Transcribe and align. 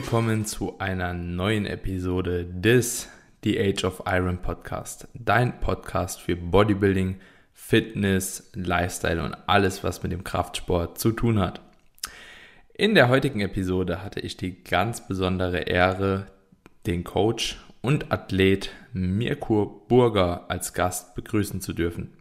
Willkommen 0.00 0.44
zu 0.44 0.78
einer 0.78 1.12
neuen 1.12 1.66
Episode 1.66 2.44
des 2.44 3.08
The 3.42 3.58
Age 3.58 3.82
of 3.82 4.04
Iron 4.06 4.38
Podcast. 4.38 5.08
Dein 5.12 5.58
Podcast 5.58 6.20
für 6.20 6.36
Bodybuilding, 6.36 7.16
Fitness, 7.52 8.48
Lifestyle 8.54 9.24
und 9.24 9.34
alles, 9.48 9.82
was 9.82 10.04
mit 10.04 10.12
dem 10.12 10.22
Kraftsport 10.22 10.98
zu 10.98 11.10
tun 11.10 11.40
hat. 11.40 11.60
In 12.74 12.94
der 12.94 13.08
heutigen 13.08 13.40
Episode 13.40 14.04
hatte 14.04 14.20
ich 14.20 14.36
die 14.36 14.62
ganz 14.62 15.04
besondere 15.04 15.62
Ehre, 15.62 16.26
den 16.86 17.02
Coach 17.02 17.58
und 17.80 18.12
Athlet 18.12 18.70
Mirko 18.92 19.84
Burger 19.88 20.44
als 20.48 20.74
Gast 20.74 21.16
begrüßen 21.16 21.60
zu 21.60 21.72
dürfen. 21.72 22.12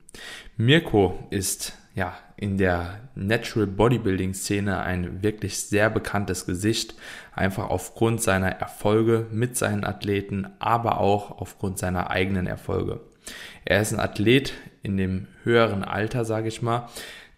Mirko 0.58 1.28
ist 1.30 1.78
ja 1.98 2.14
in 2.38 2.58
der 2.58 3.00
Natural 3.16 3.66
Bodybuilding 3.66 4.36
Szene 4.36 4.80
ein 4.80 5.24
wirklich 5.24 5.60
sehr 5.60 5.90
bekanntes 5.90 6.46
Gesicht, 6.46 6.96
einfach 7.34 7.70
aufgrund 7.70 8.22
seiner 8.22 8.52
Erfolge 8.52 9.26
mit 9.32 9.58
seinen 9.58 9.84
Athleten, 9.84 10.48
aber 10.60 11.00
auch 11.00 11.42
aufgrund 11.42 11.80
seiner 11.80 12.12
eigenen 12.12 12.46
Erfolge. 12.46 13.02
Er 13.66 13.82
ist 13.82 13.94
ein 13.94 14.00
Athlet 14.00 14.54
in 14.84 14.96
dem 14.96 15.28
höheren 15.44 15.84
Alter, 15.84 16.24
sage 16.24 16.48
ich 16.48 16.62
mal, 16.62 16.88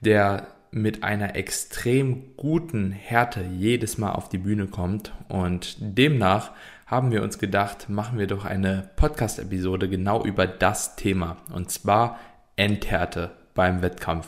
der 0.01 0.47
mit 0.71 1.03
einer 1.03 1.35
extrem 1.35 2.35
guten 2.35 2.91
Härte 2.91 3.41
jedes 3.41 3.97
Mal 3.97 4.11
auf 4.11 4.27
die 4.27 4.37
Bühne 4.37 4.67
kommt 4.67 5.13
und 5.29 5.77
demnach 5.79 6.51
haben 6.85 7.11
wir 7.11 7.23
uns 7.23 7.39
gedacht, 7.39 7.87
machen 7.87 8.19
wir 8.19 8.27
doch 8.27 8.45
eine 8.45 8.89
Podcast-Episode 8.97 9.87
genau 9.87 10.23
über 10.25 10.45
das 10.47 10.97
Thema 10.97 11.37
und 11.53 11.71
zwar 11.71 12.19
Endhärte 12.55 13.31
beim 13.55 13.81
Wettkampf. 13.81 14.27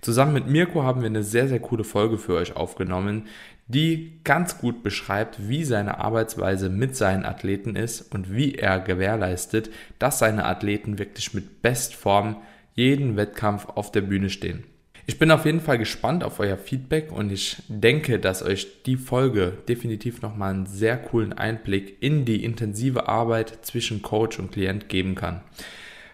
Zusammen 0.00 0.34
mit 0.34 0.46
Mirko 0.46 0.82
haben 0.82 1.00
wir 1.00 1.08
eine 1.08 1.22
sehr, 1.22 1.48
sehr 1.48 1.60
coole 1.60 1.84
Folge 1.84 2.18
für 2.18 2.34
euch 2.34 2.56
aufgenommen, 2.56 3.26
die 3.66 4.20
ganz 4.24 4.58
gut 4.58 4.82
beschreibt, 4.82 5.48
wie 5.48 5.64
seine 5.64 5.98
Arbeitsweise 5.98 6.68
mit 6.68 6.96
seinen 6.96 7.24
Athleten 7.24 7.76
ist 7.76 8.14
und 8.14 8.34
wie 8.34 8.54
er 8.54 8.80
gewährleistet, 8.80 9.70
dass 9.98 10.18
seine 10.18 10.44
Athleten 10.44 10.98
wirklich 10.98 11.32
mit 11.32 11.62
Bestform 11.62 12.36
jeden 12.74 13.16
Wettkampf 13.16 13.66
auf 13.68 13.90
der 13.90 14.02
Bühne 14.02 14.28
stehen. 14.28 14.64
Ich 15.06 15.18
bin 15.18 15.30
auf 15.30 15.44
jeden 15.44 15.60
Fall 15.60 15.76
gespannt 15.76 16.24
auf 16.24 16.40
euer 16.40 16.56
Feedback 16.56 17.12
und 17.12 17.30
ich 17.30 17.62
denke, 17.68 18.18
dass 18.18 18.42
euch 18.42 18.82
die 18.84 18.96
Folge 18.96 19.52
definitiv 19.68 20.22
nochmal 20.22 20.54
einen 20.54 20.66
sehr 20.66 20.96
coolen 20.96 21.34
Einblick 21.34 22.02
in 22.02 22.24
die 22.24 22.42
intensive 22.42 23.06
Arbeit 23.06 23.58
zwischen 23.62 24.00
Coach 24.00 24.38
und 24.38 24.52
Klient 24.52 24.88
geben 24.88 25.14
kann. 25.14 25.42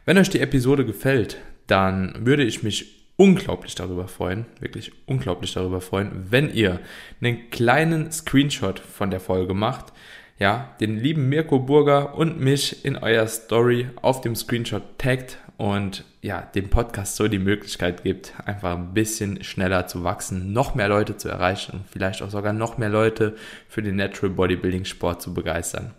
Wenn 0.06 0.18
euch 0.18 0.28
die 0.28 0.40
Episode 0.40 0.84
gefällt, 0.84 1.36
dann 1.68 2.26
würde 2.26 2.42
ich 2.42 2.64
mich 2.64 2.99
unglaublich 3.20 3.74
darüber 3.74 4.08
freuen, 4.08 4.46
wirklich 4.60 4.92
unglaublich 5.04 5.52
darüber 5.52 5.82
freuen, 5.82 6.28
wenn 6.30 6.50
ihr 6.54 6.80
einen 7.20 7.50
kleinen 7.50 8.10
Screenshot 8.10 8.78
von 8.78 9.10
der 9.10 9.20
Folge 9.20 9.52
macht, 9.52 9.92
ja, 10.38 10.74
den 10.80 10.96
lieben 10.96 11.28
Mirko 11.28 11.58
Burger 11.58 12.14
und 12.14 12.40
mich 12.40 12.82
in 12.82 12.96
euer 12.96 13.26
Story 13.26 13.90
auf 14.00 14.22
dem 14.22 14.34
Screenshot 14.34 14.82
taggt 14.96 15.36
und 15.58 16.06
ja, 16.22 16.40
dem 16.40 16.70
Podcast 16.70 17.16
so 17.16 17.28
die 17.28 17.38
Möglichkeit 17.38 18.04
gibt, 18.04 18.32
einfach 18.46 18.74
ein 18.74 18.94
bisschen 18.94 19.44
schneller 19.44 19.86
zu 19.86 20.02
wachsen, 20.02 20.54
noch 20.54 20.74
mehr 20.74 20.88
Leute 20.88 21.18
zu 21.18 21.28
erreichen 21.28 21.72
und 21.72 21.90
vielleicht 21.90 22.22
auch 22.22 22.30
sogar 22.30 22.54
noch 22.54 22.78
mehr 22.78 22.88
Leute 22.88 23.36
für 23.68 23.82
den 23.82 23.96
Natural 23.96 24.34
Bodybuilding 24.34 24.86
Sport 24.86 25.20
zu 25.20 25.34
begeistern. 25.34 25.90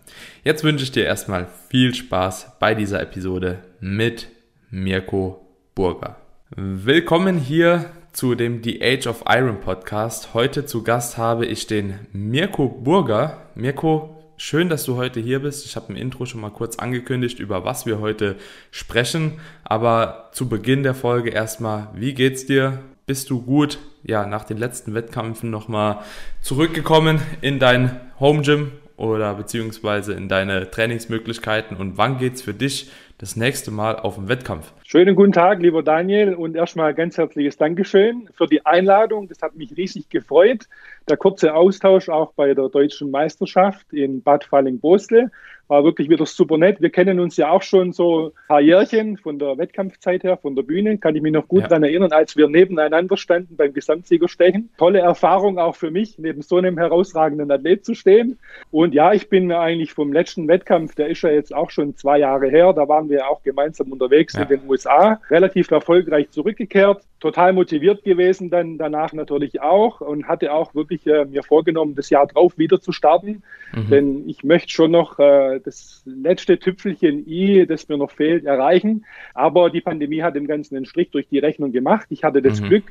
Jetzt 0.42 0.64
wünsche 0.64 0.82
ich 0.82 0.90
dir 0.90 1.04
erstmal 1.04 1.46
viel 1.68 1.94
Spaß 1.94 2.58
bei 2.58 2.74
dieser 2.74 3.00
Episode 3.00 3.62
mit 3.78 4.26
Mirko 4.70 5.46
Burger. 5.76 6.21
Willkommen 6.54 7.38
hier 7.38 7.86
zu 8.12 8.34
dem 8.34 8.62
The 8.62 8.82
Age 8.82 9.06
of 9.06 9.24
Iron 9.26 9.62
Podcast. 9.62 10.34
Heute 10.34 10.66
zu 10.66 10.82
Gast 10.82 11.16
habe 11.16 11.46
ich 11.46 11.66
den 11.66 12.00
Mirko 12.12 12.68
Burger. 12.68 13.38
Mirko, 13.54 14.22
schön, 14.36 14.68
dass 14.68 14.84
du 14.84 14.96
heute 14.96 15.18
hier 15.18 15.38
bist. 15.38 15.64
Ich 15.64 15.76
habe 15.76 15.86
im 15.88 15.96
Intro 15.96 16.26
schon 16.26 16.42
mal 16.42 16.50
kurz 16.50 16.76
angekündigt, 16.76 17.38
über 17.38 17.64
was 17.64 17.86
wir 17.86 18.00
heute 18.00 18.36
sprechen. 18.70 19.40
Aber 19.64 20.28
zu 20.32 20.46
Beginn 20.46 20.82
der 20.82 20.94
Folge 20.94 21.30
erstmal, 21.30 21.88
wie 21.94 22.12
geht's 22.12 22.44
dir? 22.44 22.80
Bist 23.06 23.30
du 23.30 23.40
gut? 23.40 23.78
Ja, 24.02 24.26
nach 24.26 24.44
den 24.44 24.58
letzten 24.58 24.92
Wettkämpfen 24.92 25.48
nochmal 25.48 26.00
zurückgekommen 26.42 27.22
in 27.40 27.60
dein 27.60 27.98
Home 28.20 28.42
Gym 28.42 28.72
oder 28.98 29.32
beziehungsweise 29.34 30.12
in 30.12 30.28
deine 30.28 30.70
Trainingsmöglichkeiten 30.70 31.78
und 31.78 31.96
wann 31.96 32.18
geht's 32.18 32.42
für 32.42 32.52
dich 32.52 32.90
das 33.22 33.36
nächste 33.36 33.70
Mal 33.70 33.94
auf 33.94 34.16
dem 34.16 34.28
Wettkampf. 34.28 34.72
Schönen 34.82 35.14
guten 35.14 35.30
Tag, 35.30 35.60
lieber 35.60 35.84
Daniel, 35.84 36.34
und 36.34 36.56
erstmal 36.56 36.92
ganz 36.92 37.16
herzliches 37.16 37.56
Dankeschön 37.56 38.28
für 38.34 38.48
die 38.48 38.66
Einladung. 38.66 39.28
Das 39.28 39.40
hat 39.42 39.54
mich 39.54 39.76
riesig 39.76 40.08
gefreut. 40.08 40.64
Der 41.08 41.16
kurze 41.16 41.54
Austausch 41.54 42.08
auch 42.08 42.32
bei 42.32 42.52
der 42.52 42.68
deutschen 42.68 43.12
Meisterschaft 43.12 43.92
in 43.92 44.24
Bad 44.24 44.42
Falling-Bostel 44.42 45.30
war 45.68 45.84
wirklich 45.84 46.08
wieder 46.08 46.26
super 46.26 46.58
nett. 46.58 46.80
Wir 46.80 46.90
kennen 46.90 47.20
uns 47.20 47.36
ja 47.36 47.50
auch 47.50 47.62
schon 47.62 47.92
so 47.92 48.26
ein 48.26 48.32
paar 48.48 48.60
Jährchen 48.60 49.16
von 49.16 49.38
der 49.38 49.56
Wettkampfzeit 49.58 50.22
her, 50.22 50.36
von 50.36 50.54
der 50.54 50.62
Bühne. 50.62 50.98
Kann 50.98 51.16
ich 51.16 51.22
mich 51.22 51.32
noch 51.32 51.48
gut 51.48 51.62
ja. 51.62 51.68
daran 51.68 51.84
erinnern, 51.84 52.12
als 52.12 52.36
wir 52.36 52.48
nebeneinander 52.48 53.16
standen 53.16 53.56
beim 53.56 53.72
Gesamtsiegerstechen. 53.72 54.70
Tolle 54.76 55.00
Erfahrung 55.00 55.58
auch 55.58 55.76
für 55.76 55.90
mich, 55.90 56.18
neben 56.18 56.42
so 56.42 56.56
einem 56.56 56.78
herausragenden 56.78 57.50
Athlet 57.50 57.84
zu 57.84 57.94
stehen. 57.94 58.38
Und 58.70 58.94
ja, 58.94 59.12
ich 59.12 59.28
bin 59.28 59.50
eigentlich 59.52 59.92
vom 59.92 60.12
letzten 60.12 60.48
Wettkampf, 60.48 60.94
der 60.94 61.08
ist 61.08 61.22
ja 61.22 61.30
jetzt 61.30 61.54
auch 61.54 61.70
schon 61.70 61.96
zwei 61.96 62.18
Jahre 62.18 62.48
her, 62.48 62.72
da 62.72 62.88
waren 62.88 63.08
wir 63.08 63.28
auch 63.28 63.42
gemeinsam 63.42 63.92
unterwegs 63.92 64.34
ja. 64.34 64.42
in 64.42 64.48
den 64.48 64.68
USA, 64.68 65.20
relativ 65.30 65.70
erfolgreich 65.70 66.30
zurückgekehrt 66.30 67.02
total 67.22 67.52
motiviert 67.52 68.02
gewesen, 68.02 68.50
dann 68.50 68.78
danach 68.78 69.12
natürlich 69.12 69.60
auch 69.60 70.00
und 70.00 70.26
hatte 70.26 70.52
auch 70.52 70.74
wirklich 70.74 71.06
äh, 71.06 71.24
mir 71.24 71.44
vorgenommen, 71.44 71.94
das 71.94 72.10
Jahr 72.10 72.26
drauf 72.26 72.58
wieder 72.58 72.80
zu 72.80 72.90
starten. 72.90 73.44
Mhm. 73.72 73.90
Denn 73.90 74.28
ich 74.28 74.42
möchte 74.42 74.70
schon 74.72 74.90
noch 74.90 75.20
äh, 75.20 75.60
das 75.64 76.02
letzte 76.04 76.58
Tüpfelchen 76.58 77.24
I, 77.28 77.64
das 77.64 77.88
mir 77.88 77.96
noch 77.96 78.10
fehlt, 78.10 78.44
erreichen. 78.44 79.04
Aber 79.34 79.70
die 79.70 79.80
Pandemie 79.80 80.22
hat 80.22 80.34
dem 80.34 80.48
Ganzen 80.48 80.74
einen 80.74 80.84
Strich 80.84 81.10
durch 81.12 81.28
die 81.28 81.38
Rechnung 81.38 81.70
gemacht. 81.70 82.08
Ich 82.10 82.24
hatte 82.24 82.42
das 82.42 82.60
mhm. 82.60 82.66
Glück, 82.66 82.84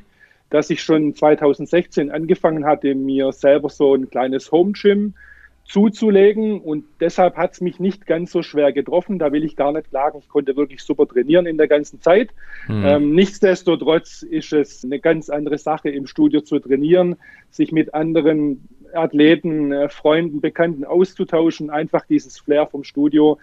dass 0.48 0.70
ich 0.70 0.82
schon 0.82 1.14
2016 1.14 2.10
angefangen 2.10 2.64
hatte, 2.64 2.94
mir 2.94 3.32
selber 3.32 3.68
so 3.68 3.94
ein 3.94 4.08
kleines 4.08 4.50
Home 4.50 4.72
Gym 4.72 5.12
zuzulegen. 5.72 6.60
Und 6.60 6.84
deshalb 7.00 7.36
hat 7.36 7.54
es 7.54 7.60
mich 7.62 7.80
nicht 7.80 8.06
ganz 8.06 8.30
so 8.30 8.42
schwer 8.42 8.72
getroffen. 8.72 9.18
Da 9.18 9.32
will 9.32 9.42
ich 9.42 9.56
gar 9.56 9.72
nicht 9.72 9.88
klagen. 9.88 10.18
Ich 10.18 10.28
konnte 10.28 10.54
wirklich 10.54 10.82
super 10.82 11.06
trainieren 11.06 11.46
in 11.46 11.56
der 11.56 11.66
ganzen 11.66 12.00
Zeit. 12.02 12.30
Mhm. 12.68 12.84
Ähm, 12.84 13.14
nichtsdestotrotz 13.14 14.22
ist 14.22 14.52
es 14.52 14.84
eine 14.84 15.00
ganz 15.00 15.30
andere 15.30 15.56
Sache, 15.56 15.88
im 15.88 16.06
Studio 16.06 16.42
zu 16.42 16.58
trainieren, 16.58 17.16
sich 17.50 17.72
mit 17.72 17.94
anderen 17.94 18.68
Athleten, 18.92 19.72
äh, 19.72 19.88
Freunden, 19.88 20.42
Bekannten 20.42 20.84
auszutauschen, 20.84 21.70
einfach 21.70 22.04
dieses 22.04 22.38
Flair 22.38 22.66
vom 22.66 22.84
Studio 22.84 23.38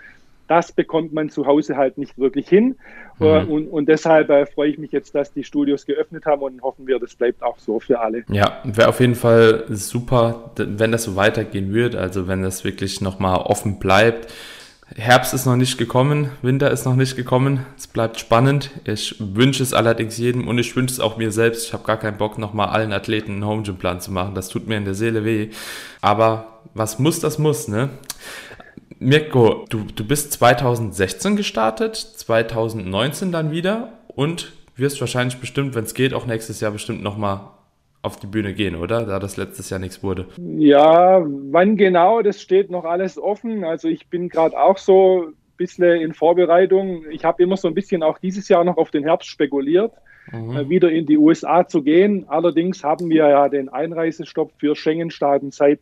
das 0.50 0.72
bekommt 0.72 1.14
man 1.14 1.30
zu 1.30 1.46
Hause 1.46 1.78
halt 1.78 1.98
nicht 1.98 2.18
wirklich 2.18 2.50
hin. 2.50 2.76
Mhm. 3.20 3.26
Äh, 3.26 3.44
und, 3.44 3.68
und 3.68 3.88
deshalb 3.88 4.30
äh, 4.30 4.46
freue 4.48 4.70
ich 4.72 4.80
mich 4.80 4.92
jetzt, 4.92 5.14
dass 5.14 5.32
die 5.32 5.44
Studios 5.44 5.86
geöffnet 5.86 6.26
haben 6.26 6.42
und 6.42 6.62
hoffen 6.62 6.88
wir, 6.88 7.00
das 7.00 7.16
bleibt 7.16 7.44
auch 7.44 7.60
so 7.60 7.80
für 7.80 8.00
alle. 8.00 8.24
Ja, 8.30 8.58
wäre 8.64 8.90
auf 8.90 9.00
jeden 9.00 9.16
Fall 9.16 9.66
super, 9.70 10.52
wenn 10.58 10.92
das 10.92 11.04
so 11.04 11.16
weitergehen 11.16 11.72
wird, 11.72 11.96
also 11.96 12.28
wenn 12.28 12.42
das 12.42 12.64
wirklich 12.64 13.00
nochmal 13.00 13.38
offen 13.38 13.78
bleibt. 13.80 14.34
Herbst 14.96 15.36
ist 15.36 15.46
noch 15.46 15.56
nicht 15.56 15.78
gekommen, 15.78 16.32
Winter 16.42 16.72
ist 16.72 16.86
noch 16.86 16.96
nicht 16.96 17.16
gekommen. 17.16 17.64
Es 17.78 17.86
bleibt 17.86 18.20
spannend. 18.20 18.72
Ich 18.86 19.18
wünsche 19.20 19.62
es 19.62 19.72
allerdings 19.72 20.18
jedem 20.18 20.48
und 20.48 20.58
ich 20.58 20.76
wünsche 20.76 20.94
es 20.94 21.00
auch 21.00 21.18
mir 21.18 21.32
selbst. 21.32 21.68
Ich 21.68 21.74
habe 21.74 21.84
gar 21.84 21.98
keinen 21.98 22.18
Bock, 22.18 22.40
nochmal 22.40 22.70
allen 22.70 22.92
Athleten 22.92 23.34
einen 23.34 23.46
Home 23.46 23.62
Gym 23.62 23.76
Plan 23.76 24.02
zu 24.02 24.12
machen. 24.12 24.34
Das 24.34 24.50
tut 24.50 24.68
mir 24.68 24.78
in 24.78 24.86
der 24.86 24.96
Seele 24.96 25.24
weh. 25.24 25.50
Aber 26.02 26.62
was 26.74 26.98
muss, 26.98 27.20
das 27.20 27.38
muss, 27.38 27.68
ne? 27.68 27.90
Mirko, 29.00 29.66
du, 29.70 29.86
du 29.96 30.06
bist 30.06 30.34
2016 30.34 31.38
gestartet, 31.38 31.96
2019 31.96 33.32
dann 33.32 33.52
wieder 33.52 33.94
und 34.08 34.52
wirst 34.76 35.00
wahrscheinlich 35.00 35.40
bestimmt, 35.40 35.74
wenn 35.74 35.86
es 35.86 35.94
geht, 35.94 36.14
auch 36.14 36.26
nächstes 36.26 36.60
Jahr 36.60 36.72
bestimmt 36.72 37.02
nochmal 37.02 37.40
auf 38.02 38.18
die 38.20 38.28
Bühne 38.28 38.54
gehen, 38.54 38.76
oder? 38.76 39.06
Da 39.06 39.20
das 39.20 39.38
letztes 39.38 39.70
Jahr 39.70 39.80
nichts 39.80 40.04
wurde. 40.04 40.26
Ja, 40.38 41.24
wann 41.26 41.78
genau, 41.78 42.22
das 42.22 42.42
steht 42.42 42.70
noch 42.70 42.84
alles 42.84 43.18
offen. 43.18 43.64
Also 43.64 43.88
ich 43.88 44.08
bin 44.08 44.28
gerade 44.28 44.60
auch 44.60 44.78
so 44.78 45.28
ein 45.28 45.34
bisschen 45.58 46.02
in 46.02 46.14
Vorbereitung. 46.14 47.06
Ich 47.10 47.24
habe 47.24 47.42
immer 47.42 47.56
so 47.58 47.68
ein 47.70 47.74
bisschen 47.74 48.04
auch 48.04 48.18
dieses 48.18 48.50
Jahr 48.50 48.64
noch 48.66 48.78
auf 48.78 48.92
den 48.92 49.04
Herbst 49.04 49.30
spekuliert, 49.30 49.94
mhm. 50.32 50.56
äh, 50.56 50.70
wieder 50.70 50.92
in 50.92 51.06
die 51.06 51.18
USA 51.18 51.68
zu 51.68 51.84
gehen. 51.84 52.26
Allerdings 52.28 52.84
haben 52.84 53.10
wir 53.10 53.28
ja 53.30 53.48
den 53.48 53.70
Einreisestopp 53.70 54.52
für 54.58 54.76
Schengen-Staaten 54.76 55.52
seit 55.52 55.80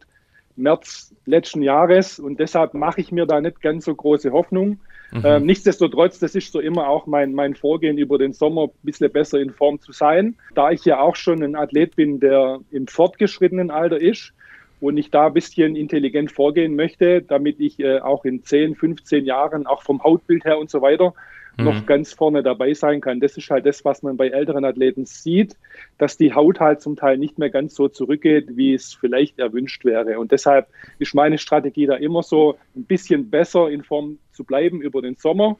März 0.57 1.15
letzten 1.25 1.61
Jahres 1.61 2.19
und 2.19 2.39
deshalb 2.39 2.73
mache 2.73 3.01
ich 3.01 3.11
mir 3.11 3.25
da 3.25 3.39
nicht 3.39 3.61
ganz 3.61 3.85
so 3.85 3.95
große 3.95 4.31
Hoffnung. 4.31 4.79
Mhm. 5.11 5.21
Ähm, 5.23 5.45
nichtsdestotrotz, 5.45 6.19
das 6.19 6.35
ist 6.35 6.51
so 6.51 6.59
immer 6.59 6.89
auch 6.89 7.05
mein, 7.05 7.33
mein 7.33 7.55
Vorgehen 7.55 7.97
über 7.97 8.17
den 8.17 8.33
Sommer, 8.33 8.63
ein 8.63 8.71
bisschen 8.83 9.11
besser 9.11 9.39
in 9.39 9.51
Form 9.51 9.79
zu 9.79 9.91
sein. 9.91 10.35
Da 10.53 10.71
ich 10.71 10.83
ja 10.83 10.99
auch 10.99 11.15
schon 11.15 11.43
ein 11.43 11.55
Athlet 11.55 11.95
bin, 11.95 12.19
der 12.19 12.59
im 12.71 12.87
fortgeschrittenen 12.87 13.71
Alter 13.71 14.01
ist 14.01 14.33
und 14.79 14.97
ich 14.97 15.09
da 15.09 15.27
ein 15.27 15.33
bisschen 15.33 15.75
intelligent 15.75 16.31
vorgehen 16.31 16.75
möchte, 16.75 17.21
damit 17.21 17.59
ich 17.59 17.79
äh, 17.79 17.99
auch 17.99 18.25
in 18.25 18.43
10, 18.43 18.75
15 18.75 19.25
Jahren, 19.25 19.65
auch 19.65 19.83
vom 19.83 20.03
Hautbild 20.03 20.43
her 20.43 20.57
und 20.57 20.69
so 20.69 20.81
weiter, 20.81 21.13
mhm. 21.57 21.65
noch 21.65 21.85
ganz 21.85 22.13
vorne 22.13 22.43
dabei 22.43 22.73
sein 22.73 23.01
kann. 23.01 23.19
Das 23.19 23.37
ist 23.37 23.49
halt 23.49 23.65
das, 23.65 23.83
was 23.85 24.03
man 24.03 24.17
bei 24.17 24.29
älteren 24.29 24.65
Athleten 24.65 25.05
sieht, 25.05 25.55
dass 25.97 26.17
die 26.17 26.33
Haut 26.33 26.59
halt 26.59 26.81
zum 26.81 26.95
Teil 26.95 27.17
nicht 27.17 27.37
mehr 27.37 27.49
ganz 27.49 27.75
so 27.75 27.87
zurückgeht, 27.87 28.55
wie 28.55 28.73
es 28.73 28.93
vielleicht 28.93 29.39
erwünscht 29.39 29.85
wäre. 29.85 30.19
Und 30.19 30.31
deshalb 30.31 30.67
ist 30.99 31.15
meine 31.15 31.37
Strategie 31.37 31.85
da 31.85 31.95
immer 31.95 32.23
so, 32.23 32.57
ein 32.75 32.83
bisschen 32.83 33.29
besser 33.29 33.69
in 33.69 33.83
Form 33.83 34.19
zu 34.31 34.43
bleiben 34.43 34.81
über 34.81 35.01
den 35.01 35.15
Sommer 35.15 35.57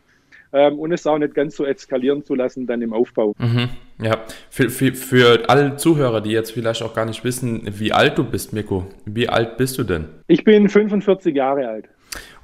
ähm, 0.53 0.79
und 0.79 0.91
es 0.91 1.05
auch 1.07 1.17
nicht 1.17 1.33
ganz 1.33 1.55
so 1.55 1.65
eskalieren 1.65 2.23
zu 2.23 2.35
lassen 2.35 2.67
dann 2.67 2.81
im 2.81 2.93
Aufbau. 2.93 3.33
Mhm. 3.37 3.69
Ja, 4.01 4.19
für, 4.49 4.69
für, 4.69 4.93
für 4.93 5.49
alle 5.49 5.75
Zuhörer, 5.77 6.21
die 6.21 6.31
jetzt 6.31 6.51
vielleicht 6.51 6.83
auch 6.83 6.93
gar 6.93 7.05
nicht 7.05 7.23
wissen, 7.23 7.63
wie 7.79 7.91
alt 7.91 8.17
du 8.17 8.23
bist, 8.23 8.53
Mirko, 8.53 8.85
wie 9.05 9.27
alt 9.27 9.57
bist 9.57 9.77
du 9.77 9.83
denn? 9.83 10.05
Ich 10.27 10.43
bin 10.43 10.69
45 10.69 11.35
Jahre 11.35 11.67
alt. 11.67 11.85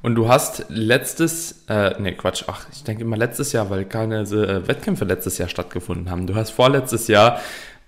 Und 0.04 0.16
du 0.16 0.28
hast 0.28 0.66
letztes, 0.68 1.64
äh, 1.70 1.96
nee, 1.98 2.12
Quatsch, 2.12 2.44
ach, 2.48 2.68
ich 2.74 2.84
denke 2.84 3.04
immer 3.04 3.18
letztes 3.18 3.54
Jahr, 3.54 3.70
weil 3.70 3.86
keine 3.86 4.22
äh, 4.22 4.68
Wettkämpfe 4.68 5.06
letztes 5.06 5.38
Jahr 5.38 5.48
stattgefunden 5.48 6.12
haben. 6.12 6.28
Du 6.28 6.36
hast 6.36 6.52
vorletztes 6.52 7.08
Jahr 7.08 7.40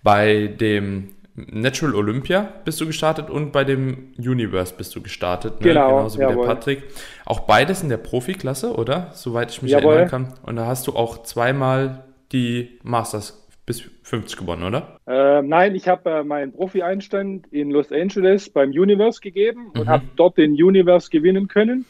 bei 0.01 0.47
dem 0.47 1.09
Natural 1.35 1.93
Olympia 1.93 2.47
bist 2.63 2.79
du 2.79 2.85
gestartet 2.85 3.29
und 3.29 3.51
bei 3.51 3.65
dem 3.65 4.13
Universe 4.17 4.73
bist 4.77 4.95
du 4.95 5.01
gestartet. 5.01 5.59
Ne? 5.59 5.67
Genau. 5.67 5.89
Genauso 5.89 6.17
wie 6.17 6.21
jawohl. 6.21 6.47
der 6.47 6.53
Patrick. 6.53 6.83
Auch 7.25 7.41
beides 7.41 7.83
in 7.83 7.89
der 7.89 7.97
Profiklasse, 7.97 8.73
oder? 8.73 9.09
Soweit 9.13 9.51
ich 9.51 9.61
mich 9.61 9.73
jawohl. 9.73 9.95
erinnern 9.95 10.09
kann. 10.09 10.33
Und 10.43 10.55
da 10.55 10.67
hast 10.67 10.87
du 10.87 10.95
auch 10.95 11.23
zweimal 11.23 12.05
die 12.31 12.79
Masters 12.83 13.44
bis 13.65 13.81
50 14.03 14.37
gewonnen, 14.37 14.63
oder? 14.63 14.99
Äh, 15.07 15.41
nein, 15.41 15.75
ich 15.75 15.87
habe 15.87 16.09
äh, 16.09 16.23
meinen 16.23 16.53
Profi-Einstand 16.53 17.47
in 17.51 17.71
Los 17.71 17.91
Angeles 17.91 18.49
beim 18.49 18.69
Universe 18.69 19.19
gegeben 19.21 19.71
und 19.73 19.85
mhm. 19.85 19.89
habe 19.89 20.03
dort 20.15 20.37
den 20.37 20.51
Universe 20.51 21.09
gewinnen 21.09 21.47
können 21.47 21.85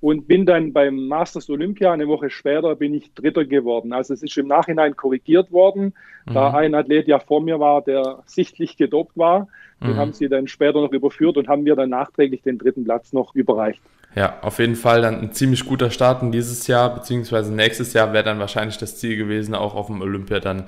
und 0.00 0.26
bin 0.26 0.46
dann 0.46 0.72
beim 0.72 1.06
Masters 1.06 1.48
Olympia 1.50 1.92
eine 1.92 2.08
Woche 2.08 2.30
später 2.30 2.74
bin 2.74 2.94
ich 2.94 3.12
Dritter 3.14 3.44
geworden. 3.44 3.92
Also 3.92 4.14
es 4.14 4.22
ist 4.22 4.36
im 4.38 4.48
Nachhinein 4.48 4.96
korrigiert 4.96 5.52
worden, 5.52 5.94
mhm. 6.26 6.34
da 6.34 6.50
ein 6.54 6.74
Athlet 6.74 7.06
ja 7.06 7.18
vor 7.18 7.42
mir 7.42 7.60
war, 7.60 7.82
der 7.82 8.22
sichtlich 8.26 8.76
gedopt 8.76 9.16
war. 9.16 9.48
Den 9.82 9.92
mhm. 9.92 9.96
haben 9.96 10.12
sie 10.12 10.28
dann 10.28 10.46
später 10.46 10.80
noch 10.80 10.92
überführt 10.92 11.36
und 11.36 11.48
haben 11.48 11.62
mir 11.62 11.76
dann 11.76 11.90
nachträglich 11.90 12.42
den 12.42 12.58
dritten 12.58 12.84
Platz 12.84 13.12
noch 13.12 13.34
überreicht. 13.34 13.80
Ja, 14.14 14.40
auf 14.42 14.58
jeden 14.58 14.74
Fall 14.74 15.02
dann 15.02 15.20
ein 15.20 15.32
ziemlich 15.32 15.64
guter 15.64 15.90
Start 15.90 16.22
in 16.22 16.32
dieses 16.32 16.66
Jahr, 16.66 16.92
beziehungsweise 16.92 17.54
nächstes 17.54 17.92
Jahr 17.92 18.12
wäre 18.12 18.24
dann 18.24 18.40
wahrscheinlich 18.40 18.76
das 18.76 18.98
Ziel 18.98 19.16
gewesen, 19.16 19.54
auch 19.54 19.74
auf 19.74 19.86
dem 19.86 20.02
Olympia 20.02 20.40
dann 20.40 20.64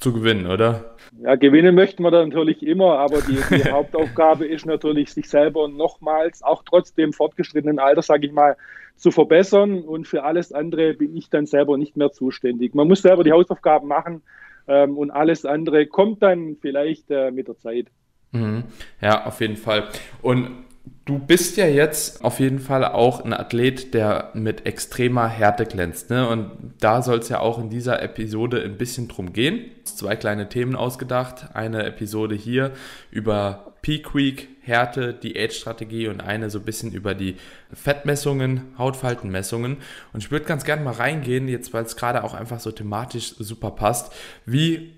zu 0.00 0.12
gewinnen, 0.12 0.46
oder? 0.46 0.96
Ja, 1.22 1.34
gewinnen 1.36 1.74
möchten 1.74 2.02
wir 2.02 2.10
da 2.10 2.24
natürlich 2.24 2.62
immer, 2.62 2.98
aber 2.98 3.20
die, 3.20 3.38
die 3.50 3.64
Hauptaufgabe 3.70 4.46
ist 4.46 4.66
natürlich, 4.66 5.12
sich 5.12 5.28
selber 5.28 5.68
nochmals, 5.68 6.42
auch 6.42 6.62
trotz 6.64 6.94
dem 6.94 7.12
fortgeschrittenen 7.12 7.78
Alter, 7.78 8.02
sage 8.02 8.26
ich 8.26 8.32
mal, 8.32 8.56
zu 8.96 9.10
verbessern. 9.10 9.82
Und 9.82 10.06
für 10.06 10.24
alles 10.24 10.52
andere 10.52 10.94
bin 10.94 11.16
ich 11.16 11.30
dann 11.30 11.46
selber 11.46 11.76
nicht 11.76 11.96
mehr 11.96 12.12
zuständig. 12.12 12.74
Man 12.74 12.88
muss 12.88 13.02
selber 13.02 13.24
die 13.24 13.32
Hausaufgaben 13.32 13.88
machen 13.88 14.22
ähm, 14.68 14.96
und 14.96 15.10
alles 15.10 15.44
andere 15.44 15.86
kommt 15.86 16.22
dann 16.22 16.56
vielleicht 16.60 17.10
äh, 17.10 17.30
mit 17.30 17.48
der 17.48 17.58
Zeit. 17.58 17.86
Mhm. 18.32 18.64
Ja, 19.00 19.26
auf 19.26 19.40
jeden 19.40 19.56
Fall. 19.56 19.88
Und 20.22 20.64
Du 21.04 21.18
bist 21.18 21.56
ja 21.56 21.66
jetzt 21.66 22.24
auf 22.24 22.40
jeden 22.40 22.58
Fall 22.58 22.84
auch 22.84 23.24
ein 23.24 23.32
Athlet, 23.32 23.94
der 23.94 24.30
mit 24.34 24.64
extremer 24.64 25.28
Härte 25.28 25.66
glänzt. 25.66 26.08
Ne? 26.08 26.28
Und 26.28 26.74
da 26.78 27.02
soll 27.02 27.18
es 27.18 27.28
ja 27.28 27.40
auch 27.40 27.58
in 27.58 27.68
dieser 27.68 28.00
Episode 28.02 28.62
ein 28.62 28.78
bisschen 28.78 29.08
drum 29.08 29.32
gehen. 29.32 29.70
Zwei 29.84 30.16
kleine 30.16 30.48
Themen 30.48 30.76
ausgedacht. 30.76 31.54
Eine 31.54 31.84
Episode 31.84 32.34
hier 32.34 32.72
über 33.10 33.74
Peak 33.82 34.14
Week, 34.14 34.48
Härte, 34.60 35.14
Diätstrategie 35.14 36.08
und 36.08 36.20
eine 36.20 36.50
so 36.50 36.58
ein 36.58 36.64
bisschen 36.64 36.92
über 36.92 37.14
die 37.14 37.36
Fettmessungen, 37.72 38.74
Hautfaltenmessungen. 38.78 39.78
Und 40.12 40.22
ich 40.22 40.30
würde 40.30 40.44
ganz 40.44 40.64
gerne 40.64 40.82
mal 40.82 40.94
reingehen, 40.94 41.48
jetzt 41.48 41.72
weil 41.72 41.84
es 41.84 41.96
gerade 41.96 42.24
auch 42.24 42.34
einfach 42.34 42.60
so 42.60 42.70
thematisch 42.70 43.34
super 43.38 43.72
passt. 43.72 44.12
Wie 44.44 44.94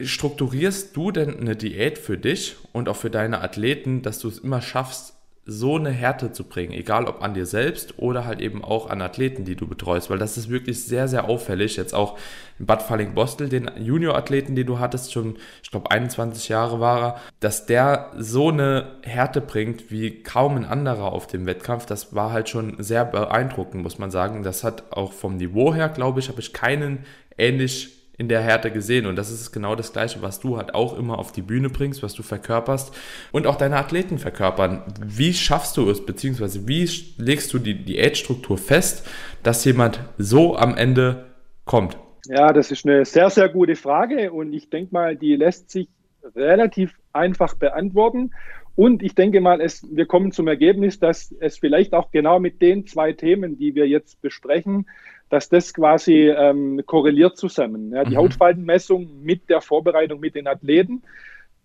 strukturierst 0.00 0.96
du 0.96 1.12
denn 1.12 1.38
eine 1.38 1.56
Diät 1.56 1.98
für 1.98 2.18
dich 2.18 2.56
und 2.72 2.88
auch 2.88 2.96
für 2.96 3.10
deine 3.10 3.40
Athleten, 3.40 4.02
dass 4.02 4.18
du 4.18 4.28
es 4.28 4.38
immer 4.38 4.60
schaffst, 4.60 5.13
so 5.46 5.76
eine 5.76 5.90
Härte 5.90 6.32
zu 6.32 6.44
bringen, 6.44 6.72
egal 6.72 7.04
ob 7.04 7.22
an 7.22 7.34
dir 7.34 7.44
selbst 7.44 7.98
oder 7.98 8.24
halt 8.24 8.40
eben 8.40 8.64
auch 8.64 8.88
an 8.88 9.02
Athleten, 9.02 9.44
die 9.44 9.56
du 9.56 9.66
betreust, 9.66 10.08
weil 10.08 10.18
das 10.18 10.38
ist 10.38 10.48
wirklich 10.48 10.84
sehr, 10.84 11.06
sehr 11.06 11.28
auffällig. 11.28 11.76
Jetzt 11.76 11.94
auch 11.94 12.18
Bad 12.58 12.82
Falling-Bostel, 12.82 13.50
den 13.50 13.70
Junior-Athleten, 13.78 14.54
den 14.54 14.66
du 14.66 14.78
hattest, 14.78 15.12
schon, 15.12 15.36
ich 15.62 15.70
glaube, 15.70 15.90
21 15.90 16.48
Jahre 16.48 16.80
war 16.80 17.02
er, 17.02 17.20
dass 17.40 17.66
der 17.66 18.12
so 18.16 18.48
eine 18.48 18.96
Härte 19.02 19.42
bringt 19.42 19.90
wie 19.90 20.22
kaum 20.22 20.56
ein 20.56 20.64
anderer 20.64 21.12
auf 21.12 21.26
dem 21.26 21.44
Wettkampf, 21.44 21.84
das 21.84 22.14
war 22.14 22.32
halt 22.32 22.48
schon 22.48 22.82
sehr 22.82 23.04
beeindruckend, 23.04 23.82
muss 23.82 23.98
man 23.98 24.10
sagen. 24.10 24.44
Das 24.44 24.64
hat 24.64 24.92
auch 24.92 25.12
vom 25.12 25.36
Niveau 25.36 25.74
her, 25.74 25.90
glaube 25.90 26.20
ich, 26.20 26.28
habe 26.28 26.40
ich 26.40 26.52
keinen 26.54 27.04
ähnlich 27.36 28.03
in 28.16 28.28
der 28.28 28.40
Härte 28.40 28.70
gesehen. 28.70 29.06
Und 29.06 29.16
das 29.16 29.30
ist 29.30 29.52
genau 29.52 29.74
das 29.74 29.92
Gleiche, 29.92 30.22
was 30.22 30.40
du 30.40 30.56
halt 30.56 30.74
auch 30.74 30.96
immer 30.96 31.18
auf 31.18 31.32
die 31.32 31.42
Bühne 31.42 31.68
bringst, 31.68 32.02
was 32.02 32.14
du 32.14 32.22
verkörperst 32.22 32.94
und 33.32 33.46
auch 33.46 33.56
deine 33.56 33.76
Athleten 33.76 34.18
verkörpern. 34.18 34.82
Wie 35.04 35.34
schaffst 35.34 35.76
du 35.76 35.90
es, 35.90 36.04
beziehungsweise 36.04 36.68
wie 36.68 36.88
legst 37.18 37.52
du 37.52 37.58
die 37.58 37.84
Diätstruktur 37.84 38.58
fest, 38.58 39.08
dass 39.42 39.64
jemand 39.64 40.00
so 40.18 40.56
am 40.56 40.76
Ende 40.76 41.26
kommt? 41.64 41.98
Ja, 42.26 42.52
das 42.52 42.70
ist 42.70 42.86
eine 42.86 43.04
sehr, 43.04 43.30
sehr 43.30 43.48
gute 43.48 43.76
Frage 43.76 44.32
und 44.32 44.52
ich 44.52 44.70
denke 44.70 44.94
mal, 44.94 45.16
die 45.16 45.36
lässt 45.36 45.70
sich 45.70 45.88
relativ 46.34 46.94
einfach 47.12 47.54
beantworten. 47.54 48.30
Und 48.76 49.02
ich 49.02 49.14
denke 49.14 49.40
mal, 49.40 49.60
es, 49.60 49.86
wir 49.94 50.06
kommen 50.06 50.32
zum 50.32 50.48
Ergebnis, 50.48 50.98
dass 50.98 51.32
es 51.40 51.58
vielleicht 51.58 51.94
auch 51.94 52.10
genau 52.10 52.40
mit 52.40 52.60
den 52.60 52.86
zwei 52.86 53.12
Themen, 53.12 53.56
die 53.56 53.74
wir 53.74 53.86
jetzt 53.86 54.20
besprechen, 54.20 54.86
dass 55.30 55.48
das 55.48 55.74
quasi 55.74 56.28
ähm, 56.28 56.82
korreliert 56.86 57.36
zusammen. 57.36 57.92
Ja, 57.92 58.04
die 58.04 58.12
mhm. 58.12 58.18
Hautfaltenmessung 58.18 59.22
mit 59.22 59.48
der 59.48 59.60
Vorbereitung 59.60 60.20
mit 60.20 60.34
den 60.34 60.46
Athleten. 60.46 61.02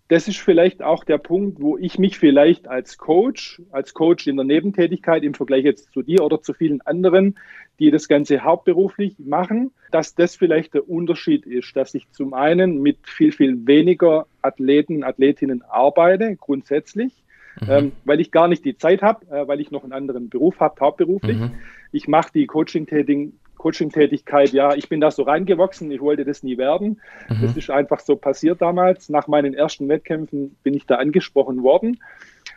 Das 0.08 0.26
ist 0.26 0.38
vielleicht 0.38 0.82
auch 0.82 1.04
der 1.04 1.18
Punkt, 1.18 1.60
wo 1.60 1.78
ich 1.78 1.96
mich 1.96 2.18
vielleicht 2.18 2.66
als 2.66 2.98
Coach, 2.98 3.62
als 3.70 3.94
Coach 3.94 4.26
in 4.26 4.34
der 4.36 4.44
Nebentätigkeit 4.44 5.22
im 5.22 5.34
Vergleich 5.34 5.64
jetzt 5.64 5.92
zu 5.92 6.02
dir 6.02 6.24
oder 6.24 6.42
zu 6.42 6.52
vielen 6.52 6.80
anderen, 6.80 7.36
die 7.78 7.90
das 7.90 8.08
Ganze 8.08 8.44
hauptberuflich 8.44 9.14
machen, 9.18 9.70
dass 9.90 10.14
das 10.14 10.36
vielleicht 10.36 10.74
der 10.74 10.88
Unterschied 10.88 11.46
ist, 11.46 11.74
dass 11.76 11.94
ich 11.94 12.10
zum 12.10 12.34
einen 12.34 12.82
mit 12.82 12.98
viel, 13.04 13.32
viel 13.32 13.66
weniger 13.66 14.26
Athleten, 14.42 15.02
Athletinnen 15.02 15.62
arbeite, 15.62 16.36
grundsätzlich, 16.36 17.22
mhm. 17.60 17.70
ähm, 17.70 17.92
weil 18.04 18.20
ich 18.20 18.32
gar 18.32 18.48
nicht 18.48 18.64
die 18.64 18.76
Zeit 18.76 19.02
habe, 19.02 19.26
äh, 19.30 19.48
weil 19.48 19.60
ich 19.60 19.70
noch 19.70 19.82
einen 19.82 19.92
anderen 19.92 20.28
Beruf 20.28 20.60
habe, 20.60 20.78
hauptberuflich. 20.80 21.38
Mhm. 21.38 21.52
Ich 21.92 22.06
mache 22.06 22.32
die 22.34 22.46
Coaching-Tätigen 22.46 23.39
Coaching-Tätigkeit, 23.60 24.52
ja, 24.52 24.74
ich 24.74 24.88
bin 24.88 25.02
da 25.02 25.10
so 25.10 25.22
reingewachsen, 25.22 25.90
ich 25.90 26.00
wollte 26.00 26.24
das 26.24 26.42
nie 26.42 26.56
werden. 26.56 27.00
Mhm. 27.28 27.42
Das 27.42 27.56
ist 27.56 27.70
einfach 27.70 28.00
so 28.00 28.16
passiert 28.16 28.62
damals. 28.62 29.10
Nach 29.10 29.28
meinen 29.28 29.52
ersten 29.52 29.86
Wettkämpfen 29.88 30.56
bin 30.62 30.72
ich 30.72 30.86
da 30.86 30.96
angesprochen 30.96 31.62
worden. 31.62 32.00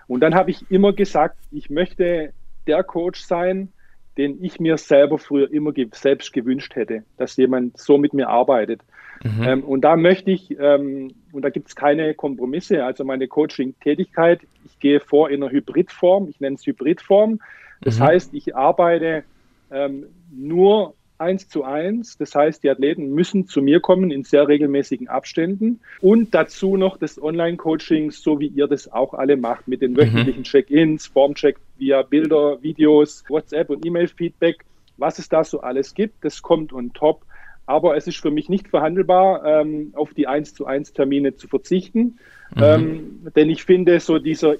Und 0.07 0.21
dann 0.21 0.33
habe 0.33 0.49
ich 0.51 0.71
immer 0.71 0.93
gesagt, 0.93 1.35
ich 1.51 1.69
möchte 1.69 2.31
der 2.67 2.83
Coach 2.83 3.21
sein, 3.21 3.73
den 4.17 4.41
ich 4.41 4.61
mir 4.61 4.77
selber 4.77 5.17
früher 5.17 5.51
immer 5.51 5.73
ge 5.73 5.89
selbst 5.91 6.31
gewünscht 6.31 6.75
hätte, 6.75 7.03
dass 7.17 7.35
jemand 7.35 7.77
so 7.77 7.97
mit 7.97 8.13
mir 8.13 8.29
arbeitet. 8.29 8.79
Mhm. 9.23 9.43
Ähm, 9.43 9.63
und 9.63 9.81
da 9.81 9.97
möchte 9.97 10.31
ich, 10.31 10.57
ähm, 10.57 11.11
und 11.33 11.41
da 11.41 11.49
gibt 11.49 11.67
es 11.67 11.75
keine 11.75 12.13
Kompromisse, 12.13 12.85
also 12.85 13.03
meine 13.03 13.27
Coaching-Tätigkeit, 13.27 14.39
ich 14.65 14.79
gehe 14.79 15.01
vor 15.01 15.29
in 15.29 15.43
einer 15.43 15.51
Hybridform, 15.51 16.29
ich 16.29 16.39
nenne 16.39 16.55
es 16.55 16.65
Hybridform. 16.65 17.39
Das 17.81 17.99
mhm. 17.99 18.03
heißt, 18.03 18.33
ich 18.33 18.55
arbeite 18.55 19.23
ähm, 19.73 20.05
nur 20.31 20.95
eins 21.17 21.47
zu 21.47 21.63
eins. 21.63 22.17
Das 22.17 22.35
heißt, 22.35 22.63
die 22.63 22.69
Athleten 22.69 23.13
müssen 23.13 23.47
zu 23.47 23.61
mir 23.61 23.79
kommen 23.79 24.11
in 24.11 24.23
sehr 24.23 24.47
regelmäßigen 24.47 25.07
Abständen. 25.07 25.79
Und 26.01 26.33
dazu 26.33 26.77
noch 26.77 26.97
das 26.97 27.21
Online-Coaching, 27.21 28.11
so 28.11 28.39
wie 28.39 28.47
ihr 28.47 28.67
das 28.67 28.91
auch 28.91 29.13
alle 29.13 29.37
macht, 29.37 29.67
mit 29.67 29.81
den 29.81 29.93
mhm. 29.93 29.97
wöchentlichen 29.97 30.43
Check-ins, 30.43 31.07
Formcheck 31.07 31.57
via 31.77 32.01
Bilder, 32.01 32.61
Videos, 32.61 33.23
WhatsApp 33.29 33.69
und 33.69 33.85
E-Mail-Feedback. 33.85 34.63
Was 34.97 35.17
es 35.17 35.29
da 35.29 35.43
so 35.43 35.61
alles 35.61 35.95
gibt, 35.95 36.23
das 36.23 36.41
kommt 36.41 36.73
on 36.73 36.93
top. 36.93 37.21
Aber 37.65 37.95
es 37.95 38.07
ist 38.07 38.17
für 38.17 38.31
mich 38.31 38.49
nicht 38.49 38.67
verhandelbar, 38.67 39.43
ähm, 39.45 39.93
auf 39.95 40.13
die 40.13 40.27
1 40.27 40.53
zu 40.53 40.65
1 40.65 40.93
Termine 40.93 41.35
zu 41.35 41.47
verzichten. 41.47 42.19
Mhm. 42.55 42.61
Ähm, 42.61 43.27
denn 43.35 43.49
ich 43.49 43.63
finde, 43.63 43.99
so 44.01 44.19
dieser, 44.19 44.55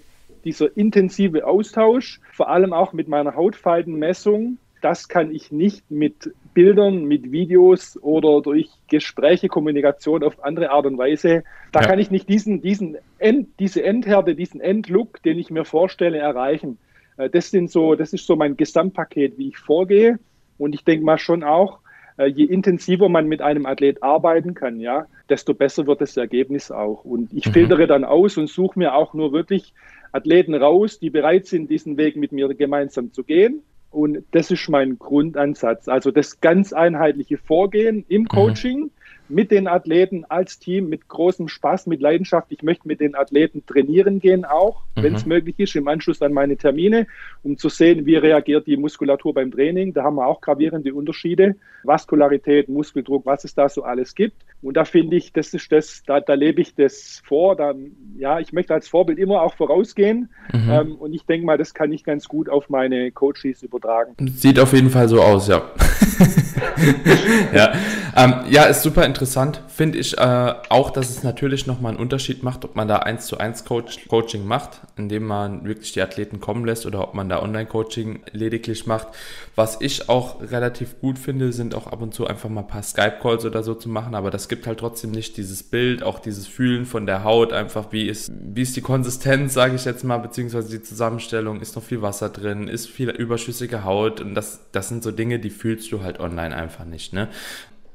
dieser 0.45 0.75
intensive 0.77 1.45
Austausch, 1.45 2.21
vor 2.31 2.49
allem 2.49 2.71
auch 2.71 2.93
mit 2.93 3.09
meiner 3.09 3.35
Hautfaltenmessung, 3.35 4.57
das 4.83 5.07
kann 5.07 5.33
ich 5.33 5.49
nicht 5.49 5.89
mit 5.89 6.33
Bildern, 6.53 7.05
mit 7.05 7.31
Videos 7.31 7.97
oder 8.01 8.41
durch 8.41 8.69
Gespräche, 8.89 9.47
Kommunikation 9.47 10.23
auf 10.23 10.43
andere 10.43 10.71
Art 10.71 10.85
und 10.85 10.97
Weise. 10.97 11.45
Da 11.71 11.79
ja. 11.79 11.87
kann 11.87 11.99
ich 11.99 12.11
nicht 12.11 12.27
diesen, 12.27 12.61
diesen 12.61 12.97
End, 13.17 13.47
diese 13.59 13.81
Endhärte, 13.81 14.35
diesen 14.35 14.59
Endlook, 14.59 15.23
den 15.23 15.39
ich 15.39 15.49
mir 15.49 15.63
vorstelle, 15.63 16.17
erreichen. 16.17 16.77
Äh, 17.15 17.29
das 17.29 17.49
sind 17.49 17.71
so, 17.71 17.95
das 17.95 18.11
ist 18.11 18.27
so 18.27 18.35
mein 18.35 18.57
Gesamtpaket, 18.57 19.37
wie 19.37 19.47
ich 19.47 19.57
vorgehe. 19.57 20.19
Und 20.57 20.75
ich 20.75 20.83
denke 20.83 21.05
mal 21.05 21.17
schon 21.17 21.43
auch, 21.43 21.79
äh, 22.17 22.25
je 22.25 22.43
intensiver 22.43 23.07
man 23.07 23.27
mit 23.27 23.41
einem 23.41 23.65
Athlet 23.65 24.03
arbeiten 24.03 24.53
kann, 24.53 24.81
ja, 24.81 25.05
desto 25.29 25.53
besser 25.53 25.87
wird 25.87 26.01
das 26.01 26.17
Ergebnis 26.17 26.71
auch. 26.71 27.05
Und 27.05 27.31
ich 27.31 27.47
mhm. 27.47 27.53
filtere 27.53 27.87
dann 27.87 28.03
aus 28.03 28.37
und 28.37 28.49
suche 28.49 28.77
mir 28.77 28.95
auch 28.95 29.13
nur 29.13 29.31
wirklich 29.31 29.73
Athleten 30.11 30.53
raus, 30.53 30.99
die 30.99 31.09
bereit 31.09 31.45
sind, 31.45 31.71
diesen 31.71 31.95
Weg 31.95 32.17
mit 32.17 32.33
mir 32.33 32.53
gemeinsam 32.53 33.13
zu 33.13 33.23
gehen 33.23 33.63
Und 33.93 34.25
das 34.31 34.49
ist 34.51 34.67
mein 34.69 34.97
Grundansatz. 34.97 35.87
Also 35.87 36.11
das 36.11 36.41
ganz 36.41 36.73
einheitliche 36.73 37.37
Vorgehen 37.37 38.05
im 38.07 38.23
mhm. 38.23 38.27
Coaching. 38.27 38.79
Mhm 38.79 38.91
mit 39.29 39.51
den 39.51 39.67
Athleten 39.67 40.25
als 40.25 40.59
Team 40.59 40.89
mit 40.89 41.07
großem 41.07 41.47
Spaß, 41.47 41.87
mit 41.87 42.01
Leidenschaft. 42.01 42.47
Ich 42.49 42.63
möchte 42.63 42.87
mit 42.87 42.99
den 42.99 43.15
Athleten 43.15 43.65
trainieren 43.65 44.19
gehen 44.19 44.45
auch, 44.45 44.83
mhm. 44.95 45.03
wenn 45.03 45.15
es 45.15 45.25
möglich 45.25 45.59
ist, 45.59 45.75
im 45.75 45.87
Anschluss 45.87 46.21
an 46.21 46.33
meine 46.33 46.57
Termine, 46.57 47.07
um 47.41 47.57
zu 47.57 47.69
sehen, 47.69 48.05
wie 48.05 48.15
reagiert 48.15 48.67
die 48.67 48.77
Muskulatur 48.77 49.33
beim 49.33 49.51
Training. 49.51 49.93
Da 49.93 50.03
haben 50.03 50.15
wir 50.15 50.27
auch 50.27 50.41
gravierende 50.41 50.93
Unterschiede. 50.93 51.55
Vaskularität, 51.83 52.69
Muskeldruck, 52.69 53.25
was 53.25 53.43
es 53.43 53.55
da 53.55 53.69
so 53.69 53.83
alles 53.83 54.15
gibt. 54.15 54.37
Und 54.61 54.77
da 54.77 54.85
finde 54.85 55.17
ich, 55.17 55.33
das 55.33 55.53
ist 55.53 55.71
das, 55.71 56.03
da, 56.05 56.21
da 56.21 56.33
lebe 56.33 56.61
ich 56.61 56.73
das 56.75 57.21
vor. 57.25 57.55
Da, 57.55 57.73
ja, 58.17 58.39
ich 58.39 58.53
möchte 58.53 58.73
als 58.73 58.87
Vorbild 58.87 59.19
immer 59.19 59.41
auch 59.41 59.55
vorausgehen. 59.55 60.29
Mhm. 60.53 60.69
Ähm, 60.69 60.95
und 60.95 61.13
ich 61.13 61.25
denke 61.25 61.45
mal, 61.45 61.57
das 61.57 61.73
kann 61.73 61.91
ich 61.91 62.03
ganz 62.03 62.27
gut 62.27 62.49
auf 62.49 62.69
meine 62.69 63.11
Coaches 63.11 63.61
übertragen. 63.61 64.15
Sieht 64.29 64.59
auf 64.59 64.73
jeden 64.73 64.89
Fall 64.89 65.09
so 65.09 65.21
aus, 65.21 65.47
ja. 65.47 65.63
ja. 67.53 67.73
Ähm, 68.15 68.35
ja, 68.49 68.65
ist 68.65 68.83
super 68.83 69.05
interessant. 69.05 69.61
Finde 69.67 69.97
ich 69.97 70.17
äh, 70.17 70.53
auch, 70.69 70.91
dass 70.91 71.09
es 71.09 71.23
natürlich 71.23 71.65
nochmal 71.65 71.93
einen 71.93 71.99
Unterschied 71.99 72.43
macht, 72.43 72.63
ob 72.63 72.75
man 72.75 72.87
da 72.87 72.97
eins 72.97 73.25
zu 73.25 73.37
eins 73.37 73.65
Coach 73.65 74.07
Coaching 74.07 74.45
macht, 74.45 74.81
indem 74.97 75.25
man 75.25 75.65
wirklich 75.65 75.93
die 75.93 76.01
Athleten 76.01 76.39
kommen 76.39 76.63
lässt 76.65 76.85
oder 76.85 77.01
ob 77.01 77.15
man 77.15 77.27
da 77.27 77.41
Online-Coaching 77.41 78.21
lediglich 78.31 78.85
macht. 78.85 79.07
Was 79.55 79.81
ich 79.81 80.09
auch 80.09 80.41
relativ 80.41 80.99
gut 80.99 81.17
finde, 81.17 81.51
sind 81.53 81.73
auch 81.73 81.87
ab 81.87 82.01
und 82.01 82.13
zu 82.13 82.27
einfach 82.27 82.49
mal 82.49 82.61
ein 82.61 82.67
paar 82.67 82.83
Skype-Calls 82.83 83.45
oder 83.45 83.63
so 83.63 83.73
zu 83.73 83.89
machen, 83.89 84.13
aber 84.13 84.29
das 84.29 84.47
gibt 84.47 84.67
halt 84.67 84.79
trotzdem 84.79 85.11
nicht 85.11 85.37
dieses 85.37 85.63
Bild, 85.63 86.03
auch 86.03 86.19
dieses 86.19 86.47
Fühlen 86.47 86.85
von 86.85 87.07
der 87.07 87.23
Haut, 87.23 87.51
einfach 87.51 87.91
wie 87.91 88.07
ist, 88.07 88.31
wie 88.39 88.61
ist 88.61 88.75
die 88.75 88.81
Konsistenz, 88.81 89.53
sage 89.53 89.75
ich 89.75 89.85
jetzt 89.85 90.03
mal, 90.03 90.17
beziehungsweise 90.17 90.69
die 90.69 90.83
Zusammenstellung, 90.83 91.61
ist 91.61 91.75
noch 91.75 91.83
viel 91.83 92.01
Wasser 92.01 92.29
drin, 92.29 92.67
ist 92.67 92.87
viel 92.87 93.09
überschüssige 93.09 93.83
Haut 93.83 94.21
und 94.21 94.35
das, 94.35 94.59
das 94.71 94.89
sind 94.89 95.03
so 95.03 95.11
Dinge, 95.11 95.39
die 95.39 95.49
fühlst 95.49 95.91
du 95.91 96.03
halt 96.03 96.19
online 96.19 96.55
einfach 96.55 96.85
nicht. 96.85 97.13
Ne? 97.13 97.29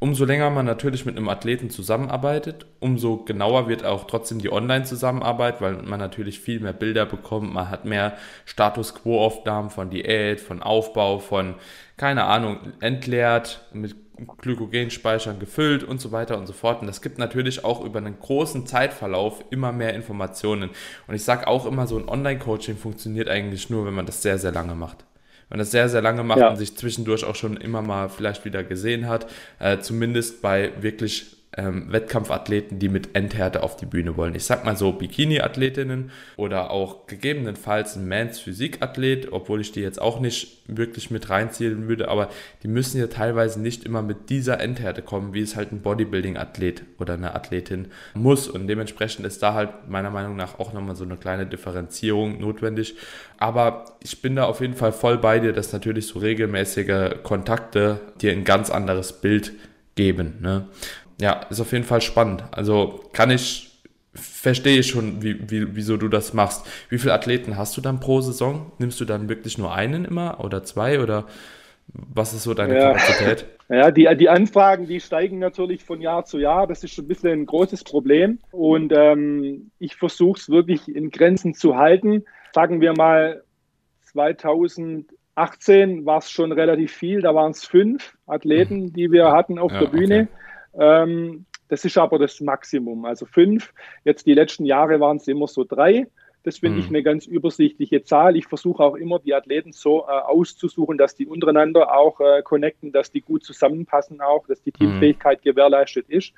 Umso 0.01 0.25
länger 0.25 0.51
man 0.51 0.67
natürlich 0.67 1.05
mit 1.05 1.17
einem 1.17 1.29
Athleten 1.29 1.71
zusammenarbeitet, 1.71 2.67
umso 2.81 3.25
genauer 3.25 3.69
wird 3.69 3.85
auch 3.85 4.07
trotzdem 4.07 4.39
die 4.39 4.53
Online-Zusammenarbeit, 4.53 5.61
weil 5.61 5.83
man 5.83 5.99
natürlich 5.99 6.41
viel 6.41 6.61
mehr 6.61 6.73
Bilder 6.73 7.07
bekommt, 7.07 7.53
man 7.53 7.71
hat 7.71 7.85
mehr 7.85 8.17
Status 8.45 8.95
Quo-Aufnahmen 8.95 9.71
von 9.71 9.91
Diät, 9.91 10.41
von 10.41 10.63
Aufbau, 10.63 11.19
von, 11.19 11.55
keine 11.97 12.25
Ahnung, 12.25 12.59
entleert, 12.81 13.67
mit 13.73 13.97
Glykogenspeichern 14.39 15.39
gefüllt 15.39 15.85
und 15.85 16.01
so 16.01 16.11
weiter 16.11 16.39
und 16.39 16.47
so 16.47 16.53
fort. 16.53 16.81
Und 16.81 16.89
das 16.89 17.03
gibt 17.03 17.19
natürlich 17.19 17.65
auch 17.65 17.85
über 17.85 17.99
einen 17.99 18.19
großen 18.19 18.67
Zeitverlauf 18.67 19.45
immer 19.51 19.71
mehr 19.73 19.95
Informationen. 19.95 20.71
Und 21.07 21.15
ich 21.15 21.23
sage 21.23 21.47
auch 21.47 21.67
immer, 21.67 21.87
so 21.87 21.97
ein 21.97 22.09
Online-Coaching 22.09 22.77
funktioniert 22.77 23.29
eigentlich 23.29 23.71
nur, 23.71 23.87
wenn 23.87 23.95
man 23.95 24.07
das 24.07 24.23
sehr, 24.23 24.39
sehr 24.39 24.53
lange 24.53 24.75
macht 24.75 25.08
man 25.51 25.59
das 25.59 25.71
sehr, 25.71 25.89
sehr 25.89 26.03
lange 26.03 26.23
macht 26.23 26.41
ja. 26.41 26.51
und 26.51 26.57
sich 26.57 26.77
zwischendurch 26.77 27.25
auch 27.25 27.35
schon 27.35 27.57
immer 27.57 27.83
mal 27.83 28.09
vielleicht 28.09 28.45
wieder 28.45 28.65
gesehen 28.65 29.09
hat. 29.09 29.27
Äh, 29.59 29.79
zumindest 29.79 30.43
bei 30.43 30.73
wirklich 30.81 31.38
ähm, 31.59 31.93
Wettkampfathleten, 31.93 32.79
die 32.79 32.89
mit 32.89 33.17
Endhärte 33.17 33.65
auf 33.65 33.77
die 33.77 33.85
Bühne 33.85 34.17
wollen. 34.17 34.35
Ich 34.37 34.45
sag 34.45 34.65
mal 34.65 34.77
so 34.77 34.93
Bikini-Athletinnen 34.93 36.13
oder 36.37 36.71
auch 36.71 37.07
gegebenenfalls 37.07 37.97
ein 37.97 38.07
Mans 38.07 38.39
Physik-Athlet, 38.39 39.33
obwohl 39.33 39.61
ich 39.61 39.73
die 39.73 39.81
jetzt 39.81 40.01
auch 40.01 40.21
nicht 40.21 40.63
wirklich 40.69 41.11
mit 41.11 41.29
reinziehen 41.29 41.89
würde, 41.89 42.09
aber 42.09 42.29
die 42.63 42.69
müssen 42.69 43.01
ja 43.01 43.09
teilweise 43.09 43.61
nicht 43.61 43.85
immer 43.85 44.03
mit 44.03 44.31
dieser 44.31 44.61
Endhärte 44.61 45.03
kommen, 45.03 45.35
wie 45.35 45.41
es 45.41 45.57
halt 45.57 45.73
ein 45.73 45.83
Bodybuilding-Athlet 45.83 46.85
oder 47.01 47.15
eine 47.15 47.35
Athletin 47.35 47.89
muss. 48.15 48.47
Und 48.47 48.69
dementsprechend 48.69 49.27
ist 49.27 49.43
da 49.43 49.55
halt 49.55 49.89
meiner 49.89 50.11
Meinung 50.11 50.37
nach 50.37 50.61
auch 50.61 50.73
nochmal 50.73 50.95
so 50.95 51.05
eine 51.05 51.17
kleine 51.17 51.47
Differenzierung 51.47 52.41
notwendig. 52.41 52.95
Aber 53.39 53.97
ich 54.03 54.23
bin 54.23 54.37
da 54.37 54.45
auf 54.45 54.61
jeden 54.61 54.75
Fall 54.75 54.93
voll 54.93 55.19
bei 55.19 55.41
dir, 55.41 55.53
dass 55.53 55.73
natürlich 55.73 56.07
so 56.07 56.21
regelmäßige 56.21 57.23
Kontakte 57.25 58.01
dir 58.21 58.31
ein 58.31 58.45
ganz 58.45 58.71
anderes 58.71 59.21
Bild 59.21 59.53
geben. 59.97 60.35
Ne? 60.41 60.69
Ja, 61.21 61.41
ist 61.51 61.61
auf 61.61 61.73
jeden 61.73 61.85
Fall 61.85 62.01
spannend. 62.01 62.45
Also 62.53 63.05
kann 63.13 63.31
ich, 63.31 63.83
verstehe 64.15 64.81
ich 64.81 64.89
schon, 64.89 65.23
wie, 65.23 65.51
wie, 65.51 65.75
wieso 65.75 65.97
du 65.97 66.09
das 66.09 66.33
machst. 66.33 66.67
Wie 66.89 66.99
viele 66.99 67.15
Athleten 67.15 67.57
hast 67.57 67.77
du 67.77 67.81
dann 67.81 68.01
pro 68.01 68.21
Saison? 68.21 68.73
Nimmst 68.79 69.01
du 69.01 69.05
dann 69.05 69.29
wirklich 69.29 69.59
nur 69.59 69.75
einen 69.75 70.05
immer 70.05 70.45
oder 70.45 70.65
zwei 70.65 71.01
oder 71.01 71.27
was 71.93 72.35
ist 72.35 72.45
so 72.45 72.55
deine 72.55 72.77
ja. 72.77 72.93
Kapazität? 72.93 73.47
Ja, 73.71 73.91
die, 73.91 74.09
die 74.17 74.31
Anfragen, 74.31 74.87
die 74.87 74.99
steigen 74.99 75.39
natürlich 75.39 75.85
von 75.85 76.01
Jahr 76.01 76.25
zu 76.25 76.39
Jahr. 76.39 76.67
Das 76.67 76.83
ist 76.83 76.95
schon 76.95 77.05
ein 77.05 77.09
bisschen 77.09 77.33
ein 77.33 77.45
großes 77.45 77.85
Problem. 77.85 78.39
Und 78.51 78.95
ähm, 78.97 79.71
ich 79.79 79.95
versuche 79.95 80.41
es 80.41 80.49
wirklich 80.49 80.89
in 80.89 81.11
Grenzen 81.11 81.53
zu 81.53 81.77
halten. 81.77 82.25
Sagen 82.55 82.81
wir 82.81 82.95
mal, 82.95 83.43
2018 84.05 86.07
war 86.07 86.17
es 86.17 86.31
schon 86.31 86.53
relativ 86.53 86.93
viel. 86.93 87.21
Da 87.21 87.35
waren 87.35 87.51
es 87.51 87.67
fünf 87.67 88.17
Athleten, 88.27 88.95
die 88.95 89.13
wir 89.13 89.33
hatten 89.33 89.59
auf 89.59 89.73
ja, 89.73 89.81
der 89.81 89.89
Bühne. 89.89 90.29
Okay. 90.31 90.38
Ähm, 90.75 91.47
das 91.69 91.85
ist 91.85 91.99
aber 91.99 92.19
das 92.19 92.41
Maximum. 92.41 93.05
Also 93.05 93.27
fünf. 93.27 93.73
Jetzt 94.05 94.27
die 94.27 94.35
letzten 94.35 94.65
Jahre 94.65 95.01
waren 95.01 95.19
es 95.19 95.29
immer 95.29 95.47
so 95.49 95.65
drei. 95.65 96.07
Das 96.45 96.59
finde 96.59 96.79
mhm. 96.79 96.85
ich 96.85 96.89
eine 96.89 97.03
ganz 97.03 97.27
übersichtliche 97.27 98.05
Zahl. 98.05 98.37
Ich 98.37 98.47
versuche 98.47 98.83
auch 98.83 98.95
immer, 98.95 99.19
die 99.19 99.35
Athleten 99.35 99.73
so 99.73 100.05
äh, 100.05 100.13
auszusuchen, 100.13 100.97
dass 100.97 101.15
die 101.15 101.27
untereinander 101.27 101.95
auch 101.95 102.21
äh, 102.21 102.43
connecten, 102.43 102.93
dass 102.93 103.11
die 103.11 103.21
gut 103.21 103.45
zusammenpassen 103.45 104.21
auch, 104.21 104.47
dass 104.47 104.63
die 104.63 104.71
mhm. 104.71 104.79
Teamfähigkeit 104.79 105.41
mhm. 105.41 105.51
gewährleistet 105.51 106.09
ist. 106.09 106.33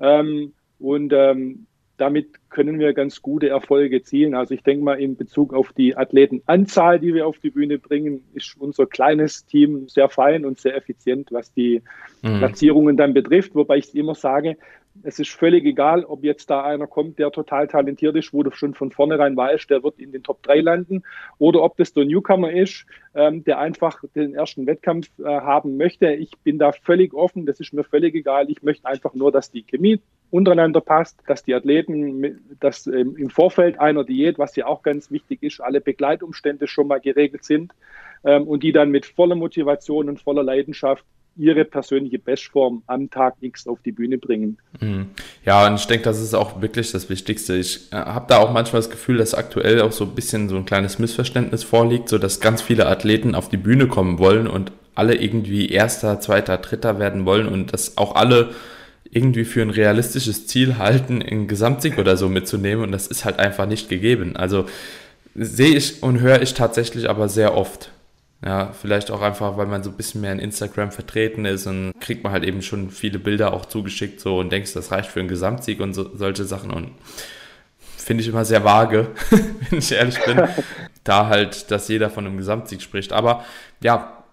Ähm, 0.00 0.52
und 0.78 1.12
ähm, 1.12 1.66
damit 2.00 2.28
können 2.48 2.78
wir 2.78 2.94
ganz 2.94 3.20
gute 3.20 3.48
Erfolge 3.48 3.96
erzielen. 3.96 4.34
Also 4.34 4.54
ich 4.54 4.62
denke 4.62 4.82
mal, 4.82 4.98
in 4.98 5.16
Bezug 5.16 5.52
auf 5.52 5.72
die 5.72 5.96
Athletenanzahl, 5.96 6.98
die 6.98 7.14
wir 7.14 7.26
auf 7.26 7.38
die 7.38 7.50
Bühne 7.50 7.78
bringen, 7.78 8.24
ist 8.32 8.56
unser 8.58 8.86
kleines 8.86 9.44
Team 9.44 9.88
sehr 9.88 10.08
fein 10.08 10.44
und 10.46 10.58
sehr 10.58 10.76
effizient, 10.76 11.28
was 11.30 11.52
die 11.52 11.82
mhm. 12.22 12.38
Platzierungen 12.38 12.96
dann 12.96 13.12
betrifft. 13.12 13.54
Wobei 13.54 13.76
ich 13.76 13.94
immer 13.94 14.14
sage, 14.14 14.56
es 15.02 15.18
ist 15.18 15.30
völlig 15.30 15.64
egal, 15.64 16.04
ob 16.04 16.24
jetzt 16.24 16.50
da 16.50 16.64
einer 16.64 16.86
kommt, 16.86 17.18
der 17.18 17.30
total 17.30 17.68
talentiert 17.68 18.16
ist, 18.16 18.32
wo 18.32 18.42
du 18.42 18.50
schon 18.50 18.74
von 18.74 18.90
vornherein 18.90 19.36
weißt, 19.36 19.70
der 19.70 19.82
wird 19.82 19.98
in 19.98 20.12
den 20.12 20.22
Top 20.22 20.42
3 20.42 20.60
landen, 20.60 21.02
oder 21.38 21.62
ob 21.62 21.76
das 21.76 21.92
der 21.92 22.04
Newcomer 22.04 22.50
ist, 22.50 22.86
ähm, 23.14 23.44
der 23.44 23.58
einfach 23.58 24.02
den 24.14 24.34
ersten 24.34 24.66
Wettkampf 24.66 25.08
äh, 25.18 25.24
haben 25.24 25.76
möchte. 25.76 26.10
Ich 26.12 26.32
bin 26.42 26.58
da 26.58 26.72
völlig 26.72 27.14
offen, 27.14 27.46
das 27.46 27.60
ist 27.60 27.72
mir 27.72 27.84
völlig 27.84 28.14
egal. 28.14 28.50
Ich 28.50 28.62
möchte 28.62 28.86
einfach 28.86 29.14
nur, 29.14 29.30
dass 29.30 29.50
die 29.50 29.62
Chemie 29.62 30.00
untereinander 30.30 30.80
passt, 30.80 31.18
dass 31.26 31.42
die 31.42 31.54
Athleten, 31.54 32.56
dass 32.60 32.86
ähm, 32.86 33.16
im 33.16 33.30
Vorfeld 33.30 33.80
einer 33.80 34.04
Diät, 34.04 34.38
was 34.38 34.54
ja 34.56 34.66
auch 34.66 34.82
ganz 34.82 35.10
wichtig 35.10 35.42
ist, 35.42 35.60
alle 35.60 35.80
Begleitumstände 35.80 36.68
schon 36.68 36.88
mal 36.88 37.00
geregelt 37.00 37.44
sind 37.44 37.72
ähm, 38.24 38.46
und 38.46 38.62
die 38.62 38.72
dann 38.72 38.90
mit 38.90 39.06
voller 39.06 39.34
Motivation 39.34 40.08
und 40.08 40.20
voller 40.20 40.42
Leidenschaft 40.42 41.04
ihre 41.36 41.64
persönliche 41.64 42.18
Bestform 42.18 42.82
am 42.86 43.08
Tag 43.08 43.36
X 43.40 43.66
auf 43.66 43.80
die 43.82 43.92
Bühne 43.92 44.18
bringen. 44.18 44.58
Mhm. 44.80 45.10
Ja, 45.44 45.66
und 45.66 45.76
ich 45.76 45.86
denke, 45.86 46.04
das 46.04 46.20
ist 46.20 46.34
auch 46.34 46.60
wirklich 46.60 46.92
das 46.92 47.08
Wichtigste. 47.08 47.56
Ich 47.56 47.92
äh, 47.92 47.96
habe 47.96 48.26
da 48.28 48.38
auch 48.38 48.52
manchmal 48.52 48.80
das 48.80 48.90
Gefühl, 48.90 49.18
dass 49.18 49.34
aktuell 49.34 49.80
auch 49.80 49.92
so 49.92 50.04
ein 50.04 50.14
bisschen 50.14 50.48
so 50.48 50.56
ein 50.56 50.66
kleines 50.66 50.98
Missverständnis 50.98 51.64
vorliegt, 51.64 52.08
so 52.08 52.18
dass 52.18 52.40
ganz 52.40 52.62
viele 52.62 52.86
Athleten 52.86 53.34
auf 53.34 53.48
die 53.48 53.56
Bühne 53.56 53.86
kommen 53.86 54.18
wollen 54.18 54.46
und 54.46 54.72
alle 54.94 55.14
irgendwie 55.14 55.68
Erster, 55.70 56.20
Zweiter, 56.20 56.58
Dritter 56.58 56.98
werden 56.98 57.24
wollen 57.24 57.48
und 57.48 57.72
dass 57.72 57.96
auch 57.96 58.16
alle 58.16 58.50
irgendwie 59.10 59.44
für 59.44 59.62
ein 59.62 59.70
realistisches 59.70 60.46
Ziel 60.46 60.78
halten, 60.78 61.22
einen 61.22 61.48
Gesamtsieg 61.48 61.98
oder 61.98 62.16
so 62.16 62.28
mitzunehmen 62.28 62.84
und 62.84 62.92
das 62.92 63.06
ist 63.06 63.24
halt 63.24 63.38
einfach 63.38 63.66
nicht 63.66 63.88
gegeben. 63.88 64.36
Also 64.36 64.66
sehe 65.34 65.76
ich 65.76 66.02
und 66.02 66.20
höre 66.20 66.42
ich 66.42 66.54
tatsächlich 66.54 67.10
aber 67.10 67.28
sehr 67.28 67.56
oft. 67.56 67.90
Ja, 68.44 68.72
vielleicht 68.72 69.10
auch 69.10 69.20
einfach, 69.20 69.58
weil 69.58 69.66
man 69.66 69.82
so 69.82 69.90
ein 69.90 69.96
bisschen 69.96 70.22
mehr 70.22 70.32
in 70.32 70.38
Instagram 70.38 70.92
vertreten 70.92 71.44
ist 71.44 71.66
und 71.66 71.92
kriegt 72.00 72.24
man 72.24 72.32
halt 72.32 72.44
eben 72.44 72.62
schon 72.62 72.90
viele 72.90 73.18
Bilder 73.18 73.52
auch 73.52 73.66
zugeschickt 73.66 74.18
so 74.18 74.38
und 74.38 74.50
denkst, 74.50 74.72
das 74.72 74.90
reicht 74.90 75.10
für 75.10 75.20
einen 75.20 75.28
Gesamtsieg 75.28 75.80
und 75.80 75.92
so, 75.92 76.16
solche 76.16 76.44
Sachen 76.44 76.70
und 76.70 76.92
finde 77.98 78.22
ich 78.22 78.28
immer 78.28 78.46
sehr 78.46 78.64
vage, 78.64 79.08
wenn 79.70 79.78
ich 79.78 79.92
ehrlich 79.92 80.18
bin, 80.24 80.42
da 81.04 81.26
halt, 81.26 81.70
dass 81.70 81.88
jeder 81.88 82.08
von 82.08 82.26
einem 82.26 82.38
Gesamtsieg 82.38 82.80
spricht. 82.80 83.12
Aber 83.12 83.44
ja, 83.82 84.24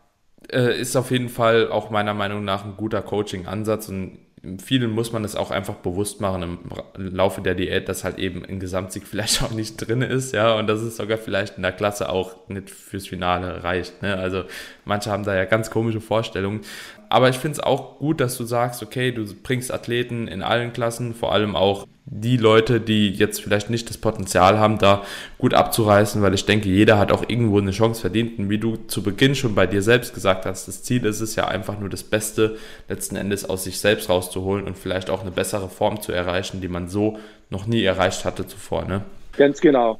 äh, 0.49 0.79
ist 0.79 0.95
auf 0.95 1.11
jeden 1.11 1.29
Fall 1.29 1.69
auch 1.69 1.89
meiner 1.89 2.13
Meinung 2.13 2.45
nach 2.45 2.63
ein 2.63 2.77
guter 2.77 3.01
Coaching-Ansatz 3.01 3.89
und 3.89 4.19
vielen 4.63 4.91
muss 4.91 5.11
man 5.11 5.23
es 5.23 5.35
auch 5.35 5.51
einfach 5.51 5.75
bewusst 5.75 6.21
machen 6.21 6.59
im 6.95 7.15
Laufe 7.15 7.41
der 7.41 7.55
Diät, 7.55 7.89
dass 7.89 8.03
halt 8.03 8.17
eben 8.19 8.45
ein 8.45 8.59
Gesamtsieg 8.59 9.03
vielleicht 9.07 9.43
auch 9.43 9.51
nicht 9.51 9.77
drin 9.77 10.01
ist, 10.01 10.33
ja, 10.33 10.55
und 10.55 10.67
dass 10.67 10.81
es 10.81 10.97
sogar 10.97 11.17
vielleicht 11.17 11.57
in 11.57 11.63
der 11.63 11.71
Klasse 11.71 12.09
auch 12.09 12.47
nicht 12.47 12.69
fürs 12.69 13.07
Finale 13.07 13.63
reicht. 13.63 14.01
Ne? 14.01 14.15
Also 14.15 14.43
manche 14.85 15.11
haben 15.11 15.23
da 15.23 15.35
ja 15.35 15.45
ganz 15.45 15.69
komische 15.69 16.01
Vorstellungen 16.01 16.61
aber 17.09 17.29
ich 17.29 17.37
finde 17.37 17.53
es 17.53 17.59
auch 17.59 17.99
gut, 17.99 18.19
dass 18.19 18.37
du 18.37 18.43
sagst, 18.43 18.83
okay, 18.83 19.11
du 19.11 19.25
bringst 19.43 19.73
Athleten 19.73 20.27
in 20.27 20.41
allen 20.41 20.73
Klassen, 20.73 21.13
vor 21.13 21.31
allem 21.31 21.55
auch 21.55 21.87
die 22.09 22.37
Leute, 22.37 22.79
die 22.79 23.09
jetzt 23.09 23.41
vielleicht 23.41 23.69
nicht 23.69 23.89
das 23.89 23.97
Potenzial 23.97 24.57
haben, 24.57 24.77
da 24.77 25.03
gut 25.37 25.53
abzureißen, 25.53 26.21
weil 26.21 26.33
ich 26.33 26.45
denke, 26.45 26.69
jeder 26.69 26.97
hat 26.97 27.11
auch 27.11 27.27
irgendwo 27.27 27.59
eine 27.59 27.71
Chance 27.71 27.99
verdient. 27.99 28.39
Und 28.39 28.49
wie 28.49 28.57
du 28.57 28.77
zu 28.87 29.03
Beginn 29.03 29.35
schon 29.35 29.55
bei 29.55 29.67
dir 29.67 29.81
selbst 29.81 30.13
gesagt 30.13 30.45
hast, 30.45 30.69
das 30.69 30.83
Ziel 30.83 31.05
ist 31.05 31.19
es 31.19 31.35
ja 31.35 31.47
einfach 31.47 31.79
nur 31.79 31.89
das 31.89 32.03
Beste 32.03 32.57
letzten 32.87 33.17
Endes 33.17 33.47
aus 33.47 33.65
sich 33.65 33.79
selbst 33.79 34.09
rauszuholen 34.09 34.65
und 34.65 34.77
vielleicht 34.77 35.09
auch 35.09 35.21
eine 35.21 35.31
bessere 35.31 35.67
Form 35.67 36.01
zu 36.01 36.13
erreichen, 36.13 36.61
die 36.61 36.69
man 36.69 36.87
so 36.87 37.19
noch 37.49 37.67
nie 37.67 37.83
erreicht 37.83 38.23
hatte 38.23 38.47
zuvor. 38.47 38.85
Ne? 38.85 39.03
Ganz 39.35 39.59
genau. 39.59 39.99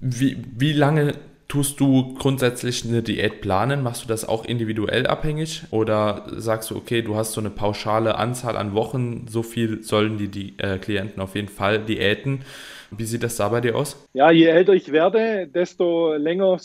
Wie, 0.00 0.36
wie 0.56 0.72
lange 0.72 1.14
tust 1.54 1.78
du 1.78 2.14
grundsätzlich 2.14 2.84
eine 2.84 3.00
Diät 3.00 3.40
planen? 3.40 3.84
Machst 3.84 4.02
du 4.02 4.08
das 4.08 4.28
auch 4.28 4.44
individuell 4.44 5.06
abhängig? 5.06 5.62
Oder 5.70 6.26
sagst 6.36 6.72
du, 6.72 6.76
okay, 6.76 7.00
du 7.00 7.14
hast 7.14 7.32
so 7.32 7.40
eine 7.40 7.50
pauschale 7.50 8.16
Anzahl 8.16 8.56
an 8.56 8.74
Wochen, 8.74 9.26
so 9.28 9.44
viel 9.44 9.84
sollen 9.84 10.18
die, 10.18 10.26
die 10.26 10.54
äh, 10.58 10.78
Klienten 10.78 11.22
auf 11.22 11.36
jeden 11.36 11.46
Fall 11.46 11.78
diäten? 11.78 12.40
Wie 12.90 13.04
sieht 13.04 13.22
das 13.22 13.36
da 13.36 13.48
bei 13.50 13.60
dir 13.60 13.76
aus? 13.76 14.04
Ja, 14.14 14.32
je 14.32 14.46
älter 14.46 14.72
ich 14.72 14.90
werde, 14.90 15.46
desto 15.46 16.14
länger 16.14 16.58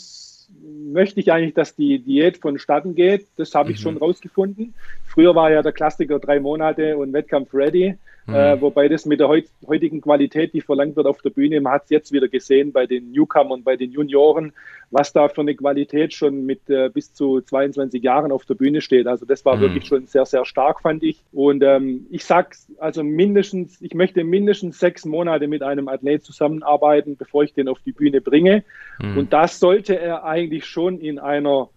möchte 0.92 1.20
ich 1.20 1.30
eigentlich, 1.30 1.54
dass 1.54 1.76
die 1.76 2.00
Diät 2.00 2.38
vonstatten 2.38 2.96
geht. 2.96 3.28
Das 3.36 3.54
habe 3.54 3.70
ich 3.70 3.78
mhm. 3.78 3.82
schon 3.82 3.96
rausgefunden. 3.96 4.74
Früher 5.06 5.36
war 5.36 5.52
ja 5.52 5.62
der 5.62 5.70
Klassiker 5.70 6.18
drei 6.18 6.40
Monate 6.40 6.96
und 6.96 7.12
Wettkampf 7.12 7.54
ready. 7.54 7.96
Mhm. 8.26 8.34
Äh, 8.34 8.60
wobei 8.60 8.88
das 8.88 9.06
mit 9.06 9.20
der 9.20 9.28
heut, 9.28 9.46
heutigen 9.66 10.00
Qualität, 10.00 10.52
die 10.54 10.60
verlangt 10.60 10.96
wird 10.96 11.06
auf 11.06 11.22
der 11.22 11.30
Bühne, 11.30 11.60
man 11.60 11.72
hat 11.72 11.84
es 11.84 11.90
jetzt 11.90 12.12
wieder 12.12 12.28
gesehen 12.28 12.72
bei 12.72 12.86
den 12.86 13.12
Newcomern, 13.12 13.62
bei 13.62 13.76
den 13.76 13.90
Junioren, 13.92 14.52
was 14.90 15.12
da 15.12 15.28
für 15.28 15.40
eine 15.40 15.54
Qualität 15.54 16.12
schon 16.12 16.44
mit 16.44 16.68
äh, 16.68 16.90
bis 16.92 17.12
zu 17.12 17.40
22 17.40 18.02
Jahren 18.02 18.32
auf 18.32 18.44
der 18.44 18.54
Bühne 18.54 18.80
steht. 18.80 19.06
Also 19.06 19.26
das 19.26 19.44
war 19.44 19.56
mhm. 19.56 19.60
wirklich 19.62 19.86
schon 19.86 20.06
sehr, 20.06 20.26
sehr 20.26 20.44
stark, 20.44 20.80
fand 20.82 21.02
ich. 21.02 21.22
Und 21.32 21.62
ähm, 21.62 22.06
ich 22.10 22.24
sag 22.24 22.56
also 22.78 23.02
mindestens, 23.02 23.80
ich 23.80 23.94
möchte 23.94 24.24
mindestens 24.24 24.78
sechs 24.78 25.04
Monate 25.04 25.48
mit 25.48 25.62
einem 25.62 25.88
Athlet 25.88 26.24
zusammenarbeiten, 26.24 27.16
bevor 27.16 27.44
ich 27.44 27.54
den 27.54 27.68
auf 27.68 27.78
die 27.84 27.92
Bühne 27.92 28.20
bringe. 28.20 28.64
Mhm. 29.00 29.18
Und 29.18 29.32
das 29.32 29.60
sollte 29.60 29.98
er 29.98 30.24
eigentlich 30.24 30.66
schon 30.66 31.00
in 31.00 31.18
einer 31.18 31.68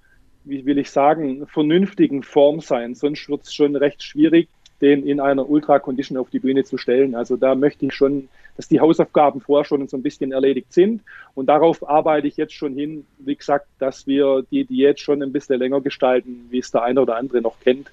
wie 0.45 0.65
will 0.65 0.77
ich 0.77 0.91
sagen, 0.91 1.47
vernünftigen 1.47 2.23
Form 2.23 2.59
sein. 2.59 2.95
Sonst 2.95 3.29
wird 3.29 3.43
es 3.43 3.53
schon 3.53 3.75
recht 3.75 4.03
schwierig, 4.03 4.50
den 4.83 5.07
in 5.07 5.21
einer 5.21 5.49
Ultra-Condition 5.49 6.17
auf 6.17 6.29
die 6.29 6.39
Bühne 6.39 6.65
zu 6.65 6.77
stellen. 6.77 7.15
Also 7.15 7.37
da 7.37 7.55
möchte 7.55 7.85
ich 7.85 7.93
schon, 7.93 8.27
dass 8.57 8.67
die 8.67 8.81
Hausaufgaben 8.81 9.39
vorher 9.39 9.63
schon 9.63 9.87
so 9.87 9.95
ein 9.95 10.03
bisschen 10.03 10.33
erledigt 10.33 10.73
sind. 10.73 11.01
Und 11.33 11.47
darauf 11.47 11.87
arbeite 11.87 12.27
ich 12.27 12.35
jetzt 12.35 12.53
schon 12.53 12.75
hin, 12.75 13.05
wie 13.19 13.35
gesagt, 13.35 13.67
dass 13.79 14.05
wir 14.05 14.43
die 14.51 14.65
Diät 14.65 14.99
schon 14.99 15.23
ein 15.23 15.31
bisschen 15.31 15.57
länger 15.57 15.79
gestalten, 15.79 16.47
wie 16.49 16.59
es 16.59 16.69
der 16.69 16.83
eine 16.83 17.01
oder 17.01 17.15
andere 17.15 17.41
noch 17.41 17.59
kennt. 17.61 17.87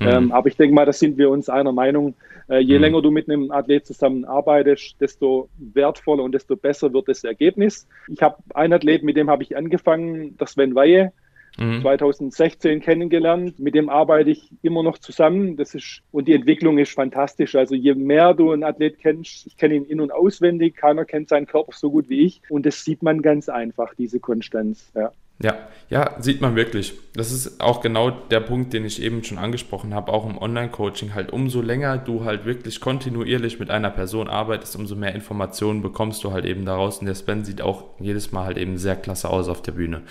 Mhm. 0.00 0.08
Ähm, 0.08 0.32
aber 0.32 0.48
ich 0.48 0.56
denke 0.56 0.74
mal, 0.74 0.86
da 0.86 0.94
sind 0.94 1.18
wir 1.18 1.28
uns 1.28 1.50
einer 1.50 1.72
Meinung. 1.72 2.14
Äh, 2.48 2.60
je 2.60 2.76
mhm. 2.76 2.80
länger 2.80 3.02
du 3.02 3.10
mit 3.10 3.28
einem 3.28 3.50
Athlet 3.50 3.86
zusammenarbeitest, 3.86 4.98
desto 4.98 5.50
wertvoller 5.58 6.22
und 6.22 6.32
desto 6.32 6.56
besser 6.56 6.92
wird 6.94 7.08
das 7.08 7.22
Ergebnis. 7.22 7.86
Ich 8.08 8.22
habe 8.22 8.36
einen 8.54 8.72
Athlet, 8.72 9.02
mit 9.02 9.16
dem 9.16 9.28
habe 9.28 9.42
ich 9.42 9.56
angefangen, 9.58 10.38
der 10.38 10.46
Sven 10.46 10.74
Weihe. 10.74 11.12
2016 11.60 12.76
mhm. 12.76 12.80
kennengelernt. 12.80 13.58
Mit 13.58 13.74
dem 13.74 13.88
arbeite 13.88 14.30
ich 14.30 14.50
immer 14.62 14.82
noch 14.82 14.98
zusammen. 14.98 15.56
Das 15.56 15.74
ist, 15.74 16.02
und 16.10 16.26
die 16.26 16.34
Entwicklung 16.34 16.78
ist 16.78 16.92
fantastisch. 16.92 17.54
Also 17.54 17.74
je 17.74 17.94
mehr 17.94 18.34
du 18.34 18.52
einen 18.52 18.64
Athlet 18.64 18.98
kennst, 18.98 19.46
ich 19.46 19.56
kenne 19.56 19.74
ihn 19.74 19.84
in- 19.84 20.00
und 20.00 20.12
auswendig, 20.12 20.76
keiner 20.76 21.04
kennt 21.04 21.28
seinen 21.28 21.46
Körper 21.46 21.72
so 21.74 21.90
gut 21.90 22.08
wie 22.08 22.24
ich. 22.24 22.42
Und 22.48 22.66
das 22.66 22.84
sieht 22.84 23.02
man 23.02 23.22
ganz 23.22 23.48
einfach, 23.48 23.94
diese 23.94 24.20
Konstanz. 24.20 24.90
Ja. 24.94 25.12
Ja, 25.42 25.56
ja, 25.90 26.14
sieht 26.20 26.40
man 26.40 26.54
wirklich. 26.54 26.92
Das 27.14 27.32
ist 27.32 27.60
auch 27.60 27.80
genau 27.80 28.10
der 28.10 28.38
Punkt, 28.38 28.72
den 28.72 28.84
ich 28.84 29.02
eben 29.02 29.24
schon 29.24 29.38
angesprochen 29.38 29.92
habe, 29.92 30.12
auch 30.12 30.24
im 30.24 30.38
Online-Coaching. 30.38 31.14
Halt, 31.14 31.32
umso 31.32 31.60
länger 31.60 31.98
du 31.98 32.24
halt 32.24 32.44
wirklich 32.44 32.80
kontinuierlich 32.80 33.58
mit 33.58 33.70
einer 33.70 33.90
Person 33.90 34.28
arbeitest, 34.28 34.76
umso 34.76 34.94
mehr 34.94 35.12
Informationen 35.16 35.82
bekommst 35.82 36.22
du 36.22 36.30
halt 36.30 36.44
eben 36.44 36.64
daraus. 36.64 36.98
Und 36.98 37.06
der 37.06 37.16
Sven 37.16 37.44
sieht 37.44 37.60
auch 37.60 37.86
jedes 37.98 38.30
Mal 38.30 38.44
halt 38.44 38.56
eben 38.56 38.78
sehr 38.78 38.94
klasse 38.94 39.28
aus 39.28 39.48
auf 39.48 39.62
der 39.62 39.72
Bühne. 39.72 40.02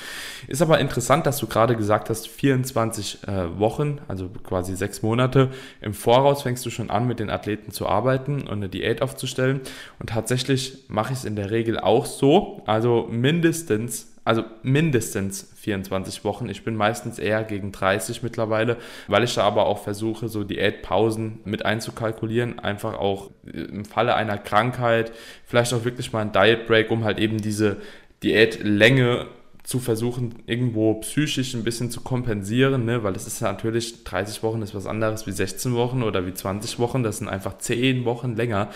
Ist 0.50 0.62
aber 0.62 0.80
interessant, 0.80 1.26
dass 1.26 1.38
du 1.38 1.48
gerade 1.48 1.78
gesagt 1.78 2.10
hast, 2.10 2.28
24 2.28 3.20
äh, 3.26 3.58
Wochen, 3.58 4.00
also 4.10 4.30
quasi 4.44 4.76
sechs 4.76 5.02
Monate 5.02 5.50
im 5.80 5.94
Voraus 5.94 6.42
fängst 6.42 6.66
du 6.66 6.70
schon 6.72 6.90
an, 6.90 7.08
mit 7.08 7.22
den 7.22 7.30
Athleten 7.30 7.72
zu 7.72 7.88
arbeiten 7.88 8.42
und 8.42 8.50
eine 8.50 8.68
Diät 8.68 9.02
aufzustellen. 9.02 9.62
Und 10.00 10.10
tatsächlich 10.10 10.80
mache 10.90 11.14
ich 11.14 11.20
es 11.20 11.26
in 11.26 11.38
der 11.38 11.52
Regel 11.52 11.80
auch 11.80 12.06
so. 12.06 12.62
Also 12.66 13.08
mindestens 13.10 14.09
also 14.30 14.44
mindestens 14.62 15.52
24 15.56 16.24
Wochen. 16.24 16.50
Ich 16.50 16.64
bin 16.64 16.76
meistens 16.76 17.18
eher 17.18 17.44
gegen 17.44 17.72
30 17.72 18.22
mittlerweile, 18.22 18.78
weil 19.08 19.24
ich 19.24 19.34
da 19.34 19.42
aber 19.42 19.66
auch 19.66 19.82
versuche, 19.82 20.30
so 20.30 20.44
Diätpausen 20.44 21.40
mit 21.46 21.66
einzukalkulieren. 21.66 22.60
Einfach 22.60 22.94
auch 23.00 23.32
im 23.52 23.86
Falle 23.86 24.14
einer 24.14 24.38
Krankheit, 24.38 25.12
vielleicht 25.48 25.74
auch 25.74 25.84
wirklich 25.84 26.14
mal 26.14 26.22
ein 26.22 26.32
Diet 26.32 26.68
Break, 26.68 26.92
um 26.92 27.06
halt 27.06 27.18
eben 27.18 27.40
diese 27.40 27.78
Diätlänge 28.22 29.26
zu 29.64 29.80
versuchen, 29.80 30.36
irgendwo 30.46 30.94
psychisch 30.96 31.56
ein 31.56 31.64
bisschen 31.64 31.90
zu 31.90 32.02
kompensieren, 32.02 32.86
ne? 32.86 33.04
weil 33.04 33.16
es 33.16 33.26
ist 33.26 33.42
natürlich, 33.42 34.04
30 34.04 34.44
Wochen 34.44 34.62
ist 34.62 34.76
was 34.76 34.86
anderes 34.86 35.26
wie 35.26 35.32
16 35.32 35.74
Wochen 35.74 36.04
oder 36.04 36.28
wie 36.28 36.36
20 36.36 36.78
Wochen, 36.78 37.02
das 37.02 37.18
sind 37.18 37.30
einfach 37.30 37.58
10 37.58 38.06
Wochen 38.06 38.36
länger. 38.36 38.70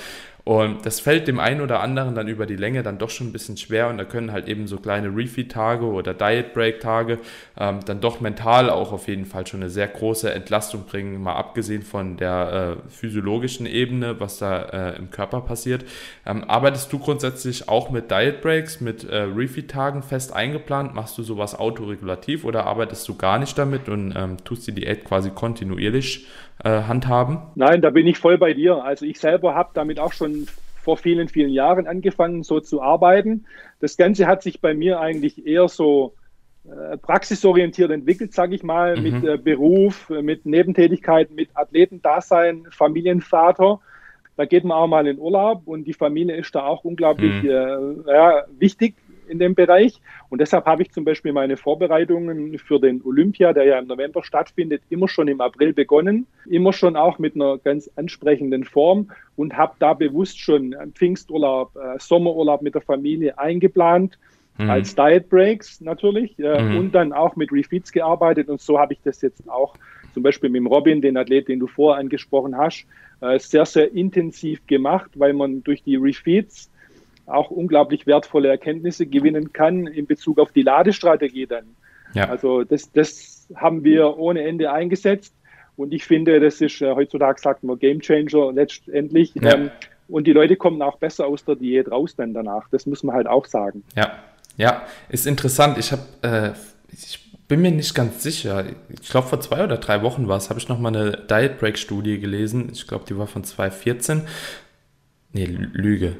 Und 0.46 0.86
das 0.86 1.00
fällt 1.00 1.30
dem 1.30 1.40
einen 1.40 1.62
oder 1.62 1.80
anderen 1.80 2.16
dann 2.16 2.28
über 2.28 2.46
die 2.46 2.58
Länge 2.58 2.84
dann 2.84 2.98
doch 2.98 3.10
schon 3.10 3.28
ein 3.28 3.32
bisschen 3.32 3.56
schwer 3.56 3.88
und 3.88 3.98
da 3.98 4.04
können 4.04 4.34
halt 4.34 4.50
eben 4.50 4.68
so 4.68 4.76
kleine 4.78 5.08
Refeed-Tage 5.08 5.86
oder 5.86 6.14
Diet-Break-Tage 6.14 7.20
ähm, 7.58 7.80
dann 7.86 8.02
doch 8.02 8.20
mental 8.20 8.70
auch 8.70 8.92
auf 8.92 9.08
jeden 9.08 9.26
Fall 9.26 9.48
schon 9.48 9.62
eine 9.62 9.70
sehr 9.70 9.88
große 9.88 10.34
Entlastung 10.34 10.84
bringen, 10.86 11.24
mal 11.24 11.36
abgesehen 11.36 11.82
von 11.82 12.18
der 12.18 12.78
äh, 12.86 12.90
physiologischen 12.90 13.66
Ebene, 13.66 14.20
was 14.20 14.40
da 14.40 14.64
äh, 14.64 14.98
im 14.98 15.12
Körper 15.12 15.40
passiert. 15.40 15.86
Ähm, 16.26 16.44
arbeitest 16.46 16.92
du 16.92 17.00
grundsätzlich 17.00 17.70
auch 17.70 17.90
mit 17.90 18.12
Diet-Breaks, 18.12 18.82
mit 18.82 19.10
äh, 19.10 19.20
Refeed-Tagen 19.22 20.04
fest 20.04 20.34
eingeplant? 20.34 20.94
Machst 20.94 21.18
du 21.18 21.24
sowas 21.24 21.58
autoregulativ 21.58 22.44
oder 22.44 22.66
arbeitest 22.66 23.08
du 23.08 23.16
gar 23.16 23.40
nicht 23.40 23.58
damit 23.58 23.88
und 23.88 24.14
ähm, 24.14 24.36
tust 24.44 24.68
die 24.68 24.74
Diät 24.74 25.06
quasi 25.06 25.30
kontinuierlich 25.30 26.28
äh, 26.64 26.84
handhaben? 26.84 27.40
Nein, 27.56 27.82
da 27.82 27.90
bin 27.90 28.08
ich 28.08 28.18
voll 28.18 28.38
bei 28.38 28.54
dir. 28.54 28.84
Also 28.84 29.06
ich 29.06 29.20
selber 29.20 29.56
habe 29.56 29.72
damit 29.74 30.00
auch 30.00 30.14
schon 30.14 30.48
vor 30.82 30.98
vielen, 30.98 31.30
vielen 31.30 31.50
Jahren 31.50 31.88
angefangen, 31.88 32.44
so 32.44 32.60
zu 32.60 32.82
arbeiten. 32.82 33.46
Das 33.80 33.98
Ganze 33.98 34.28
hat 34.28 34.44
sich 34.44 34.60
bei 34.60 34.74
mir 34.74 35.00
eigentlich 35.00 35.48
eher 35.48 35.70
so 35.70 36.14
äh, 36.66 36.98
praxisorientiert 36.98 37.92
entwickelt, 37.92 38.34
sage 38.34 38.56
ich 38.56 38.64
mal, 38.64 38.98
mhm. 38.98 39.04
mit 39.04 39.24
äh, 39.24 39.38
Beruf, 39.38 40.10
mit 40.10 40.46
Nebentätigkeiten, 40.46 41.36
mit 41.36 41.50
Athletendasein, 41.54 42.68
Familienvater. 42.70 43.80
Da 44.36 44.46
geht 44.46 44.64
man 44.64 44.78
auch 44.78 44.88
mal 44.88 45.06
in 45.08 45.20
Urlaub 45.20 45.64
und 45.66 45.86
die 45.86 45.94
Familie 45.94 46.36
ist 46.36 46.56
da 46.56 46.64
auch 46.64 46.84
unglaublich 46.84 47.44
mhm. 47.44 47.50
äh, 47.50 48.12
ja, 48.14 48.44
wichtig 48.58 48.96
in 49.28 49.40
dem 49.40 49.56
Bereich. 49.56 50.02
Und 50.30 50.42
deshalb 50.42 50.66
habe 50.66 50.82
ich 50.84 50.92
zum 50.92 51.06
Beispiel 51.06 51.34
meine 51.34 51.58
Vorbereitungen 51.58 52.58
für 52.58 52.80
den 52.80 53.02
Olympia, 53.04 53.54
der 53.54 53.66
ja 53.66 53.80
im 53.80 53.88
November 53.88 54.24
stattfindet, 54.24 54.82
immer 54.90 55.08
schon 55.08 55.28
im 55.28 55.42
April 55.42 55.74
begonnen. 55.74 56.28
Immer 56.46 56.74
schon 56.74 56.96
auch 56.96 57.20
mit 57.20 57.36
einer 57.36 57.58
ganz 57.58 57.90
ansprechenden 57.96 58.64
Form 58.64 59.12
und 59.36 59.58
habe 59.58 59.76
da 59.80 59.94
bewusst 59.94 60.40
schon 60.40 60.76
Pfingsturlaub, 60.94 61.76
äh, 61.76 62.00
Sommerurlaub 62.00 62.62
mit 62.62 62.76
der 62.76 62.82
Familie 62.82 63.38
eingeplant. 63.38 64.18
Mhm. 64.58 64.70
Als 64.70 64.96
Diet 64.96 65.30
Breaks 65.30 65.82
natürlich 65.82 66.38
äh, 66.38 66.62
mhm. 66.62 66.78
und 66.78 66.92
dann 66.94 67.12
auch 67.12 67.36
mit 67.36 67.52
Refeeds 67.52 67.92
gearbeitet 67.92 68.50
und 68.50 68.62
so 68.62 68.80
habe 68.80 68.94
ich 68.94 69.00
das 69.04 69.22
jetzt 69.22 69.50
auch 69.50 69.76
zum 70.14 70.22
Beispiel 70.22 70.50
mit 70.50 70.60
dem 70.60 70.68
Robin, 70.68 71.02
den 71.02 71.18
Athlet, 71.18 71.48
den 71.48 71.60
du 71.60 71.68
vorher 71.68 72.00
angesprochen 72.00 72.56
hast, 72.56 72.86
äh, 73.22 73.40
sehr, 73.40 73.66
sehr 73.66 73.92
intensiv 73.94 74.66
gemacht, 74.68 75.12
weil 75.16 75.34
man 75.34 75.64
durch 75.64 75.84
die 75.84 75.96
Refeeds 75.96 76.70
auch 77.26 77.52
unglaublich 77.52 78.06
wertvolle 78.06 78.50
Erkenntnisse 78.50 79.06
gewinnen 79.06 79.54
kann 79.54 79.88
in 79.88 80.06
Bezug 80.06 80.40
auf 80.40 80.52
die 80.52 80.62
Ladestrategie 80.62 81.48
dann. 81.48 81.76
Ja. 82.14 82.30
Also 82.30 82.64
das, 82.64 82.92
das 82.92 83.48
haben 83.56 83.84
wir 83.84 84.18
ohne 84.18 84.44
Ende 84.44 84.72
eingesetzt 84.72 85.34
und 85.76 85.94
ich 85.94 86.04
finde, 86.06 86.40
das 86.40 86.62
ist 86.62 86.82
äh, 86.82 86.94
heutzutage 86.94 87.40
sagt 87.42 87.64
man 87.64 87.80
Game 87.80 88.00
Changer 88.00 88.52
letztendlich. 88.54 89.34
Ja. 89.36 89.56
Ähm, 89.56 89.72
und 90.08 90.28
die 90.28 90.34
Leute 90.34 90.56
kommen 90.56 90.82
auch 90.82 90.98
besser 90.98 91.26
aus 91.26 91.46
der 91.46 91.56
Diät 91.56 91.90
raus 91.90 92.16
dann 92.16 92.34
danach. 92.34 92.68
Das 92.70 92.86
muss 92.86 93.04
man 93.04 93.16
halt 93.16 93.28
auch 93.28 93.46
sagen. 93.46 93.84
Ja, 93.96 94.12
ja, 94.58 94.84
ist 95.10 95.26
interessant. 95.26 95.78
Ich 95.78 95.92
habe, 95.92 96.04
äh, 96.22 96.52
ich 96.92 97.20
bin 97.48 97.62
mir 97.62 97.72
nicht 97.72 97.96
ganz 97.96 98.22
sicher. 98.22 98.66
Ich 98.90 99.10
glaube, 99.10 99.28
vor 99.28 99.40
zwei 99.42 99.64
oder 99.64 99.78
drei 99.78 100.04
Wochen 100.04 100.28
war 100.28 100.38
es, 100.38 100.50
habe 100.50 100.60
ich 100.60 100.70
noch 100.70 100.80
mal 100.80 100.96
eine 100.96 101.12
Diet 101.30 101.58
Break 101.58 101.78
Studie 101.78 102.20
gelesen. 102.20 102.70
Ich 102.72 102.88
glaube, 102.88 103.06
die 103.08 103.18
war 103.18 103.28
von 103.28 103.44
2014. 103.44 104.24
Nee, 105.32 105.46
Lüge. 105.46 106.16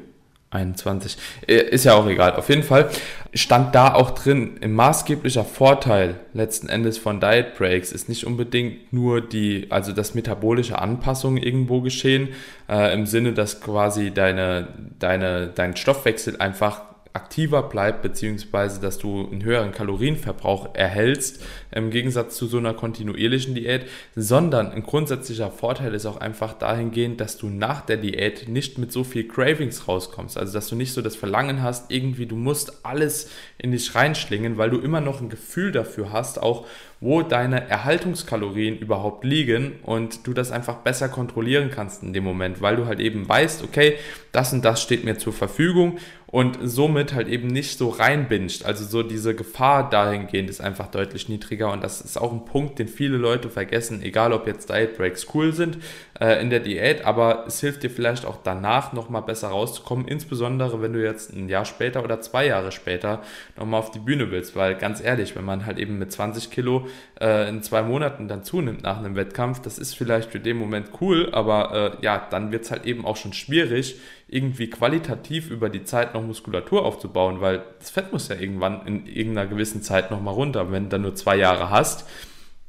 21. 0.54 1.16
Äh, 1.46 1.54
ist 1.54 1.84
ja 1.84 1.94
auch 1.94 2.06
egal. 2.06 2.36
Auf 2.36 2.48
jeden 2.48 2.62
Fall 2.62 2.88
stand 3.32 3.74
da 3.74 3.94
auch 3.94 4.10
drin, 4.12 4.58
ein 4.62 4.72
maßgeblicher 4.72 5.44
Vorteil 5.44 6.16
letzten 6.32 6.68
Endes 6.68 6.98
von 6.98 7.20
Diet 7.20 7.56
Breaks 7.56 7.92
ist 7.92 8.08
nicht 8.08 8.24
unbedingt 8.24 8.92
nur 8.92 9.20
die, 9.20 9.66
also 9.70 9.92
das 9.92 10.14
metabolische 10.14 10.78
Anpassungen 10.78 11.42
irgendwo 11.42 11.80
geschehen, 11.80 12.28
äh, 12.68 12.94
im 12.94 13.06
Sinne, 13.06 13.32
dass 13.32 13.60
quasi 13.60 14.12
deine, 14.12 14.68
deine, 14.98 15.48
dein 15.48 15.76
Stoffwechsel 15.76 16.36
einfach 16.38 16.93
aktiver 17.14 17.62
bleibt, 17.62 18.02
beziehungsweise 18.02 18.80
dass 18.80 18.98
du 18.98 19.28
einen 19.30 19.44
höheren 19.44 19.70
Kalorienverbrauch 19.70 20.74
erhältst, 20.74 21.44
im 21.70 21.90
Gegensatz 21.90 22.36
zu 22.36 22.46
so 22.46 22.58
einer 22.58 22.74
kontinuierlichen 22.74 23.54
Diät, 23.54 23.86
sondern 24.16 24.72
ein 24.72 24.82
grundsätzlicher 24.82 25.52
Vorteil 25.52 25.94
ist 25.94 26.06
auch 26.06 26.16
einfach 26.16 26.54
dahingehend, 26.54 27.20
dass 27.20 27.38
du 27.38 27.48
nach 27.48 27.82
der 27.82 27.98
Diät 27.98 28.48
nicht 28.48 28.78
mit 28.78 28.90
so 28.90 29.04
viel 29.04 29.28
Cravings 29.28 29.86
rauskommst. 29.86 30.36
Also 30.36 30.54
dass 30.54 30.68
du 30.68 30.74
nicht 30.74 30.92
so 30.92 31.02
das 31.02 31.14
Verlangen 31.14 31.62
hast, 31.62 31.92
irgendwie 31.92 32.26
du 32.26 32.34
musst 32.34 32.84
alles 32.84 33.30
in 33.58 33.70
dich 33.70 33.94
reinschlingen, 33.94 34.58
weil 34.58 34.70
du 34.70 34.78
immer 34.78 35.00
noch 35.00 35.20
ein 35.20 35.28
Gefühl 35.28 35.70
dafür 35.70 36.12
hast, 36.12 36.42
auch 36.42 36.66
wo 37.00 37.22
deine 37.22 37.68
Erhaltungskalorien 37.68 38.78
überhaupt 38.78 39.24
liegen 39.24 39.72
und 39.82 40.26
du 40.26 40.32
das 40.32 40.50
einfach 40.50 40.76
besser 40.76 41.08
kontrollieren 41.08 41.70
kannst 41.70 42.02
in 42.02 42.12
dem 42.12 42.24
Moment, 42.24 42.60
weil 42.62 42.76
du 42.76 42.86
halt 42.86 42.98
eben 42.98 43.28
weißt, 43.28 43.62
okay, 43.62 43.96
das 44.32 44.52
und 44.52 44.64
das 44.64 44.82
steht 44.82 45.04
mir 45.04 45.18
zur 45.18 45.32
Verfügung 45.32 45.98
und 46.34 46.58
somit 46.64 47.14
halt 47.14 47.28
eben 47.28 47.46
nicht 47.46 47.78
so 47.78 47.90
reinbinscht. 47.90 48.64
Also 48.64 48.84
so 48.84 49.04
diese 49.04 49.36
Gefahr 49.36 49.88
dahingehend 49.88 50.50
ist 50.50 50.60
einfach 50.60 50.88
deutlich 50.88 51.28
niedriger 51.28 51.70
und 51.70 51.84
das 51.84 52.00
ist 52.00 52.16
auch 52.16 52.32
ein 52.32 52.44
Punkt, 52.44 52.80
den 52.80 52.88
viele 52.88 53.18
Leute 53.18 53.48
vergessen, 53.48 54.02
egal 54.02 54.32
ob 54.32 54.48
jetzt 54.48 54.68
Diet 54.68 54.96
Breaks 54.96 55.28
cool 55.32 55.52
sind 55.52 55.78
äh, 56.18 56.42
in 56.42 56.50
der 56.50 56.58
Diät, 56.58 57.04
aber 57.04 57.44
es 57.46 57.60
hilft 57.60 57.84
dir 57.84 57.90
vielleicht 57.90 58.26
auch 58.26 58.38
danach 58.42 58.92
nochmal 58.92 59.22
besser 59.22 59.46
rauszukommen, 59.46 60.08
insbesondere 60.08 60.82
wenn 60.82 60.92
du 60.92 61.04
jetzt 61.04 61.32
ein 61.32 61.48
Jahr 61.48 61.64
später 61.64 62.02
oder 62.02 62.20
zwei 62.20 62.48
Jahre 62.48 62.72
später 62.72 63.22
nochmal 63.56 63.78
auf 63.78 63.92
die 63.92 64.00
Bühne 64.00 64.32
willst, 64.32 64.56
weil 64.56 64.74
ganz 64.74 65.00
ehrlich, 65.00 65.36
wenn 65.36 65.44
man 65.44 65.66
halt 65.66 65.78
eben 65.78 66.00
mit 66.00 66.10
20 66.10 66.50
Kilo 66.50 66.88
äh, 67.20 67.48
in 67.48 67.62
zwei 67.62 67.82
Monaten 67.82 68.26
dann 68.26 68.42
zunimmt 68.42 68.82
nach 68.82 68.98
einem 68.98 69.14
Wettkampf, 69.14 69.62
das 69.62 69.78
ist 69.78 69.94
vielleicht 69.94 70.32
für 70.32 70.40
den 70.40 70.56
Moment 70.56 70.88
cool, 71.00 71.28
aber 71.30 71.96
äh, 72.00 72.04
ja, 72.04 72.26
dann 72.28 72.50
wird 72.50 72.64
es 72.64 72.72
halt 72.72 72.86
eben 72.86 73.06
auch 73.06 73.16
schon 73.16 73.34
schwierig, 73.34 74.00
irgendwie 74.34 74.68
qualitativ 74.68 75.48
über 75.48 75.68
die 75.68 75.84
Zeit 75.84 76.12
noch 76.12 76.22
Muskulatur 76.22 76.84
aufzubauen, 76.84 77.40
weil 77.40 77.62
das 77.78 77.90
Fett 77.90 78.12
muss 78.12 78.28
ja 78.28 78.34
irgendwann 78.34 78.84
in 78.84 79.06
irgendeiner 79.06 79.48
gewissen 79.48 79.80
Zeit 79.80 80.10
nochmal 80.10 80.34
runter. 80.34 80.72
Wenn 80.72 80.84
du 80.84 80.88
dann 80.88 81.02
nur 81.02 81.14
zwei 81.14 81.36
Jahre 81.36 81.70
hast, 81.70 82.08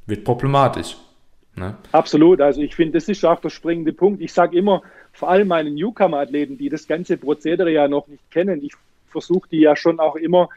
wird 0.06 0.22
problematisch. 0.22 0.96
Ne? 1.56 1.76
Absolut, 1.90 2.40
also 2.40 2.60
ich 2.60 2.76
finde, 2.76 2.92
das 2.98 3.08
ist 3.08 3.24
auch 3.24 3.40
der 3.40 3.50
springende 3.50 3.92
Punkt. 3.92 4.22
Ich 4.22 4.32
sage 4.32 4.56
immer, 4.56 4.82
vor 5.12 5.28
allem 5.28 5.48
meinen 5.48 5.74
Newcomer-Athleten, 5.74 6.56
die 6.56 6.68
das 6.68 6.86
ganze 6.86 7.16
Prozedere 7.16 7.72
ja 7.72 7.88
noch 7.88 8.06
nicht 8.06 8.30
kennen, 8.30 8.62
ich 8.62 8.74
versuche 9.08 9.48
die 9.50 9.60
ja 9.60 9.74
schon 9.74 9.98
auch 9.98 10.14
immer 10.14 10.48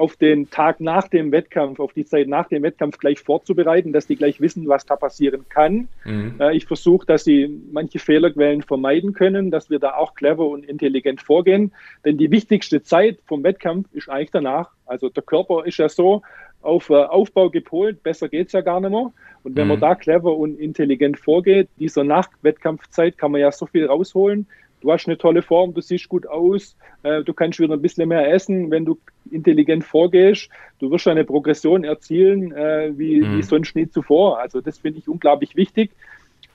auf 0.00 0.16
den 0.16 0.48
Tag 0.48 0.80
nach 0.80 1.08
dem 1.08 1.30
Wettkampf, 1.30 1.78
auf 1.78 1.92
die 1.92 2.06
Zeit 2.06 2.26
nach 2.26 2.48
dem 2.48 2.62
Wettkampf 2.62 2.98
gleich 2.98 3.20
vorzubereiten, 3.20 3.92
dass 3.92 4.06
die 4.06 4.16
gleich 4.16 4.40
wissen, 4.40 4.66
was 4.66 4.86
da 4.86 4.96
passieren 4.96 5.44
kann. 5.48 5.88
Mhm. 6.04 6.36
Äh, 6.40 6.56
ich 6.56 6.66
versuche, 6.66 7.06
dass 7.06 7.24
sie 7.24 7.60
manche 7.70 7.98
Fehlerquellen 7.98 8.62
vermeiden 8.62 9.12
können, 9.12 9.50
dass 9.50 9.68
wir 9.68 9.78
da 9.78 9.94
auch 9.94 10.14
clever 10.14 10.48
und 10.48 10.64
intelligent 10.64 11.20
vorgehen. 11.20 11.72
Denn 12.04 12.16
die 12.16 12.30
wichtigste 12.30 12.82
Zeit 12.82 13.18
vom 13.26 13.44
Wettkampf 13.44 13.88
ist 13.92 14.08
eigentlich 14.08 14.30
danach. 14.30 14.70
Also 14.86 15.10
der 15.10 15.22
Körper 15.22 15.66
ist 15.66 15.76
ja 15.76 15.88
so 15.88 16.22
auf 16.62 16.88
äh, 16.88 16.94
Aufbau 16.94 17.50
gepolt, 17.50 18.02
besser 18.02 18.28
geht 18.28 18.46
es 18.46 18.52
ja 18.52 18.62
gar 18.62 18.80
nicht 18.80 18.90
mehr. 18.90 19.12
Und 19.42 19.56
wenn 19.56 19.64
mhm. 19.64 19.68
man 19.68 19.80
da 19.80 19.94
clever 19.94 20.34
und 20.34 20.58
intelligent 20.58 21.18
vorgeht, 21.18 21.68
dieser 21.78 22.04
Nachwettkampfzeit 22.04 23.18
kann 23.18 23.32
man 23.32 23.42
ja 23.42 23.52
so 23.52 23.66
viel 23.66 23.86
rausholen 23.86 24.46
du 24.80 24.92
hast 24.92 25.06
eine 25.06 25.18
tolle 25.18 25.42
Form, 25.42 25.74
du 25.74 25.80
siehst 25.80 26.08
gut 26.08 26.26
aus, 26.26 26.76
äh, 27.02 27.22
du 27.22 27.32
kannst 27.32 27.58
wieder 27.58 27.74
ein 27.74 27.82
bisschen 27.82 28.08
mehr 28.08 28.32
essen, 28.32 28.70
wenn 28.70 28.84
du 28.84 28.98
intelligent 29.30 29.84
vorgehst. 29.84 30.48
Du 30.78 30.90
wirst 30.90 31.08
eine 31.08 31.24
Progression 31.24 31.84
erzielen, 31.84 32.52
äh, 32.52 32.92
wie, 32.96 33.20
mhm. 33.20 33.38
wie 33.38 33.42
sonst 33.42 33.76
nie 33.76 33.88
zuvor. 33.88 34.38
Also 34.38 34.60
das 34.60 34.78
finde 34.78 34.98
ich 34.98 35.08
unglaublich 35.08 35.56
wichtig. 35.56 35.90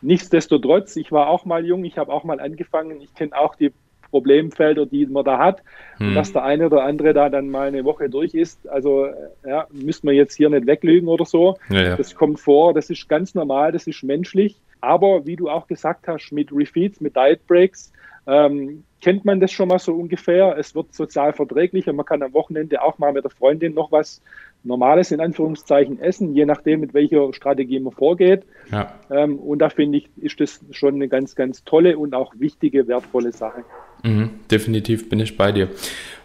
Nichtsdestotrotz, 0.01 0.95
ich 0.97 1.11
war 1.11 1.27
auch 1.27 1.45
mal 1.45 1.65
jung, 1.65 1.85
ich 1.85 1.97
habe 1.97 2.11
auch 2.11 2.23
mal 2.23 2.39
angefangen, 2.39 3.01
ich 3.01 3.13
kenne 3.15 3.37
auch 3.37 3.55
die 3.55 3.71
Problemfelder, 4.11 4.85
die 4.85 5.05
man 5.07 5.25
da 5.25 5.37
hat. 5.39 5.61
Mhm. 5.99 6.09
Und 6.09 6.15
dass 6.15 6.31
der 6.31 6.43
eine 6.43 6.67
oder 6.67 6.83
andere 6.83 7.13
da 7.13 7.29
dann 7.29 7.49
mal 7.49 7.67
eine 7.67 7.83
Woche 7.83 8.09
durch 8.09 8.33
ist, 8.33 8.67
also 8.69 9.05
äh, 9.05 9.13
ja, 9.45 9.67
müssen 9.71 10.07
wir 10.07 10.13
jetzt 10.13 10.35
hier 10.35 10.49
nicht 10.49 10.67
weglügen 10.67 11.09
oder 11.09 11.25
so. 11.25 11.57
Ja, 11.69 11.81
ja. 11.81 11.95
Das 11.97 12.15
kommt 12.15 12.39
vor, 12.39 12.73
das 12.73 12.89
ist 12.89 13.09
ganz 13.09 13.35
normal, 13.35 13.71
das 13.71 13.87
ist 13.87 14.03
menschlich. 14.03 14.55
Aber 14.81 15.25
wie 15.25 15.35
du 15.35 15.49
auch 15.49 15.67
gesagt 15.67 16.07
hast, 16.07 16.31
mit 16.31 16.51
Refeeds, 16.51 17.01
mit 17.01 17.15
Diet 17.15 17.45
Breaks, 17.47 17.91
ähm, 18.27 18.83
kennt 19.01 19.23
man 19.23 19.39
das 19.39 19.51
schon 19.51 19.67
mal 19.67 19.79
so 19.79 19.93
ungefähr. 19.93 20.57
Es 20.57 20.73
wird 20.73 20.93
sozial 20.93 21.33
verträglicher. 21.33 21.93
Man 21.93 22.05
kann 22.05 22.23
am 22.23 22.33
Wochenende 22.33 22.81
auch 22.81 22.97
mal 22.97 23.13
mit 23.13 23.23
der 23.23 23.31
Freundin 23.31 23.73
noch 23.73 23.91
was 23.91 24.21
Normales 24.63 25.11
in 25.11 25.19
Anführungszeichen 25.19 25.99
essen, 25.99 26.33
je 26.33 26.45
nachdem, 26.45 26.79
mit 26.79 26.93
welcher 26.95 27.31
Strategie 27.33 27.79
man 27.79 27.93
vorgeht. 27.93 28.43
Ja. 28.71 28.93
Ähm, 29.11 29.37
und 29.37 29.59
da 29.59 29.69
finde 29.69 29.99
ich, 29.99 30.09
ist 30.17 30.39
das 30.39 30.59
schon 30.71 30.95
eine 30.95 31.07
ganz, 31.07 31.35
ganz 31.35 31.63
tolle 31.63 31.97
und 31.99 32.15
auch 32.15 32.33
wichtige, 32.39 32.87
wertvolle 32.87 33.31
Sache. 33.31 33.63
Mhm, 34.03 34.31
definitiv 34.49 35.07
bin 35.07 35.19
ich 35.19 35.37
bei 35.37 35.51
dir. 35.51 35.69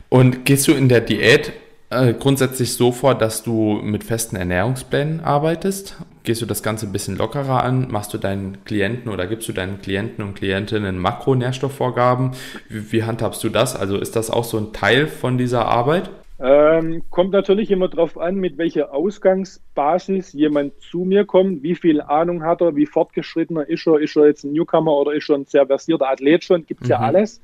Und 0.09 0.47
gehst 0.47 0.67
du 0.69 0.73
in 0.73 0.89
der 0.89 1.03
Diät 1.03 1.53
äh, 1.91 2.15
grundsätzlich 2.15 2.73
so 2.73 2.93
vor, 2.93 3.15
dass 3.15 3.43
du 3.43 3.79
mit 3.83 4.05
festen 4.05 4.37
Ernährungsplänen 4.37 5.21
arbeitest? 5.21 5.97
Gehst 6.23 6.43
du 6.43 6.47
das 6.47 6.63
Ganze 6.63 6.87
ein 6.87 6.93
bisschen 6.93 7.17
lockerer 7.17 7.63
an? 7.63 7.89
Machst 7.91 8.13
du 8.13 8.19
deinen 8.19 8.65
Klienten 8.65 9.11
oder 9.11 9.27
gibst 9.27 9.49
du 9.49 9.53
deinen 9.53 9.81
Klienten 9.81 10.25
und 10.25 10.35
Klientinnen 10.35 10.99
Makronährstoffvorgaben? 10.99 12.33
Wie, 12.69 12.93
wie 12.93 13.05
handhabst 13.05 13.43
du 13.43 13.49
das? 13.49 13.75
Also 13.75 13.97
ist 13.97 14.17
das 14.17 14.31
auch 14.31 14.45
so 14.45 14.59
ein 14.59 14.73
Teil 14.73 15.07
von 15.07 15.39
dieser 15.39 15.67
Arbeit? 15.67 16.11
Ähm, 16.43 17.03
kommt 17.11 17.33
natürlich 17.33 17.71
immer 17.71 17.89
darauf 17.89 18.17
an, 18.19 18.37
mit 18.37 18.57
welcher 18.57 18.95
Ausgangsbasis 18.95 20.33
jemand 20.33 20.73
zu 20.81 21.01
mir 21.01 21.27
kommt, 21.27 21.63
wie 21.63 21.75
viel 21.75 22.01
Ahnung 22.01 22.43
hat 22.43 22.63
er, 22.63 22.77
wie 22.77 22.87
fortgeschrittener 22.87 23.69
ist 23.69 23.87
er, 23.87 23.99
ist 23.99 24.17
er 24.17 24.27
jetzt 24.27 24.45
ein 24.45 24.53
Newcomer 24.53 24.93
oder 24.93 25.13
ist 25.13 25.29
er 25.29 25.37
ein 25.37 25.45
sehr 25.45 25.67
versierter 25.67 26.09
Athlet 26.09 26.43
schon, 26.45 26.65
gibt 26.65 26.81
es 26.81 26.89
mhm. 26.89 26.93
ja 26.93 26.99
alles. 26.99 27.43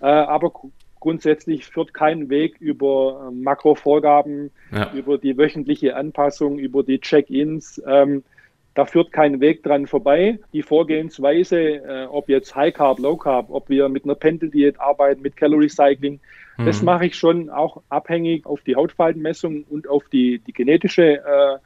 Äh, 0.00 0.06
aber 0.06 0.52
grundsätzlich 1.00 1.66
führt 1.66 1.94
kein 1.94 2.28
Weg 2.30 2.56
über 2.60 3.28
äh, 3.28 3.34
Makrovorgaben, 3.34 4.50
ja. 4.72 4.92
über 4.92 5.18
die 5.18 5.36
wöchentliche 5.36 5.96
Anpassung, 5.96 6.58
über 6.58 6.82
die 6.82 7.00
Check-ins. 7.00 7.82
Ähm, 7.86 8.24
da 8.74 8.84
führt 8.84 9.10
kein 9.10 9.40
Weg 9.40 9.62
dran 9.62 9.86
vorbei. 9.86 10.38
Die 10.52 10.62
Vorgehensweise, 10.62 11.58
äh, 11.58 12.06
ob 12.10 12.28
jetzt 12.28 12.54
High 12.54 12.74
Carb, 12.74 12.98
Low 12.98 13.16
Carb, 13.16 13.46
ob 13.48 13.70
wir 13.70 13.88
mit 13.88 14.04
einer 14.04 14.14
Pendeldiät 14.14 14.78
arbeiten, 14.78 15.22
mit 15.22 15.36
Calorie 15.36 15.70
Cycling, 15.70 16.20
mhm. 16.58 16.66
das 16.66 16.82
mache 16.82 17.06
ich 17.06 17.16
schon 17.16 17.48
auch 17.48 17.82
abhängig 17.88 18.44
auf 18.44 18.60
die 18.60 18.76
Hautfaltenmessung 18.76 19.64
und 19.64 19.88
auf 19.88 20.04
die, 20.10 20.40
die 20.40 20.52
genetische 20.52 21.24
äh, 21.24 21.58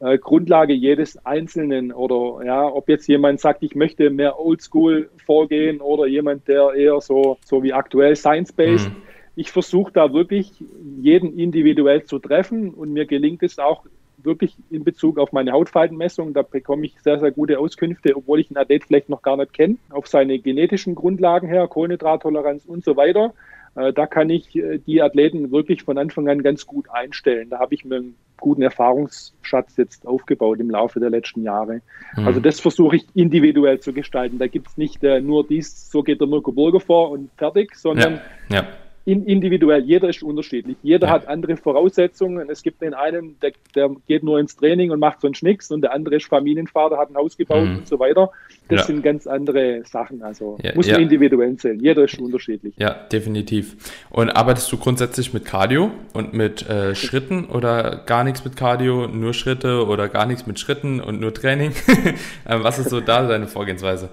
äh, 0.00 0.18
Grundlage 0.18 0.72
jedes 0.72 1.24
Einzelnen 1.24 1.92
oder 1.92 2.44
ja, 2.44 2.66
ob 2.66 2.88
jetzt 2.88 3.06
jemand 3.06 3.40
sagt, 3.40 3.62
ich 3.62 3.74
möchte 3.74 4.10
mehr 4.10 4.38
Oldschool 4.40 5.10
vorgehen 5.24 5.80
oder 5.80 6.06
jemand, 6.06 6.48
der 6.48 6.72
eher 6.74 7.00
so, 7.00 7.36
so 7.44 7.62
wie 7.62 7.72
aktuell 7.72 8.16
Science-Based. 8.16 8.88
Mhm. 8.88 8.96
Ich 9.36 9.50
versuche 9.50 9.92
da 9.92 10.12
wirklich 10.12 10.52
jeden 11.00 11.38
individuell 11.38 12.04
zu 12.04 12.18
treffen 12.18 12.70
und 12.70 12.92
mir 12.92 13.06
gelingt 13.06 13.42
es 13.42 13.58
auch 13.58 13.84
wirklich 14.24 14.56
in 14.70 14.84
Bezug 14.84 15.18
auf 15.18 15.32
meine 15.32 15.52
Hautfaltenmessung. 15.52 16.34
Da 16.34 16.42
bekomme 16.42 16.86
ich 16.86 17.00
sehr, 17.00 17.18
sehr 17.20 17.30
gute 17.30 17.58
Auskünfte, 17.58 18.16
obwohl 18.16 18.40
ich 18.40 18.50
einen 18.50 18.58
Athlet 18.58 18.84
vielleicht 18.84 19.08
noch 19.08 19.22
gar 19.22 19.36
nicht 19.36 19.52
kenne, 19.52 19.76
auf 19.90 20.06
seine 20.06 20.38
genetischen 20.38 20.94
Grundlagen 20.94 21.48
her, 21.48 21.68
Kohlenhydrattoleranz 21.68 22.64
und 22.66 22.84
so 22.84 22.96
weiter. 22.96 23.32
Äh, 23.74 23.92
da 23.92 24.06
kann 24.06 24.30
ich 24.30 24.54
äh, 24.56 24.78
die 24.78 25.02
Athleten 25.02 25.50
wirklich 25.52 25.82
von 25.82 25.98
Anfang 25.98 26.28
an 26.28 26.42
ganz 26.42 26.66
gut 26.66 26.90
einstellen. 26.90 27.50
Da 27.50 27.58
habe 27.58 27.74
ich 27.74 27.84
mir 27.84 27.96
einen 27.96 28.16
guten 28.38 28.62
Erfahrungsschatz 28.62 29.76
jetzt 29.76 30.06
aufgebaut 30.06 30.60
im 30.60 30.70
Laufe 30.70 30.98
der 30.98 31.10
letzten 31.10 31.42
Jahre. 31.42 31.82
Mhm. 32.16 32.26
Also 32.26 32.40
das 32.40 32.60
versuche 32.60 32.96
ich 32.96 33.06
individuell 33.14 33.80
zu 33.80 33.92
gestalten. 33.92 34.38
Da 34.38 34.46
gibt 34.46 34.68
es 34.68 34.76
nicht 34.76 35.04
äh, 35.04 35.20
nur 35.20 35.46
dies, 35.46 35.90
so 35.90 36.02
geht 36.02 36.20
der 36.20 36.28
Mirko 36.28 36.52
Burger 36.52 36.80
vor 36.80 37.10
und 37.10 37.30
fertig, 37.36 37.74
sondern 37.76 38.20
ja, 38.48 38.56
ja 38.56 38.68
in, 39.04 39.24
individuell. 39.24 39.82
Jeder 39.82 40.08
ist 40.08 40.22
unterschiedlich. 40.22 40.76
Jeder 40.82 41.06
ja. 41.06 41.12
hat 41.12 41.28
andere 41.28 41.56
Voraussetzungen. 41.56 42.50
Es 42.50 42.62
gibt 42.62 42.82
den 42.82 42.94
einen, 42.94 43.36
der, 43.40 43.52
der, 43.74 43.90
geht 44.06 44.22
nur 44.22 44.38
ins 44.38 44.56
Training 44.56 44.90
und 44.90 45.00
macht 45.00 45.20
sonst 45.20 45.42
nichts 45.42 45.70
und 45.70 45.82
der 45.82 45.92
andere 45.92 46.16
ist 46.16 46.26
Familienvater, 46.26 46.98
hat 46.98 47.10
ein 47.10 47.16
Haus 47.16 47.36
gebaut 47.36 47.66
mhm. 47.66 47.78
und 47.78 47.88
so 47.88 47.98
weiter. 47.98 48.30
Das 48.68 48.80
ja. 48.80 48.86
sind 48.86 49.02
ganz 49.02 49.26
andere 49.26 49.82
Sachen. 49.84 50.22
Also 50.22 50.58
ja, 50.62 50.74
muss 50.74 50.88
man 50.90 51.00
individuell 51.00 51.56
zählen. 51.56 51.80
Jeder 51.80 52.04
ist 52.04 52.18
unterschiedlich. 52.18 52.74
Ja, 52.76 52.94
definitiv. 53.10 53.76
Und 54.10 54.30
arbeitest 54.30 54.70
du 54.70 54.76
grundsätzlich 54.76 55.32
mit 55.32 55.44
Cardio 55.44 55.90
und 56.12 56.34
mit 56.34 56.68
äh, 56.68 56.94
Schritten 56.94 57.46
oder 57.46 58.02
gar 58.06 58.22
nichts 58.22 58.44
mit 58.44 58.56
Cardio, 58.56 59.08
nur 59.08 59.34
Schritte 59.34 59.86
oder 59.86 60.08
gar 60.08 60.26
nichts 60.26 60.46
mit 60.46 60.60
Schritten 60.60 61.00
und 61.00 61.20
nur 61.20 61.34
Training? 61.34 61.72
Ähm, 62.48 62.64
was 62.64 62.78
ist 62.78 62.90
so 62.90 63.00
da 63.00 63.26
deine 63.26 63.46
Vorgehensweise? 63.46 64.10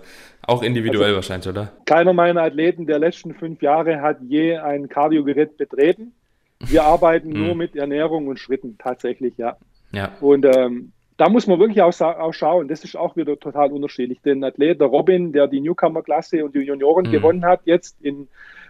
Auch 0.48 0.64
individuell 0.64 1.08
also, 1.08 1.16
wahrscheinlich, 1.18 1.48
oder? 1.50 1.74
Keiner 1.86 2.14
meiner 2.14 2.42
Athleten 2.42 2.88
der 2.88 3.00
letzten 3.00 3.34
fünf 3.34 3.62
Jahre 3.62 4.02
hat 4.02 4.20
je 4.22 4.58
ein 4.58 4.88
Kardiogerät 4.88 5.58
betreten. 5.58 6.14
Wir 6.60 6.86
arbeiten 6.86 7.30
nur 7.34 7.52
hm. 7.52 7.58
mit 7.58 7.76
Ernährung 7.76 8.28
und 8.28 8.40
Schritten, 8.40 8.78
tatsächlich, 8.78 9.38
ja. 9.38 9.58
ja. 9.92 10.12
Und 10.22 10.46
ähm, 10.46 10.94
da 11.18 11.28
muss 11.28 11.48
man 11.48 11.60
wirklich 11.60 11.82
auch, 11.82 12.00
auch, 12.00 12.34
schauen, 12.34 12.70
das 12.70 12.84
ist 12.86 12.96
auch 12.96 13.18
wieder 13.18 13.38
total 13.38 13.74
unterschiedlich. 13.74 14.22
Den 14.22 14.44
Athlet, 14.44 14.80
der 14.80 14.88
Robin, 14.88 15.34
der 15.34 15.48
die 15.48 15.60
Newcomer-Klasse 15.60 16.46
und 16.46 16.56
die 16.56 16.60
Junioren 16.60 17.08
mhm. 17.08 17.12
gewonnen 17.12 17.46
hat, 17.46 17.62
jetzt 17.66 18.02
in, 18.02 18.30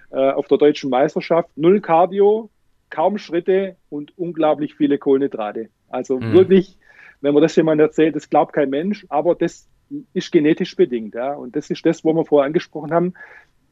äh, 0.10 0.32
auf 0.32 0.48
der 0.48 0.58
deutschen 0.58 0.90
Meisterschaft, 0.90 1.50
null 1.56 1.80
Cardio, 1.80 2.50
kaum 2.90 3.20
Schritte 3.20 3.76
und 3.90 4.18
unglaublich 4.18 4.74
viele 4.74 4.98
Kohlenhydrate. 4.98 5.70
Also 5.90 6.20
mhm. 6.20 6.34
wirklich, 6.34 6.78
wenn 7.22 7.36
man 7.36 7.44
das 7.44 7.56
jemand 7.56 7.82
erzählt, 7.82 8.16
das 8.16 8.30
glaubt 8.30 8.54
kein 8.54 8.72
Mensch, 8.72 9.06
aber 9.10 9.36
das 9.36 9.68
ist 10.14 10.32
genetisch 10.32 10.76
bedingt. 10.76 11.16
Ja? 11.16 11.34
Und 11.34 11.56
das 11.56 11.70
ist 11.70 11.86
das, 11.86 12.04
wo 12.04 12.14
wir 12.14 12.26
vorher 12.26 12.46
angesprochen 12.46 12.92
haben. 12.92 13.14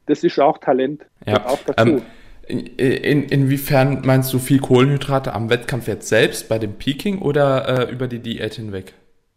Das 0.06 0.24
ist 0.24 0.38
auch 0.38 0.58
Talent. 0.58 1.06
Ja. 1.26 1.46
Auch 1.46 1.58
dazu. 1.64 1.88
Ähm, 1.88 2.02
in, 2.48 3.24
inwiefern 3.24 4.02
meinst 4.04 4.32
du 4.32 4.38
viel 4.38 4.60
Kohlenhydrate 4.60 5.34
am 5.34 5.50
Wettkampf 5.50 5.88
jetzt 5.88 6.08
selbst 6.08 6.48
bei 6.48 6.58
dem 6.58 6.74
Peaking 6.74 7.20
oder 7.20 7.88
äh, 7.88 7.92
über 7.92 8.06
die 8.06 8.20
Diät 8.20 8.54
hinweg? 8.54 8.94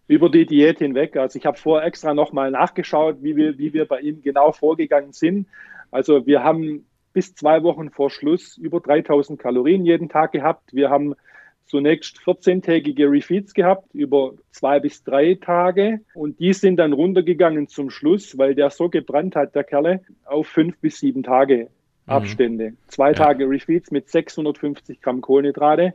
Über 0.08 0.30
die 0.30 0.46
Diät 0.46 0.78
hinweg. 0.78 1.18
Also 1.18 1.40
ich 1.40 1.46
habe 1.46 1.58
vorher 1.58 1.88
extra 1.88 2.14
nochmal 2.14 2.52
nachgeschaut, 2.52 3.18
wie 3.22 3.36
wir, 3.36 3.58
wie 3.58 3.74
wir 3.74 3.86
bei 3.86 4.00
ihm 4.02 4.22
genau 4.22 4.52
vorgegangen 4.52 5.12
sind. 5.12 5.48
Also 5.92 6.28
wir 6.28 6.44
haben 6.44 6.86
bis 7.14 7.34
zwei 7.34 7.64
Wochen 7.64 7.90
vor 7.90 8.12
Schluss 8.12 8.58
über 8.58 8.80
3000 8.80 9.40
Kalorien 9.40 9.86
jeden 9.86 10.10
Tag 10.10 10.32
gehabt. 10.32 10.74
Wir 10.74 10.90
haben 10.92 11.16
zunächst 11.70 12.18
14-tägige 12.20 13.10
Refeeds 13.10 13.54
gehabt 13.54 13.94
über 13.94 14.34
zwei 14.52 14.80
bis 14.80 15.04
drei 15.04 15.36
Tage 15.36 16.02
und 16.14 16.40
die 16.40 16.54
sind 16.54 16.78
dann 16.78 16.94
runtergegangen 16.94 17.68
zum 17.68 17.90
Schluss, 17.90 18.38
weil 18.38 18.56
der 18.56 18.72
so 18.72 18.90
gebrannt 18.90 19.36
hat, 19.36 19.56
der 19.56 19.64
Kerle, 19.64 20.02
auf 20.26 20.48
fünf 20.48 20.78
bis 20.80 21.00
sieben 21.00 21.24
Tage. 21.24 21.70
Abstände. 22.10 22.72
Mhm. 22.72 22.78
Zwei 22.88 23.14
Tage 23.14 23.48
Refeeds 23.48 23.92
mit 23.92 24.10
650 24.10 25.02
Gramm 25.02 25.22
Kohlenhydrate. 25.22 25.94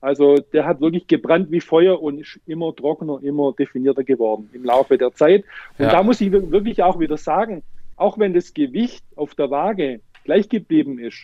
Also 0.00 0.36
der 0.36 0.66
hat 0.66 0.80
wirklich 0.80 1.06
gebrannt 1.06 1.50
wie 1.50 1.60
Feuer 1.60 2.02
und 2.02 2.20
ist 2.20 2.38
immer 2.46 2.76
trockener, 2.76 3.20
immer 3.22 3.54
definierter 3.58 4.04
geworden 4.04 4.50
im 4.52 4.64
Laufe 4.64 4.98
der 4.98 5.14
Zeit. 5.14 5.44
Und 5.78 5.86
ja. 5.86 5.90
da 5.90 6.02
muss 6.02 6.20
ich 6.20 6.30
wirklich 6.30 6.82
auch 6.82 7.00
wieder 7.00 7.16
sagen, 7.16 7.62
auch 7.96 8.18
wenn 8.18 8.34
das 8.34 8.52
Gewicht 8.52 9.02
auf 9.16 9.34
der 9.34 9.50
Waage 9.50 10.00
gleich 10.24 10.50
geblieben 10.50 10.98
ist, 10.98 11.22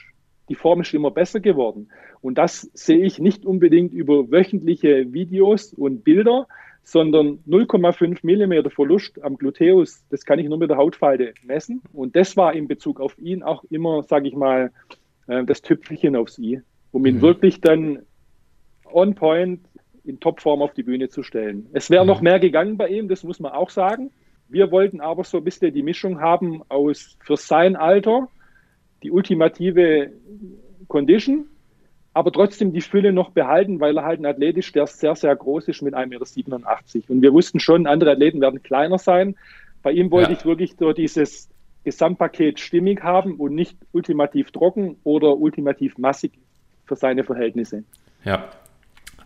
die 0.50 0.56
Form 0.56 0.80
ist 0.80 0.92
immer 0.92 1.12
besser 1.12 1.40
geworden. 1.40 1.88
Und 2.20 2.36
das 2.36 2.68
sehe 2.74 2.98
ich 2.98 3.20
nicht 3.20 3.46
unbedingt 3.46 3.94
über 3.94 4.30
wöchentliche 4.30 5.12
Videos 5.12 5.72
und 5.72 6.04
Bilder, 6.04 6.48
sondern 6.82 7.38
0,5 7.48 8.18
Millimeter 8.22 8.68
Verlust 8.68 9.22
am 9.22 9.36
Gluteus, 9.36 10.04
das 10.10 10.24
kann 10.24 10.40
ich 10.40 10.48
nur 10.48 10.58
mit 10.58 10.68
der 10.68 10.76
Hautfalte 10.76 11.34
messen. 11.44 11.82
Und 11.92 12.16
das 12.16 12.36
war 12.36 12.52
in 12.52 12.66
Bezug 12.66 13.00
auf 13.00 13.16
ihn 13.18 13.44
auch 13.44 13.62
immer, 13.70 14.02
sage 14.02 14.26
ich 14.26 14.34
mal, 14.34 14.72
äh, 15.28 15.44
das 15.44 15.62
Tüpfelchen 15.62 16.16
aufs 16.16 16.38
I, 16.38 16.60
um 16.90 17.06
ihn 17.06 17.16
mhm. 17.16 17.22
wirklich 17.22 17.60
dann 17.60 18.00
on 18.92 19.14
point 19.14 19.60
in 20.04 20.18
Topform 20.18 20.62
auf 20.62 20.74
die 20.74 20.82
Bühne 20.82 21.10
zu 21.10 21.22
stellen. 21.22 21.68
Es 21.72 21.90
wäre 21.90 22.02
mhm. 22.02 22.08
noch 22.08 22.20
mehr 22.22 22.40
gegangen 22.40 22.76
bei 22.76 22.88
ihm, 22.88 23.08
das 23.08 23.22
muss 23.22 23.38
man 23.38 23.52
auch 23.52 23.70
sagen. 23.70 24.10
Wir 24.48 24.72
wollten 24.72 25.00
aber 25.00 25.22
so 25.22 25.38
ein 25.38 25.44
bisschen 25.44 25.72
die 25.72 25.84
Mischung 25.84 26.20
haben 26.20 26.62
aus 26.68 27.16
für 27.20 27.36
sein 27.36 27.76
Alter 27.76 28.28
die 29.02 29.10
ultimative 29.10 30.10
Condition, 30.88 31.46
aber 32.12 32.32
trotzdem 32.32 32.72
die 32.72 32.80
Fülle 32.80 33.12
noch 33.12 33.30
behalten, 33.30 33.80
weil 33.80 33.96
er 33.96 34.04
halt 34.04 34.20
ein 34.20 34.26
Athlet 34.26 34.56
ist, 34.56 34.74
der 34.74 34.86
sehr, 34.86 35.14
sehr 35.14 35.34
groß 35.34 35.68
ist 35.68 35.82
mit 35.82 35.94
1,87 35.94 36.46
Meter. 36.48 37.10
Und 37.10 37.22
wir 37.22 37.32
wussten 37.32 37.60
schon, 37.60 37.86
andere 37.86 38.12
Athleten 38.12 38.40
werden 38.40 38.62
kleiner 38.62 38.98
sein. 38.98 39.36
Bei 39.82 39.92
ihm 39.92 40.10
wollte 40.10 40.32
ja. 40.32 40.38
ich 40.38 40.44
wirklich 40.44 40.74
so 40.78 40.92
dieses 40.92 41.48
Gesamtpaket 41.84 42.60
stimmig 42.60 43.02
haben 43.02 43.36
und 43.36 43.54
nicht 43.54 43.76
ultimativ 43.92 44.50
trocken 44.50 44.96
oder 45.04 45.36
ultimativ 45.36 45.96
massig 45.98 46.32
für 46.84 46.96
seine 46.96 47.24
Verhältnisse. 47.24 47.84
Ja, 48.24 48.50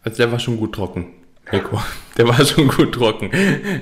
also 0.03 0.19
der 0.19 0.31
war 0.31 0.39
schon 0.39 0.59
gut 0.59 0.75
trocken. 0.75 1.15
Nico. 1.51 1.81
Der 2.17 2.29
war 2.29 2.45
schon 2.45 2.69
gut 2.69 2.95
trocken. 2.95 3.31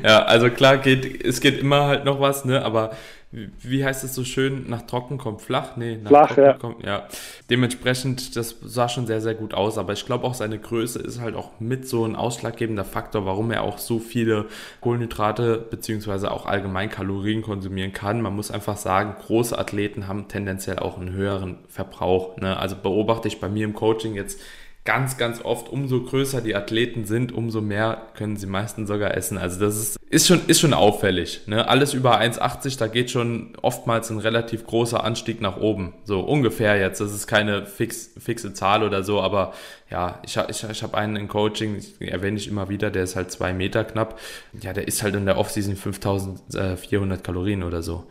Ja, 0.03 0.25
also 0.25 0.51
klar 0.51 0.79
geht, 0.79 1.25
es 1.25 1.41
geht 1.41 1.61
immer 1.61 1.87
halt 1.87 2.05
noch 2.05 2.21
was, 2.21 2.45
ne, 2.45 2.65
aber 2.65 2.93
wie 3.33 3.83
heißt 3.83 4.05
es 4.05 4.15
so 4.15 4.25
schön, 4.25 4.69
nach 4.69 4.83
trocken 4.83 5.17
kommt 5.17 5.41
flach? 5.41 5.77
Nee, 5.77 5.97
nach 5.97 6.11
flach, 6.11 6.29
trocken 6.29 6.45
ja. 6.45 6.53
kommt, 6.53 6.85
ja. 6.85 7.09
Dementsprechend, 7.49 8.37
das 8.37 8.57
sah 8.63 8.91
schon 8.91 9.07
sehr, 9.07 9.23
sehr 9.23 9.35
gut 9.35 9.55
aus, 9.55 9.79
aber 9.79 9.95
ich 9.95 10.05
glaube 10.05 10.27
auch 10.27 10.35
seine 10.35 10.59
Größe 10.59 10.99
ist 10.99 11.21
halt 11.21 11.35
auch 11.35 11.59
mit 11.59 11.89
so 11.89 12.05
ein 12.05 12.15
ausschlaggebender 12.15 12.85
Faktor, 12.85 13.25
warum 13.25 13.51
er 13.51 13.63
auch 13.63 13.79
so 13.79 13.99
viele 13.99 14.47
Kohlenhydrate 14.83 15.65
beziehungsweise 15.71 16.31
auch 16.31 16.45
allgemein 16.45 16.91
Kalorien 16.91 17.41
konsumieren 17.41 17.95
kann. 17.95 18.21
Man 18.21 18.37
muss 18.37 18.51
einfach 18.51 18.77
sagen, 18.77 19.17
große 19.27 19.59
Athleten 19.59 20.09
haben 20.09 20.29
tendenziell 20.29 20.79
auch 20.79 20.99
einen 20.99 21.13
höheren 21.13 21.57
Verbrauch. 21.69 22.37
Ne? 22.37 22.59
Also 22.59 22.77
beobachte 22.77 23.29
ich 23.29 23.41
bei 23.41 23.49
mir 23.49 23.65
im 23.65 23.73
Coaching 23.73 24.15
jetzt 24.15 24.41
ganz, 24.85 25.17
ganz 25.17 25.45
oft, 25.45 25.69
umso 25.69 26.03
größer 26.03 26.41
die 26.41 26.57
Athleten 26.57 27.05
sind, 27.05 27.31
umso 27.31 27.61
mehr 27.61 28.09
können 28.15 28.37
sie 28.37 28.47
meistens 28.47 28.89
sogar 28.89 29.17
essen. 29.17 29.39
Also 29.39 29.61
das 29.61 29.77
ist, 29.77 29.97
ist, 30.11 30.27
schon, 30.27 30.41
ist 30.49 30.61
schon 30.61 30.75
auffällig. 30.75 31.43
Ne? 31.47 31.69
Alles 31.69 31.95
über 31.95 32.21
1,80, 32.21 32.79
da 32.79 32.89
geht 32.89 33.11
schon 33.11 33.57
oftmals 33.63 34.11
ein 34.11 34.19
relativ 34.19 34.67
großer 34.67 35.05
Anstieg 35.05 35.41
nach 35.41 35.57
oben. 35.57 35.95
So 36.05 36.21
ungefähr 36.21 36.81
jetzt. 36.81 37.01
Das 37.01 37.13
ist 37.13 37.29
keine 37.29 37.65
fix, 37.65 38.11
fixe 38.19 38.55
Zahl 38.55 38.83
oder 38.83 39.05
so, 39.05 39.21
aber 39.21 39.53
ja, 39.89 40.21
ich, 40.25 40.37
ich, 40.37 40.65
ich 40.69 40.83
habe 40.83 40.99
einen 40.99 41.15
in 41.15 41.29
Coaching, 41.29 41.81
erwähne 42.01 42.39
ich 42.39 42.49
immer 42.49 42.69
wieder, 42.69 42.91
der 42.91 43.05
ist 43.05 43.15
halt 43.15 43.31
zwei 43.31 43.53
Meter 43.53 43.85
knapp. 43.85 44.19
Ja, 44.61 44.73
der 44.73 44.89
ist 44.89 45.05
halt 45.05 45.15
in 45.15 45.27
der 45.27 45.39
Offseason 45.39 45.77
5400 45.77 47.23
Kalorien 47.23 47.63
oder 47.63 47.83
so. 47.83 48.09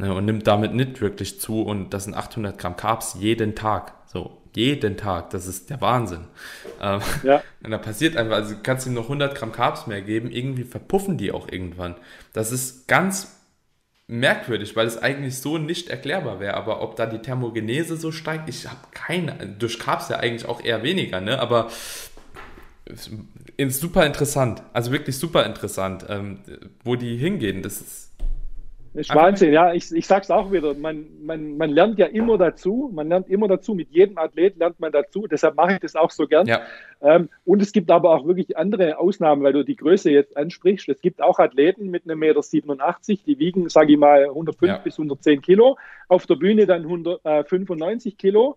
Ne? 0.00 0.14
Und 0.14 0.24
nimmt 0.24 0.46
damit 0.46 0.72
nicht 0.74 1.02
wirklich 1.02 1.40
zu 1.40 1.62
und 1.62 1.92
das 1.92 2.04
sind 2.04 2.14
800 2.14 2.58
Gramm 2.58 2.74
Carbs 2.74 3.16
jeden 3.18 3.54
Tag. 3.54 3.92
So, 4.06 4.38
jeden 4.54 4.96
Tag. 4.96 5.28
Das 5.30 5.46
ist 5.46 5.68
der 5.68 5.80
Wahnsinn. 5.82 6.24
Ähm, 6.80 7.00
ja. 7.22 7.42
Und 7.62 7.70
da 7.70 7.78
passiert 7.78 8.16
einfach, 8.16 8.36
also 8.36 8.56
kannst 8.62 8.86
du 8.86 8.90
ihm 8.90 8.94
noch 8.94 9.04
100 9.04 9.36
Gramm 9.36 9.52
Carbs 9.52 9.86
mehr 9.86 10.00
geben, 10.00 10.30
irgendwie 10.30 10.64
verpuffen 10.64 11.18
die 11.18 11.30
auch 11.30 11.48
irgendwann. 11.48 11.94
Das 12.32 12.50
ist 12.50 12.88
ganz 12.88 13.36
merkwürdig, 14.06 14.74
weil 14.74 14.86
es 14.86 15.00
eigentlich 15.00 15.38
so 15.38 15.58
nicht 15.58 15.90
erklärbar 15.90 16.40
wäre. 16.40 16.54
Aber 16.54 16.80
ob 16.80 16.96
da 16.96 17.04
die 17.06 17.18
Thermogenese 17.18 17.96
so 17.96 18.10
steigt, 18.10 18.48
ich 18.48 18.66
habe 18.66 18.80
keine, 18.92 19.34
durch 19.58 19.78
Carbs 19.78 20.08
ja 20.08 20.16
eigentlich 20.16 20.48
auch 20.48 20.64
eher 20.64 20.82
weniger, 20.82 21.20
ne? 21.20 21.38
aber 21.38 21.70
ist 22.86 23.80
super 23.80 24.04
interessant, 24.06 24.62
also 24.72 24.90
wirklich 24.90 25.18
super 25.18 25.46
interessant, 25.46 26.06
ähm, 26.08 26.40
wo 26.82 26.96
die 26.96 27.16
hingehen. 27.16 27.62
Das 27.62 27.80
ist 27.80 28.09
ist 28.94 29.14
Wahnsinn, 29.14 29.52
ja, 29.52 29.72
ich, 29.72 29.92
ich 29.92 30.06
sag's 30.06 30.30
auch 30.30 30.50
wieder. 30.50 30.74
Man, 30.74 31.06
man, 31.22 31.56
man 31.56 31.70
lernt 31.70 31.98
ja 31.98 32.06
immer 32.06 32.38
dazu, 32.38 32.90
man 32.92 33.08
lernt 33.08 33.28
immer 33.28 33.46
dazu, 33.46 33.74
mit 33.74 33.90
jedem 33.90 34.18
Athlet 34.18 34.56
lernt 34.56 34.80
man 34.80 34.90
dazu, 34.90 35.28
deshalb 35.28 35.54
mache 35.54 35.74
ich 35.74 35.78
das 35.78 35.94
auch 35.94 36.10
so 36.10 36.26
gern. 36.26 36.46
Ja. 36.46 36.62
Ähm, 37.00 37.28
und 37.44 37.62
es 37.62 37.70
gibt 37.70 37.90
aber 37.90 38.10
auch 38.10 38.26
wirklich 38.26 38.56
andere 38.56 38.98
Ausnahmen, 38.98 39.42
weil 39.44 39.52
du 39.52 39.64
die 39.64 39.76
Größe 39.76 40.10
jetzt 40.10 40.36
ansprichst. 40.36 40.88
Es 40.88 41.00
gibt 41.00 41.22
auch 41.22 41.38
Athleten 41.38 41.90
mit 41.90 42.04
einem 42.04 42.18
Meter 42.18 42.42
87, 42.42 43.22
die 43.22 43.38
wiegen, 43.38 43.68
sage 43.68 43.92
ich 43.92 43.98
mal, 43.98 44.24
105 44.24 44.68
ja. 44.68 44.78
bis 44.78 44.94
110 44.98 45.40
Kilo, 45.40 45.78
auf 46.08 46.26
der 46.26 46.34
Bühne 46.34 46.66
dann 46.66 46.82
195 46.82 48.12
äh, 48.12 48.16
Kilo 48.16 48.56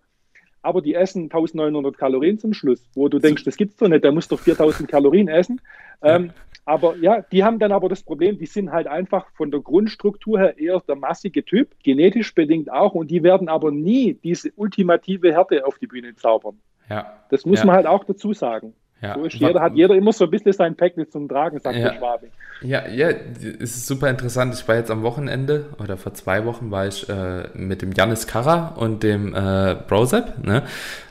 aber 0.64 0.82
die 0.82 0.96
essen 0.96 1.24
1900 1.24 1.98
Kalorien 1.98 2.40
zum 2.40 2.54
Schluss, 2.54 2.84
wo 2.96 3.10
du 3.10 3.20
denkst, 3.20 3.44
das 3.44 3.58
gibt's 3.58 3.76
doch 3.78 3.88
nicht, 3.88 4.04
der 4.04 4.12
muss 4.12 4.28
doch 4.28 4.40
4000 4.40 4.90
Kalorien 4.90 5.28
essen. 5.28 5.62
Ähm, 6.02 6.32
aber 6.66 6.96
ja, 6.98 7.22
die 7.22 7.44
haben 7.44 7.60
dann 7.60 7.74
aber 7.74 7.90
das 7.90 8.02
Problem, 8.02 8.38
die 8.38 8.46
sind 8.46 8.72
halt 8.72 8.88
einfach 8.88 9.30
von 9.36 9.52
der 9.52 9.60
Grundstruktur 9.60 10.40
her 10.40 10.58
eher 10.58 10.82
der 10.88 10.96
massige 10.96 11.44
Typ, 11.44 11.76
genetisch 11.84 12.34
bedingt 12.34 12.72
auch, 12.72 12.94
und 12.94 13.12
die 13.12 13.22
werden 13.24 13.50
aber 13.50 13.72
nie 13.72 14.14
diese 14.14 14.52
ultimative 14.56 15.34
Härte 15.34 15.66
auf 15.66 15.78
die 15.78 15.88
Bühne 15.88 16.16
zaubern. 16.16 16.60
Ja. 16.90 17.12
Das 17.30 17.46
muss 17.46 17.60
ja. 17.60 17.66
man 17.66 17.76
halt 17.76 17.86
auch 17.86 18.06
dazu 18.06 18.34
sagen. 18.34 18.74
Ja. 19.04 19.16
So 19.16 19.26
ist 19.26 19.36
jeder, 19.36 19.60
hat 19.60 19.76
jeder 19.76 19.96
immer 19.96 20.14
so 20.14 20.24
ein 20.24 20.32
bisschen 20.32 20.54
sein 20.54 20.76
Päckchen 20.76 21.12
zum 21.12 21.28
Tragen, 21.28 21.60
sagt 21.60 21.76
ja. 21.76 21.90
der 21.90 21.98
Schwabe. 21.98 22.28
Ja, 22.62 22.88
ja, 22.88 23.10
es 23.10 23.76
ist 23.76 23.88
super 23.88 24.10
interessant. 24.10 24.54
Ich 24.54 24.66
war 24.66 24.76
jetzt 24.76 24.90
am 24.90 25.04
Wochenende 25.04 25.66
oder 25.78 25.98
vor 25.98 26.14
zwei 26.14 26.46
Wochen 26.46 26.72
war 26.72 26.88
ich 26.88 27.10
äh, 27.10 27.50
mit 27.54 27.82
dem 27.82 27.92
Janis 27.92 28.28
Kara 28.28 28.68
und 28.78 29.04
dem 29.04 29.36
äh, 29.36 29.76
Brosep. 29.90 30.46
Ne? 30.46 30.64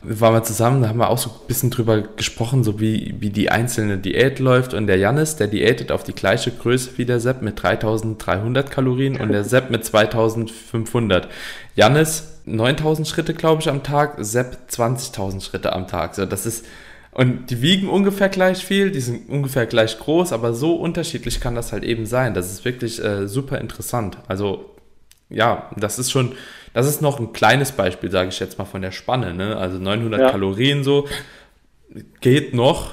Wir 0.03 0.21
waren 0.23 0.33
mal 0.33 0.43
zusammen, 0.43 0.81
da 0.81 0.89
haben 0.89 0.99
wir 0.99 1.11
auch 1.11 1.19
so 1.19 1.29
ein 1.29 1.47
bisschen 1.47 1.71
drüber 1.71 2.01
gesprochen, 2.01 2.65
so 2.65 2.81
wie, 2.81 3.17
wie 3.19 3.29
die 3.29 3.51
einzelne 3.51 3.99
Diät 3.99 4.39
läuft. 4.39 4.73
Und 4.73 4.87
der 4.87 4.97
Janis, 4.97 5.37
der 5.37 5.49
diätet 5.49 5.93
auf 5.93 6.03
die 6.03 6.15
gleiche 6.15 6.51
Größe 6.51 6.97
wie 6.97 7.05
der 7.05 7.21
Sepp 7.21 7.43
mit 7.43 7.63
3300 7.63 8.71
Kalorien 8.71 9.21
und 9.21 9.33
der 9.33 9.45
Sepp 9.45 9.69
mit 9.69 9.85
2500. 9.85 11.29
Janis 11.75 12.41
9000 12.47 13.07
Schritte, 13.07 13.35
glaube 13.35 13.61
ich, 13.61 13.69
am 13.69 13.83
Tag, 13.83 14.15
Sepp 14.19 14.57
20.000 14.71 15.43
Schritte 15.43 15.75
am 15.75 15.87
Tag. 15.87 16.15
So, 16.15 16.25
das 16.25 16.47
ist 16.47 16.65
und 17.13 17.51
die 17.51 17.61
wiegen 17.61 17.89
ungefähr 17.91 18.31
gleich 18.31 18.65
viel, 18.65 18.91
die 18.91 19.01
sind 19.01 19.29
ungefähr 19.29 19.67
gleich 19.67 19.99
groß, 19.99 20.33
aber 20.33 20.55
so 20.55 20.77
unterschiedlich 20.77 21.41
kann 21.41 21.55
das 21.55 21.73
halt 21.73 21.85
eben 21.85 22.07
sein. 22.07 22.33
Das 22.33 22.51
ist 22.51 22.65
wirklich 22.65 23.05
äh, 23.05 23.29
super 23.29 23.61
interessant. 23.61 24.17
Also 24.29 24.71
ja, 25.29 25.71
das 25.77 25.99
ist 25.99 26.11
schon, 26.11 26.33
das 26.73 26.87
ist 26.87 27.03
noch 27.03 27.21
ein 27.21 27.35
kleines 27.35 27.73
Beispiel, 27.73 28.11
sage 28.11 28.31
ich 28.31 28.41
jetzt 28.41 28.59
mal, 28.59 28.65
von 28.65 28.81
der 28.81 28.93
Spanne. 28.93 29.35
Ne? 29.35 29.57
Also 29.57 29.79
900 29.79 30.21
ja. 30.21 30.31
Kalorien 30.31 30.85
so 30.85 31.07
geht 32.23 32.55
noch, 32.55 32.93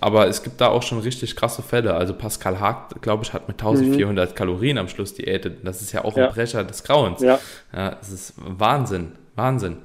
aber 0.00 0.28
es 0.28 0.42
gibt 0.42 0.60
da 0.60 0.68
auch 0.68 0.82
schon 0.82 0.98
richtig 1.00 1.34
krasse 1.34 1.62
Fälle. 1.62 1.94
Also 1.94 2.12
Pascal 2.12 2.60
Haag, 2.60 3.00
glaube 3.00 3.24
ich, 3.24 3.32
hat 3.32 3.48
mit 3.48 3.58
1400 3.58 4.30
mhm. 4.30 4.34
Kalorien 4.34 4.76
am 4.76 4.88
Schluss 4.88 5.14
diätet. 5.14 5.66
Das 5.66 5.80
ist 5.80 5.92
ja 5.92 6.04
auch 6.04 6.16
ja. 6.16 6.28
ein 6.28 6.34
Brecher 6.34 6.62
des 6.62 6.82
Grauens. 6.82 7.22
Ja. 7.22 7.38
ja, 7.74 7.90
das 7.90 8.10
ist 8.10 8.34
Wahnsinn, 8.36 9.12
Wahnsinn. 9.34 9.78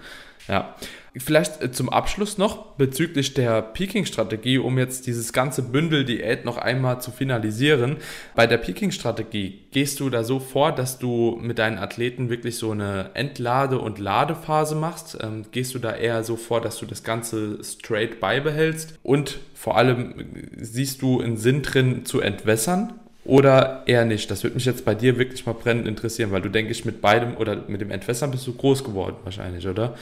Ja. 0.49 0.75
Vielleicht 1.17 1.61
äh, 1.61 1.71
zum 1.71 1.89
Abschluss 1.89 2.37
noch 2.37 2.75
bezüglich 2.77 3.33
der 3.33 3.61
Peaking-Strategie, 3.61 4.59
um 4.59 4.77
jetzt 4.77 5.07
dieses 5.07 5.33
ganze 5.33 5.61
Bündel 5.61 6.05
Diät 6.05 6.45
noch 6.45 6.57
einmal 6.57 7.01
zu 7.01 7.11
finalisieren. 7.11 7.97
Bei 8.33 8.47
der 8.47 8.57
Peaking-Strategie 8.57 9.59
gehst 9.71 9.99
du 9.99 10.09
da 10.09 10.23
so 10.23 10.39
vor, 10.39 10.71
dass 10.71 10.99
du 10.99 11.37
mit 11.41 11.59
deinen 11.59 11.79
Athleten 11.79 12.29
wirklich 12.29 12.55
so 12.55 12.71
eine 12.71 13.09
Entlade- 13.13 13.79
und 13.79 13.99
Ladephase 13.99 14.75
machst? 14.75 15.17
Ähm, 15.21 15.43
gehst 15.51 15.75
du 15.75 15.79
da 15.79 15.93
eher 15.93 16.23
so 16.23 16.37
vor, 16.37 16.61
dass 16.61 16.77
du 16.77 16.85
das 16.85 17.03
Ganze 17.03 17.61
straight 17.61 18.21
beibehältst? 18.21 18.97
Und 19.03 19.39
vor 19.53 19.75
allem 19.75 20.17
äh, 20.17 20.23
siehst 20.63 21.01
du 21.01 21.19
einen 21.19 21.35
Sinn 21.35 21.61
drin 21.61 22.05
zu 22.05 22.21
entwässern? 22.21 22.93
Oder 23.25 23.83
eher 23.85 24.05
nicht? 24.05 24.31
Das 24.31 24.43
würde 24.43 24.55
mich 24.55 24.65
jetzt 24.65 24.85
bei 24.85 24.95
dir 24.95 25.19
wirklich 25.19 25.45
mal 25.45 25.53
brennend 25.53 25.87
interessieren, 25.87 26.31
weil 26.31 26.41
du, 26.41 26.49
denke 26.49 26.71
ich, 26.71 26.85
mit 26.85 27.01
beidem 27.01 27.35
oder 27.35 27.65
mit 27.67 27.81
dem 27.81 27.91
Entwässern 27.91 28.31
bist 28.31 28.47
du 28.47 28.53
groß 28.53 28.83
geworden 28.83 29.17
wahrscheinlich, 29.23 29.67
oder? 29.67 29.95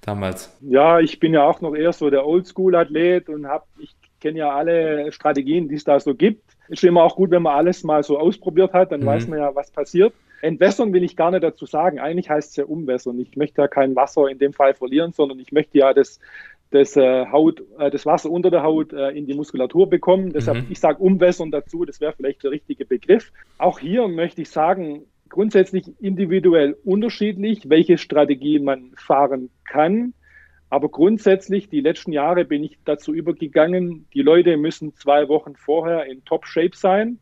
Damals? 0.00 0.56
Ja, 0.60 1.00
ich 1.00 1.20
bin 1.20 1.34
ja 1.34 1.44
auch 1.44 1.60
noch 1.60 1.74
eher 1.74 1.92
so 1.92 2.10
der 2.10 2.26
Oldschool-Athlet 2.26 3.28
und 3.28 3.46
habe, 3.46 3.64
ich 3.78 3.94
kenne 4.20 4.38
ja 4.38 4.54
alle 4.54 5.12
Strategien, 5.12 5.68
die 5.68 5.76
es 5.76 5.84
da 5.84 6.00
so 6.00 6.14
gibt. 6.14 6.42
Ist 6.68 6.84
immer 6.84 7.02
auch 7.02 7.16
gut, 7.16 7.30
wenn 7.30 7.42
man 7.42 7.56
alles 7.56 7.84
mal 7.84 8.02
so 8.02 8.18
ausprobiert 8.18 8.72
hat, 8.72 8.92
dann 8.92 9.00
mhm. 9.00 9.06
weiß 9.06 9.28
man 9.28 9.38
ja, 9.38 9.54
was 9.54 9.70
passiert. 9.70 10.12
Entwässern 10.40 10.92
will 10.92 11.02
ich 11.02 11.16
gar 11.16 11.30
nicht 11.30 11.42
dazu 11.42 11.66
sagen. 11.66 11.98
Eigentlich 11.98 12.30
heißt 12.30 12.50
es 12.50 12.56
ja 12.56 12.64
umwässern. 12.64 13.18
Ich 13.18 13.36
möchte 13.36 13.60
ja 13.60 13.68
kein 13.68 13.96
Wasser 13.96 14.28
in 14.28 14.38
dem 14.38 14.52
Fall 14.52 14.74
verlieren, 14.74 15.12
sondern 15.12 15.40
ich 15.40 15.50
möchte 15.50 15.78
ja 15.78 15.92
das, 15.92 16.20
das, 16.70 16.96
äh, 16.96 17.26
Haut, 17.26 17.62
äh, 17.78 17.90
das 17.90 18.06
Wasser 18.06 18.30
unter 18.30 18.50
der 18.50 18.62
Haut 18.62 18.92
äh, 18.92 19.10
in 19.10 19.26
die 19.26 19.34
Muskulatur 19.34 19.88
bekommen. 19.88 20.32
Deshalb, 20.32 20.58
mhm. 20.58 20.66
ich 20.70 20.78
sage 20.78 21.02
umwässern 21.02 21.50
dazu, 21.50 21.84
das 21.84 22.00
wäre 22.00 22.12
vielleicht 22.12 22.44
der 22.44 22.50
richtige 22.50 22.84
Begriff. 22.84 23.32
Auch 23.56 23.78
hier 23.78 24.06
möchte 24.06 24.42
ich 24.42 24.50
sagen, 24.50 25.06
grundsätzlich 25.28 25.84
individuell 26.00 26.76
unterschiedlich, 26.84 27.68
welche 27.68 27.98
Strategie 27.98 28.58
man 28.58 28.92
fahren 28.96 29.50
kann. 29.64 30.14
Aber 30.70 30.88
grundsätzlich, 30.88 31.68
die 31.68 31.80
letzten 31.80 32.12
Jahre 32.12 32.44
bin 32.44 32.62
ich 32.62 32.78
dazu 32.84 33.14
übergegangen, 33.14 34.06
die 34.12 34.22
Leute 34.22 34.56
müssen 34.56 34.94
zwei 34.94 35.28
Wochen 35.28 35.56
vorher 35.56 36.06
in 36.06 36.24
Top-Shape 36.24 36.76
sein. 36.76 37.18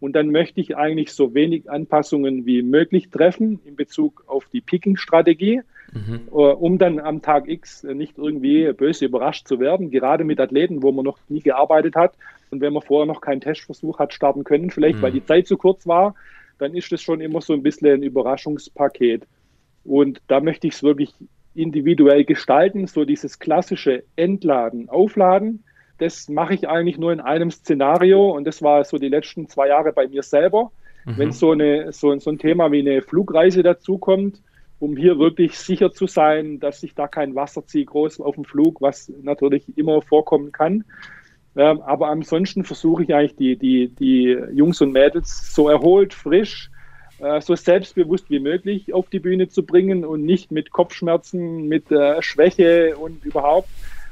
Und 0.00 0.14
dann 0.14 0.30
möchte 0.30 0.60
ich 0.60 0.76
eigentlich 0.76 1.12
so 1.12 1.34
wenig 1.34 1.68
Anpassungen 1.68 2.46
wie 2.46 2.62
möglich 2.62 3.10
treffen 3.10 3.60
in 3.64 3.74
Bezug 3.74 4.24
auf 4.28 4.46
die 4.48 4.60
Picking-Strategie, 4.60 5.62
mhm. 5.92 6.20
Äh, 6.28 6.30
um 6.30 6.78
dann 6.78 7.00
am 7.00 7.20
Tag 7.20 7.48
X 7.48 7.82
nicht 7.82 8.16
irgendwie 8.16 8.72
böse 8.72 9.06
überrascht 9.06 9.48
zu 9.48 9.58
werden, 9.58 9.90
gerade 9.90 10.24
mit 10.24 10.40
Athleten, 10.40 10.82
wo 10.82 10.92
man 10.92 11.04
noch 11.04 11.18
nie 11.28 11.40
gearbeitet 11.40 11.96
hat. 11.96 12.14
Und 12.50 12.60
wenn 12.60 12.72
man 12.72 12.82
vorher 12.82 13.06
noch 13.06 13.20
keinen 13.20 13.40
Testversuch 13.40 13.98
hat 13.98 14.14
starten 14.14 14.44
können, 14.44 14.70
vielleicht 14.70 14.98
mhm. 14.98 15.02
weil 15.02 15.12
die 15.12 15.24
Zeit 15.24 15.46
zu 15.46 15.56
kurz 15.56 15.86
war, 15.86 16.14
dann 16.58 16.74
ist 16.74 16.90
das 16.92 17.02
schon 17.02 17.20
immer 17.20 17.40
so 17.40 17.52
ein 17.52 17.62
bisschen 17.62 17.92
ein 17.92 18.02
Überraschungspaket. 18.02 19.26
Und 19.84 20.20
da 20.28 20.40
möchte 20.40 20.66
ich 20.66 20.74
es 20.74 20.82
wirklich 20.82 21.14
individuell 21.54 22.24
gestalten, 22.24 22.86
so 22.86 23.04
dieses 23.04 23.38
klassische 23.38 24.04
Entladen, 24.16 24.88
Aufladen. 24.88 25.64
Das 25.98 26.28
mache 26.28 26.54
ich 26.54 26.68
eigentlich 26.68 26.98
nur 26.98 27.12
in 27.12 27.20
einem 27.20 27.50
Szenario 27.50 28.30
und 28.30 28.44
das 28.44 28.62
war 28.62 28.84
so 28.84 28.98
die 28.98 29.08
letzten 29.08 29.48
zwei 29.48 29.68
Jahre 29.68 29.92
bei 29.92 30.06
mir 30.06 30.22
selber. 30.22 30.70
Mhm. 31.04 31.18
Wenn 31.18 31.32
so, 31.32 31.52
eine, 31.52 31.92
so, 31.92 32.16
so 32.18 32.30
ein 32.30 32.38
Thema 32.38 32.70
wie 32.70 32.80
eine 32.80 33.02
Flugreise 33.02 33.62
dazukommt, 33.62 34.40
um 34.78 34.96
hier 34.96 35.18
wirklich 35.18 35.58
sicher 35.58 35.90
zu 35.92 36.06
sein, 36.06 36.60
dass 36.60 36.82
ich 36.82 36.94
da 36.94 37.08
kein 37.08 37.34
Wasser 37.34 37.66
ziehe 37.66 37.84
groß 37.84 38.20
auf 38.20 38.36
dem 38.36 38.44
Flug, 38.44 38.80
was 38.80 39.12
natürlich 39.22 39.64
immer 39.76 40.02
vorkommen 40.02 40.52
kann. 40.52 40.84
Ähm, 41.58 41.82
aber 41.82 42.08
ansonsten 42.08 42.62
versuche 42.62 43.02
ich 43.02 43.12
eigentlich 43.12 43.34
die, 43.34 43.56
die, 43.56 43.88
die 43.88 44.38
Jungs 44.52 44.80
und 44.80 44.92
Mädels 44.92 45.52
so 45.52 45.68
erholt, 45.68 46.14
frisch, 46.14 46.70
äh, 47.18 47.40
so 47.40 47.56
selbstbewusst 47.56 48.30
wie 48.30 48.38
möglich 48.38 48.94
auf 48.94 49.10
die 49.10 49.18
Bühne 49.18 49.48
zu 49.48 49.66
bringen 49.66 50.04
und 50.04 50.24
nicht 50.24 50.52
mit 50.52 50.70
Kopfschmerzen, 50.70 51.66
mit 51.66 51.90
äh, 51.90 52.22
Schwäche 52.22 52.96
und 52.96 53.24
überhaupt 53.24 53.68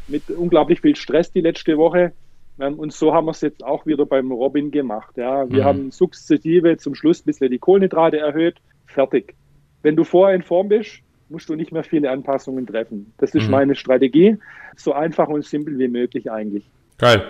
mit 0.09 0.29
unglaublich 0.29 0.81
viel 0.81 0.97
Stress 0.97 1.31
die 1.31 1.41
letzte 1.41 1.79
Woche. 1.79 2.13
Ähm, 2.59 2.75
und 2.81 2.93
so 2.93 3.15
haben 3.15 3.27
wir 3.27 3.31
es 3.31 3.43
jetzt 3.43 3.63
auch 3.63 3.87
wieder 3.87 4.07
beim 4.07 4.33
Robin 4.33 4.73
gemacht. 4.73 5.17
Ja. 5.17 5.49
Wir 5.49 5.63
mhm. 5.63 5.65
haben 5.65 5.91
sukzessive 5.93 6.79
zum 6.79 6.97
Schluss 6.97 7.21
ein 7.21 7.27
bisschen 7.27 7.53
die 7.53 7.59
Kohlenhydrate 7.59 8.19
erhöht. 8.19 8.57
Fertig. 8.87 9.37
Wenn 9.83 9.95
du 9.95 10.03
vorher 10.03 10.35
in 10.35 10.43
Form 10.43 10.69
bist, 10.69 10.99
musst 11.29 11.49
du 11.49 11.55
nicht 11.55 11.71
mehr 11.71 11.85
viele 11.85 12.11
Anpassungen 12.11 12.67
treffen. 12.67 13.13
Das 13.19 13.37
ist 13.37 13.45
mhm. 13.45 13.53
meine 13.53 13.75
Strategie. 13.77 14.37
So 14.75 14.93
einfach 14.95 15.29
und 15.29 15.45
simpel 15.45 15.79
wie 15.79 15.87
möglich 15.87 16.29
eigentlich. 16.29 16.69
Geil. 16.99 17.25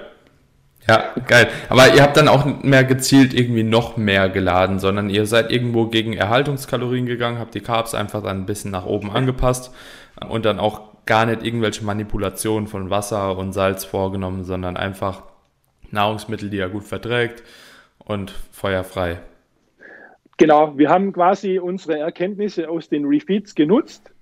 Ja, 0.89 1.15
geil. 1.27 1.49
Aber 1.69 1.93
ihr 1.95 2.03
habt 2.03 2.17
dann 2.17 2.29
auch 2.29 2.63
mehr 2.63 2.85
gezielt 2.85 3.35
irgendwie 3.35 3.65
noch 3.65 3.97
mehr 3.97 4.29
geladen, 4.29 4.79
sondern 4.79 5.11
ihr 5.11 5.27
seid 5.27 5.51
irgendwo 5.51 5.87
gegen 5.87 6.13
Erhaltungskalorien 6.13 7.07
gegangen, 7.07 7.41
habt 7.41 7.55
die 7.55 7.61
Carbs 7.61 7.95
einfach 7.95 8.23
dann 8.23 8.43
ein 8.43 8.47
bisschen 8.47 8.71
nach 8.71 8.87
oben 8.87 9.11
angepasst 9.11 9.75
und 10.29 10.45
dann 10.45 10.61
auch 10.61 11.05
gar 11.05 11.27
nicht 11.27 11.45
irgendwelche 11.45 11.85
Manipulationen 11.85 12.69
von 12.69 12.91
Wasser 12.91 13.37
und 13.37 13.53
Salz 13.53 13.85
vorgenommen, 13.85 14.45
sondern 14.45 14.77
einfach 14.77 15.25
Nahrungsmittel, 15.91 16.51
die 16.51 16.59
er 16.59 16.69
gut 16.69 16.85
verträgt 16.85 17.43
und 17.99 18.31
feuerfrei. 18.53 19.21
Genau, 20.37 20.77
wir 20.77 20.91
haben 20.91 21.13
quasi 21.13 21.59
unsere 21.59 21.99
Erkenntnisse 21.99 22.69
aus 22.69 22.89
den 22.89 23.07
Refeeds 23.07 23.55
genutzt 23.55 24.13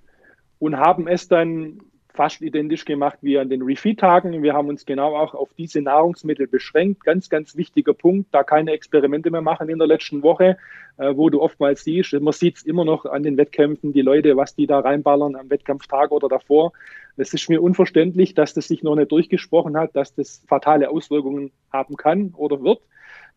und 0.59 0.77
haben 0.77 1.07
es 1.07 1.27
dann 1.27 1.81
fast 2.15 2.41
identisch 2.41 2.85
gemacht 2.85 3.19
wie 3.21 3.37
an 3.37 3.49
den 3.49 3.61
Refeed-Tagen. 3.61 4.41
Wir 4.41 4.53
haben 4.53 4.69
uns 4.69 4.85
genau 4.85 5.15
auch 5.15 5.33
auf 5.33 5.49
diese 5.57 5.81
Nahrungsmittel 5.81 6.47
beschränkt. 6.47 7.03
Ganz, 7.03 7.29
ganz 7.29 7.55
wichtiger 7.55 7.93
Punkt, 7.93 8.33
da 8.33 8.43
keine 8.43 8.71
Experimente 8.71 9.29
mehr 9.29 9.41
machen 9.41 9.69
in 9.69 9.77
der 9.77 9.87
letzten 9.87 10.23
Woche, 10.23 10.57
äh, 10.97 11.15
wo 11.15 11.29
du 11.29 11.41
oftmals 11.41 11.83
siehst, 11.83 12.13
man 12.13 12.33
sieht 12.33 12.57
es 12.57 12.63
immer 12.63 12.85
noch 12.85 13.05
an 13.05 13.23
den 13.23 13.37
Wettkämpfen, 13.37 13.93
die 13.93 14.01
Leute, 14.01 14.37
was 14.37 14.55
die 14.55 14.67
da 14.67 14.79
reinballern 14.79 15.35
am 15.35 15.49
Wettkampftag 15.49 16.11
oder 16.11 16.29
davor. 16.29 16.71
Es 17.17 17.33
ist 17.33 17.49
mir 17.49 17.61
unverständlich, 17.61 18.33
dass 18.33 18.53
das 18.53 18.67
sich 18.67 18.83
noch 18.83 18.95
nicht 18.95 19.11
durchgesprochen 19.11 19.77
hat, 19.77 19.95
dass 19.95 20.13
das 20.15 20.43
fatale 20.47 20.89
Auswirkungen 20.89 21.51
haben 21.71 21.95
kann 21.97 22.33
oder 22.35 22.61
wird. 22.63 22.79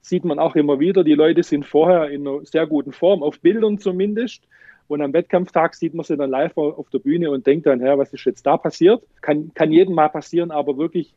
Sieht 0.00 0.24
man 0.24 0.38
auch 0.38 0.56
immer 0.56 0.80
wieder. 0.80 1.04
Die 1.04 1.14
Leute 1.14 1.42
sind 1.42 1.66
vorher 1.66 2.10
in 2.10 2.26
einer 2.26 2.44
sehr 2.44 2.66
guten 2.66 2.92
Form, 2.92 3.22
auf 3.22 3.40
Bildern 3.40 3.78
zumindest. 3.78 4.44
Und 4.88 5.02
am 5.02 5.12
Wettkampftag 5.12 5.74
sieht 5.74 5.94
man 5.94 6.04
sie 6.04 6.16
dann 6.16 6.30
live 6.30 6.56
auf 6.56 6.88
der 6.90 6.98
Bühne 6.98 7.30
und 7.30 7.46
denkt 7.46 7.66
dann, 7.66 7.80
ja, 7.80 7.96
was 7.98 8.12
ist 8.12 8.24
jetzt 8.24 8.46
da 8.46 8.56
passiert? 8.56 9.02
Kann, 9.20 9.52
kann 9.54 9.70
jedem 9.70 9.94
mal 9.94 10.08
passieren, 10.08 10.50
aber 10.50 10.78
wirklich 10.78 11.14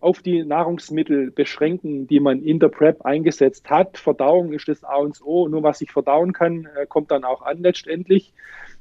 auf 0.00 0.22
die 0.22 0.44
Nahrungsmittel 0.44 1.32
beschränken, 1.32 2.06
die 2.06 2.20
man 2.20 2.40
in 2.42 2.60
der 2.60 2.68
Prep 2.68 3.02
eingesetzt 3.02 3.68
hat. 3.68 3.98
Verdauung 3.98 4.52
ist 4.52 4.68
das 4.68 4.84
A 4.84 4.96
und 4.96 5.20
O. 5.22 5.48
Nur 5.48 5.64
was 5.64 5.80
ich 5.80 5.90
verdauen 5.90 6.32
kann, 6.32 6.68
äh, 6.76 6.86
kommt 6.86 7.10
dann 7.10 7.24
auch 7.24 7.42
an 7.42 7.58
letztendlich, 7.58 8.32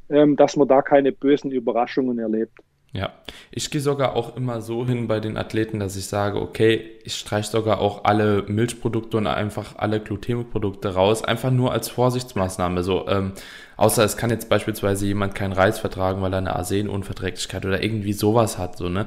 ähm, 0.10 0.36
dass 0.36 0.56
man 0.56 0.68
da 0.68 0.84
keine 0.84 1.12
bösen 1.12 1.50
Überraschungen 1.52 2.20
erlebt. 2.20 2.54
Ja, 2.94 3.12
ich 3.52 3.70
gehe 3.70 3.82
sogar 3.82 4.16
auch 4.16 4.38
immer 4.38 4.62
so 4.62 4.86
hin 4.86 5.08
bei 5.08 5.20
den 5.20 5.38
Athleten, 5.38 5.80
dass 5.80 5.98
ich 5.98 6.06
sage, 6.08 6.40
okay, 6.40 6.98
ich 7.04 7.16
streiche 7.16 7.52
sogar 7.52 7.80
auch 7.80 8.06
alle 8.06 8.44
Milchprodukte 8.48 9.18
und 9.18 9.28
einfach 9.28 9.76
alle 9.78 10.00
Glutenprodukte 10.00 10.94
raus, 10.94 11.24
einfach 11.24 11.52
nur 11.52 11.74
als 11.74 11.90
Vorsichtsmaßnahme. 11.90 12.84
So, 12.84 13.08
ähm, 13.08 13.34
außer 13.78 14.04
es 14.04 14.18
kann 14.18 14.30
jetzt 14.30 14.50
beispielsweise 14.50 15.06
jemand 15.06 15.36
keinen 15.36 15.54
Reis 15.54 15.80
vertragen, 15.80 16.22
weil 16.22 16.34
er 16.34 16.40
eine 16.40 16.56
Arsenunverträglichkeit 16.56 17.66
oder 17.66 17.82
irgendwie 17.82 18.14
sowas 18.14 18.58
hat, 18.58 18.78
so, 18.78 18.90
ne? 18.90 19.06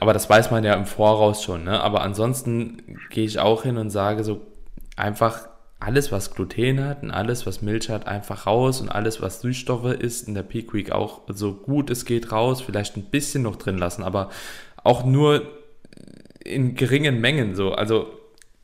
Aber 0.00 0.12
das 0.12 0.28
weiß 0.28 0.50
man 0.50 0.64
ja 0.64 0.74
im 0.74 0.86
Voraus 0.86 1.42
schon, 1.42 1.64
ne? 1.64 1.80
Aber 1.80 2.02
ansonsten 2.02 2.98
gehe 3.10 3.24
ich 3.24 3.38
auch 3.38 3.62
hin 3.62 3.78
und 3.78 3.90
sage 3.90 4.24
so, 4.24 4.42
einfach 4.96 5.48
alles, 5.80 6.12
was 6.12 6.34
Gluten 6.34 6.84
hat 6.84 7.02
und 7.02 7.10
alles, 7.10 7.46
was 7.46 7.62
Milch 7.62 7.88
hat, 7.88 8.06
einfach 8.06 8.46
raus 8.46 8.82
und 8.82 8.90
alles, 8.90 9.22
was 9.22 9.40
Süßstoffe 9.40 9.94
ist, 9.94 10.28
in 10.28 10.34
der 10.34 10.42
Peak 10.42 10.74
Week 10.74 10.92
auch 10.92 11.22
so 11.28 11.54
gut 11.54 11.88
es 11.88 12.04
geht 12.04 12.32
raus, 12.32 12.60
vielleicht 12.60 12.96
ein 12.96 13.04
bisschen 13.04 13.42
noch 13.42 13.56
drin 13.56 13.78
lassen, 13.78 14.02
aber 14.02 14.28
auch 14.84 15.04
nur 15.04 15.42
in 16.44 16.74
geringen 16.74 17.20
Mengen 17.20 17.54
so. 17.54 17.72
Also, 17.72 18.06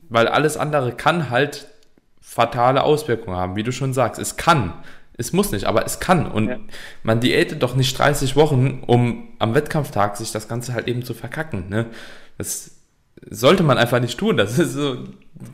weil 0.09 0.29
alles 0.29 0.57
andere 0.57 0.93
kann 0.93 1.31
halt 1.31 1.69
fatale 2.21 2.83
Auswirkungen 2.83 3.37
haben, 3.37 3.57
wie 3.57 3.63
du 3.63 3.73
schon 3.73 3.95
sagst. 3.95 4.21
Es 4.21 4.37
kann. 4.37 4.75
Es 5.19 5.33
muss 5.33 5.53
nicht, 5.53 5.65
aber 5.65 5.85
es 5.87 6.01
kann. 6.01 6.31
Und 6.31 6.49
ja. 6.49 6.59
man 7.03 7.21
diätet 7.21 7.63
doch 7.63 7.75
nicht 7.75 7.99
30 7.99 8.37
Wochen, 8.37 8.83
um 8.87 9.29
am 9.39 9.55
Wettkampftag 9.55 10.17
sich 10.17 10.33
das 10.33 10.49
Ganze 10.49 10.75
halt 10.75 10.89
eben 10.89 11.03
zu 11.03 11.15
verkacken. 11.15 11.69
Ne? 11.69 11.87
Das 12.39 12.77
sollte 13.31 13.63
man 13.63 13.79
einfach 13.79 14.01
nicht 14.01 14.19
tun. 14.19 14.37
Das 14.37 14.59
ist 14.59 14.75
so, 14.75 15.05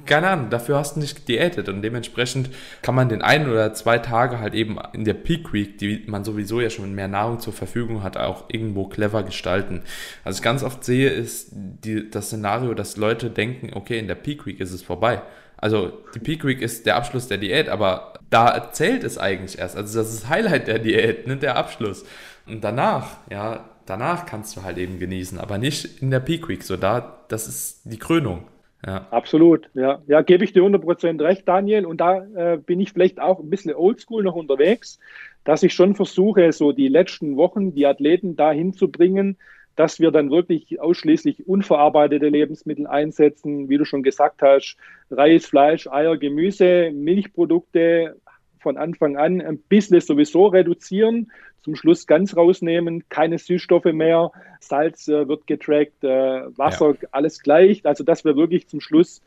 keine 0.05 0.29
Ahnung, 0.29 0.51
dafür 0.51 0.79
hast 0.79 0.96
du 0.96 1.01
nicht 1.01 1.29
diätet 1.29 1.68
und 1.68 1.83
dementsprechend 1.83 2.51
kann 2.83 2.94
man 2.94 3.09
den 3.09 3.22
einen 3.22 3.48
oder 3.48 3.72
zwei 3.75 3.98
Tage 3.98 4.40
halt 4.40 4.55
eben 4.55 4.79
in 4.92 5.05
der 5.05 5.14
Peak 5.14 5.53
Week, 5.53 5.79
die 5.79 6.05
man 6.07 6.25
sowieso 6.25 6.61
ja 6.61 6.70
schon 6.70 6.94
mehr 6.94 7.09
Nahrung 7.09 7.38
zur 7.38 7.53
Verfügung 7.53 8.03
hat, 8.03 8.16
auch 8.16 8.44
irgendwo 8.48 8.87
clever 8.87 9.22
gestalten. 9.22 9.83
Was 10.25 10.37
ich 10.37 10.42
ganz 10.42 10.62
oft 10.62 10.85
sehe, 10.85 11.11
ist 11.11 11.51
die, 11.53 12.11
das 12.11 12.27
Szenario, 12.27 12.75
dass 12.75 12.96
Leute 12.96 13.31
denken, 13.31 13.70
okay, 13.75 13.98
in 13.98 14.09
der 14.09 14.16
Peak 14.16 14.44
Week 14.44 14.59
ist 14.61 14.72
es 14.72 14.83
vorbei. 14.83 15.22
Also 15.62 15.92
die 16.12 16.18
Peak 16.18 16.44
Week 16.44 16.61
ist 16.61 16.87
der 16.87 16.96
Abschluss 16.96 17.29
der 17.29 17.38
Diät, 17.38 17.68
aber 17.68 18.14
da 18.31 18.70
zählt 18.72 19.05
es 19.05 19.16
eigentlich 19.16 19.61
erst. 19.61 19.77
Also 19.77 19.96
das 19.96 20.12
ist 20.12 20.29
Highlight 20.29 20.66
der 20.66 20.81
Diät, 20.81 21.29
nicht 21.29 21.44
der 21.44 21.57
Abschluss. 21.57 22.05
Und 22.48 22.64
danach, 22.64 23.18
ja, 23.31 23.70
danach 23.87 24.27
kannst 24.27 24.57
du 24.57 24.64
halt 24.64 24.77
eben 24.77 24.98
genießen, 24.98 25.38
aber 25.38 25.59
nicht 25.59 26.03
in 26.03 26.11
der 26.11 26.18
Peak 26.18 26.48
Week. 26.48 26.64
So 26.64 26.77
da, 26.77 27.20
das 27.29 27.46
ist 27.46 27.83
die 27.85 27.98
Krönung. 27.98 28.48
Ja. 28.85 29.07
Absolut, 29.12 29.70
ja. 29.75 30.03
Ja, 30.09 30.22
gebe 30.22 30.42
ich 30.42 30.53
dir 30.53 30.64
100% 30.64 31.22
recht, 31.22 31.46
Daniel. 31.46 31.87
Und 31.87 32.01
da 32.01 32.25
äh, 32.35 32.57
bin 32.57 32.81
ich 32.81 32.92
vielleicht 32.92 33.20
auch 33.20 33.38
ein 33.38 33.48
bisschen 33.48 33.72
oldschool 33.72 34.25
noch 34.25 34.35
unterwegs, 34.35 34.98
dass 35.44 35.62
ich 35.62 35.75
schon 35.75 35.94
versuche, 35.94 36.53
so 36.53 36.72
die 36.72 36.88
letzten 36.88 37.37
Wochen 37.37 37.72
die 37.72 37.87
Athleten 37.87 38.35
dahin 38.35 38.72
zu 38.72 38.90
bringen, 38.90 39.37
dass 39.77 40.01
wir 40.01 40.11
dann 40.11 40.31
wirklich 40.31 40.81
ausschließlich 40.81 41.47
unverarbeitete 41.47 42.29
Lebensmittel 42.29 42.87
einsetzen, 42.87 43.69
wie 43.69 43.79
du 43.79 43.85
schon 43.85 44.03
gesagt 44.03 44.43
hast, 44.43 44.77
Reis, 45.11 45.47
Fleisch, 45.47 45.87
Eier, 45.87 46.17
Gemüse, 46.17 46.91
Milchprodukte 46.93 48.17
von 48.61 48.77
Anfang 48.77 49.17
an 49.17 49.41
ein 49.41 49.59
bisschen 49.59 50.01
sowieso 50.01 50.47
reduzieren, 50.47 51.33
zum 51.63 51.77
Schluss 51.77 52.07
ganz 52.07 52.37
rausnehmen, 52.37 53.05
keine 53.09 53.38
Süßstoffe 53.38 53.92
mehr, 53.92 54.33
Salz 54.61 55.09
äh, 55.09 55.29
wird 55.29 55.46
getrackt, 55.46 56.03
äh, 56.03 56.09
Wasser, 56.57 56.96
ja. 57.01 57.09
alles 57.13 57.40
gleich. 57.40 57.85
Also 57.87 58.05
dass 58.05 58.25
wir 58.25 58.37
wirklich 58.37 58.69
zum 58.69 58.81
Schluss 58.81 59.23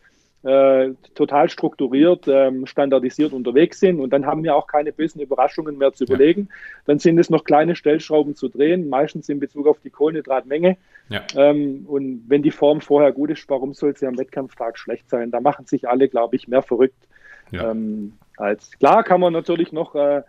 äh, 0.46 0.94
total 1.16 1.50
strukturiert, 1.50 2.28
ähm, 2.28 2.66
standardisiert 2.66 3.34
unterwegs 3.34 3.80
sind 3.80 4.00
und 4.00 4.12
dann 4.12 4.26
haben 4.26 4.44
wir 4.44 4.56
auch 4.56 4.68
keine 4.68 4.92
bösen 4.92 5.22
Überraschungen 5.22 5.78
mehr 5.78 5.94
zu 5.94 6.04
überlegen. 6.04 6.48
Ja. 6.50 6.56
Dann 6.86 7.00
sind 7.00 7.18
es 7.18 7.30
noch 7.30 7.44
kleine 7.44 7.76
Stellschrauben 7.76 8.36
zu 8.36 8.48
drehen, 8.48 8.88
meistens 8.88 9.28
in 9.28 9.40
Bezug 9.40 9.68
auf 9.68 9.80
die 9.80 9.90
Kohlenhydratmenge. 9.90 10.78
Ja. 11.10 11.24
Ähm, 11.36 11.86
und 11.88 12.24
wenn 12.28 12.44
die 12.44 12.52
Form 12.52 12.82
vorher 12.82 13.12
gut 13.12 13.32
ist, 13.32 13.50
warum 13.50 13.74
soll 13.74 13.98
sie 13.98 14.06
am 14.06 14.18
Wettkampftag 14.18 14.78
schlecht 14.78 15.10
sein? 15.10 15.32
Da 15.32 15.42
machen 15.42 15.66
sich 15.66 15.90
alle, 15.90 16.08
glaube 16.08 16.36
ich, 16.36 16.48
mehr 16.48 16.62
verrückt. 16.62 17.08
Ähm, 17.54 18.14
als 18.38 18.72
klar 18.80 19.04
kann 19.04 19.22
man 19.22 19.32
natürlich 19.32 19.72
noch 19.72 19.96
äh, 19.96 20.24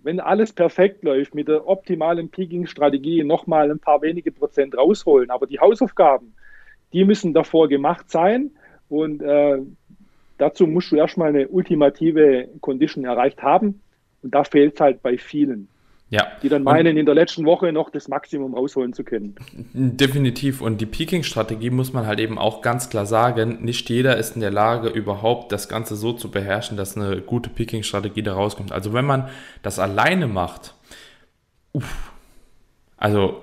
wenn 0.00 0.20
alles 0.20 0.52
perfekt 0.52 1.02
läuft, 1.02 1.34
mit 1.34 1.48
der 1.48 1.66
optimalen 1.66 2.30
Peaking-Strategie 2.30 3.24
nochmal 3.24 3.70
ein 3.70 3.80
paar 3.80 4.00
wenige 4.00 4.30
Prozent 4.30 4.76
rausholen. 4.76 5.30
Aber 5.30 5.46
die 5.46 5.58
Hausaufgaben, 5.58 6.34
die 6.92 7.04
müssen 7.04 7.34
davor 7.34 7.68
gemacht 7.68 8.10
sein. 8.10 8.52
Und 8.88 9.22
äh, 9.22 9.58
dazu 10.38 10.66
musst 10.66 10.90
du 10.92 10.96
erstmal 10.96 11.30
eine 11.30 11.48
ultimative 11.48 12.48
Condition 12.60 13.04
erreicht 13.04 13.42
haben. 13.42 13.80
Und 14.22 14.34
da 14.34 14.44
fehlt 14.44 14.74
es 14.74 14.80
halt 14.80 15.02
bei 15.02 15.18
vielen. 15.18 15.68
Ja. 16.10 16.26
Die 16.42 16.48
dann 16.48 16.62
meinen, 16.62 16.96
in 16.96 17.04
der 17.04 17.14
letzten 17.14 17.44
Woche 17.44 17.70
noch 17.70 17.90
das 17.90 18.08
Maximum 18.08 18.54
rausholen 18.54 18.94
zu 18.94 19.04
können. 19.04 19.34
Definitiv. 19.74 20.62
Und 20.62 20.80
die 20.80 20.86
Peaking-Strategie 20.86 21.68
muss 21.68 21.92
man 21.92 22.06
halt 22.06 22.18
eben 22.18 22.38
auch 22.38 22.62
ganz 22.62 22.88
klar 22.88 23.04
sagen. 23.04 23.58
Nicht 23.62 23.90
jeder 23.90 24.16
ist 24.16 24.34
in 24.34 24.40
der 24.40 24.50
Lage, 24.50 24.88
überhaupt 24.88 25.52
das 25.52 25.68
Ganze 25.68 25.96
so 25.96 26.14
zu 26.14 26.30
beherrschen, 26.30 26.78
dass 26.78 26.96
eine 26.96 27.20
gute 27.20 27.50
Peaking-Strategie 27.50 28.22
da 28.22 28.32
rauskommt. 28.32 28.72
Also 28.72 28.94
wenn 28.94 29.04
man 29.04 29.28
das 29.62 29.78
alleine 29.78 30.28
macht, 30.28 30.74
uff, 31.72 32.12
also 32.96 33.42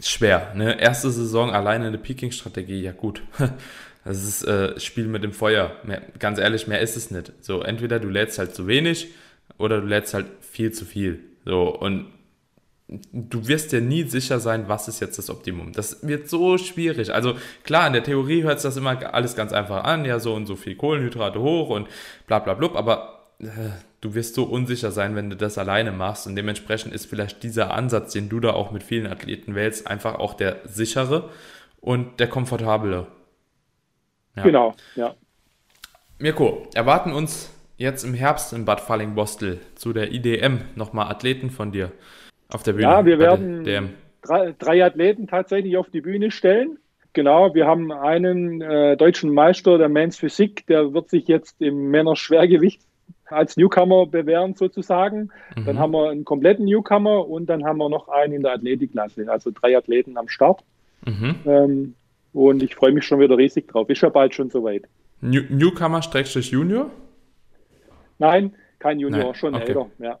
schwer. 0.00 0.52
Ne? 0.54 0.80
Erste 0.80 1.10
Saison 1.10 1.50
alleine 1.50 1.88
eine 1.88 1.98
Peaking-Strategie, 1.98 2.80
ja 2.80 2.92
gut. 2.92 3.22
Das 4.04 4.22
ist 4.24 4.42
äh, 4.44 4.78
Spiel 4.80 5.06
mit 5.06 5.22
dem 5.22 5.32
Feuer. 5.32 5.76
Mehr, 5.84 6.02
ganz 6.18 6.38
ehrlich, 6.38 6.66
mehr 6.66 6.80
ist 6.80 6.96
es 6.96 7.10
nicht. 7.10 7.32
So, 7.40 7.62
entweder 7.62 8.00
du 8.00 8.08
lädst 8.08 8.38
halt 8.38 8.54
zu 8.54 8.66
wenig 8.66 9.08
oder 9.58 9.80
du 9.80 9.86
lädst 9.86 10.14
halt 10.14 10.26
viel 10.40 10.72
zu 10.72 10.84
viel. 10.84 11.20
So, 11.44 11.68
und 11.68 12.06
du 13.12 13.48
wirst 13.48 13.72
dir 13.72 13.80
nie 13.80 14.04
sicher 14.04 14.40
sein, 14.40 14.68
was 14.68 14.88
ist 14.88 15.00
jetzt 15.00 15.18
das 15.18 15.30
Optimum. 15.30 15.72
Das 15.72 16.06
wird 16.06 16.28
so 16.28 16.58
schwierig. 16.58 17.12
Also 17.12 17.34
klar, 17.64 17.86
in 17.86 17.92
der 17.92 18.02
Theorie 18.02 18.42
hört 18.42 18.60
sich 18.60 18.68
das 18.68 18.76
immer 18.76 19.14
alles 19.14 19.36
ganz 19.36 19.52
einfach 19.52 19.84
an, 19.84 20.04
ja, 20.04 20.18
so 20.18 20.34
und 20.34 20.46
so 20.46 20.56
viel 20.56 20.74
Kohlenhydrate 20.74 21.40
hoch 21.40 21.70
und 21.70 21.88
bla 22.26 22.38
bla 22.38 22.54
blub, 22.54 22.76
aber 22.76 23.30
äh, 23.38 23.46
du 24.00 24.14
wirst 24.14 24.34
so 24.34 24.44
unsicher 24.44 24.90
sein, 24.90 25.16
wenn 25.16 25.30
du 25.30 25.36
das 25.36 25.58
alleine 25.58 25.92
machst 25.92 26.26
und 26.26 26.36
dementsprechend 26.36 26.92
ist 26.92 27.06
vielleicht 27.06 27.42
dieser 27.42 27.72
Ansatz, 27.72 28.12
den 28.12 28.28
du 28.28 28.40
da 28.40 28.50
auch 28.50 28.70
mit 28.72 28.82
vielen 28.82 29.06
Athleten 29.06 29.54
wählst, 29.54 29.86
einfach 29.86 30.16
auch 30.16 30.34
der 30.34 30.60
sichere 30.64 31.30
und 31.80 32.20
der 32.20 32.28
komfortable. 32.28 33.06
Ja. 34.36 34.42
Genau, 34.42 34.74
ja. 34.96 35.14
Mirko, 36.18 36.66
erwarten 36.74 37.12
uns 37.12 37.52
jetzt 37.76 38.04
im 38.04 38.14
Herbst 38.14 38.52
in 38.52 38.64
Bad 38.64 38.80
Falling-Bostel 38.80 39.60
zu 39.74 39.92
der 39.92 40.12
IDM 40.12 40.60
nochmal 40.76 41.10
Athleten 41.10 41.50
von 41.50 41.72
dir 41.72 41.92
auf 42.48 42.62
der 42.62 42.72
Bühne? 42.72 42.84
Ja, 42.84 43.04
wir 43.04 43.18
werden 43.18 43.94
drei, 44.22 44.54
drei, 44.58 44.84
Athleten 44.84 45.26
tatsächlich 45.26 45.76
auf 45.76 45.90
die 45.90 46.00
Bühne 46.00 46.30
stellen. 46.30 46.78
Genau, 47.12 47.54
wir 47.54 47.66
haben 47.66 47.92
einen 47.92 48.62
äh, 48.62 48.96
deutschen 48.96 49.34
Meister 49.34 49.76
der 49.76 49.88
Men's 49.88 50.16
Physik, 50.16 50.66
der 50.66 50.94
wird 50.94 51.10
sich 51.10 51.28
jetzt 51.28 51.60
im 51.60 51.90
Männer-Schwergewicht 51.90 52.80
als 53.26 53.56
Newcomer 53.56 54.06
bewähren 54.06 54.54
sozusagen. 54.54 55.30
Mhm. 55.56 55.64
Dann 55.66 55.78
haben 55.78 55.92
wir 55.92 56.10
einen 56.10 56.24
kompletten 56.24 56.64
Newcomer 56.64 57.28
und 57.28 57.46
dann 57.46 57.64
haben 57.64 57.78
wir 57.78 57.88
noch 57.88 58.08
einen 58.08 58.34
in 58.34 58.42
der 58.42 58.52
Athletikklasse, 58.52 59.30
also 59.30 59.50
drei 59.50 59.76
Athleten 59.76 60.16
am 60.16 60.28
Start. 60.28 60.62
Mhm. 61.04 61.34
Ähm, 61.46 61.94
und 62.32 62.62
ich 62.62 62.74
freue 62.74 62.92
mich 62.92 63.04
schon 63.04 63.20
wieder 63.20 63.36
riesig 63.36 63.68
drauf. 63.68 63.88
Ist 63.88 64.02
ja 64.02 64.08
bald 64.08 64.34
schon 64.34 64.50
soweit. 64.50 64.84
New 65.20 65.42
Newcomer-Junior? 65.48 66.90
Nein, 68.18 68.54
kein 68.78 68.98
Junior, 68.98 69.24
Nein. 69.24 69.34
schon 69.34 69.54
okay. 69.54 69.68
älter. 69.68 69.90
Ja. 69.98 70.18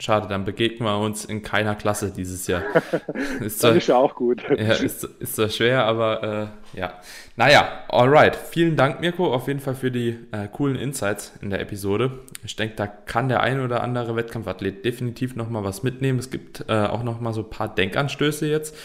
Schade, 0.00 0.28
dann 0.28 0.44
begegnen 0.44 0.86
wir 0.86 0.98
uns 0.98 1.24
in 1.24 1.42
keiner 1.42 1.74
Klasse 1.74 2.12
dieses 2.14 2.46
Jahr. 2.46 2.62
Ist 3.40 3.64
das 3.64 3.76
ist 3.76 3.86
ja 3.86 3.96
auch 3.96 4.14
gut. 4.14 4.42
Ja, 4.50 4.74
ist, 4.74 5.04
ist 5.04 5.36
zwar 5.36 5.48
schwer, 5.48 5.84
aber 5.84 6.52
äh, 6.74 6.78
ja. 6.78 6.92
Naja, 7.36 7.84
alright. 7.88 8.36
Vielen 8.36 8.76
Dank, 8.76 9.00
Mirko, 9.00 9.32
auf 9.32 9.48
jeden 9.48 9.60
Fall 9.60 9.74
für 9.74 9.90
die 9.90 10.18
äh, 10.30 10.46
coolen 10.52 10.76
Insights 10.76 11.32
in 11.40 11.48
der 11.48 11.60
Episode. 11.60 12.18
Ich 12.44 12.54
denke, 12.54 12.76
da 12.76 12.86
kann 12.86 13.28
der 13.28 13.40
ein 13.40 13.60
oder 13.60 13.82
andere 13.82 14.14
Wettkampfathlet 14.14 14.84
definitiv 14.84 15.36
nochmal 15.36 15.64
was 15.64 15.82
mitnehmen. 15.82 16.18
Es 16.18 16.30
gibt 16.30 16.66
äh, 16.68 16.72
auch 16.72 17.02
nochmal 17.02 17.32
so 17.32 17.40
ein 17.40 17.50
paar 17.50 17.74
Denkanstöße 17.74 18.46
jetzt. 18.46 18.76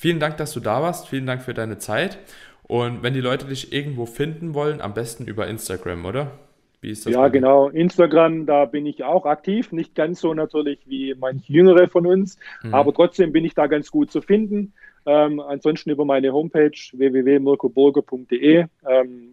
Vielen 0.00 0.18
Dank, 0.18 0.38
dass 0.38 0.54
du 0.54 0.60
da 0.60 0.80
warst. 0.80 1.08
Vielen 1.08 1.26
Dank 1.26 1.42
für 1.42 1.52
deine 1.52 1.76
Zeit. 1.76 2.16
Und 2.62 3.02
wenn 3.02 3.12
die 3.12 3.20
Leute 3.20 3.44
dich 3.44 3.70
irgendwo 3.70 4.06
finden 4.06 4.54
wollen, 4.54 4.80
am 4.80 4.94
besten 4.94 5.26
über 5.26 5.46
Instagram, 5.46 6.06
oder? 6.06 6.38
Wie 6.80 6.88
ist 6.88 7.04
das? 7.04 7.12
Ja, 7.12 7.28
genau. 7.28 7.68
Instagram, 7.68 8.46
da 8.46 8.64
bin 8.64 8.86
ich 8.86 9.04
auch 9.04 9.26
aktiv. 9.26 9.72
Nicht 9.72 9.94
ganz 9.94 10.22
so 10.22 10.32
natürlich 10.32 10.78
wie 10.86 11.14
manche 11.20 11.52
Jüngere 11.52 11.86
von 11.86 12.06
uns, 12.06 12.38
mhm. 12.62 12.72
aber 12.72 12.94
trotzdem 12.94 13.30
bin 13.30 13.44
ich 13.44 13.52
da 13.52 13.66
ganz 13.66 13.90
gut 13.90 14.10
zu 14.10 14.22
finden. 14.22 14.72
Ähm, 15.04 15.38
ansonsten 15.38 15.90
über 15.90 16.06
meine 16.06 16.32
Homepage 16.32 16.70
www.mirkoburger.de. 16.70 18.64
Ähm, 18.88 19.29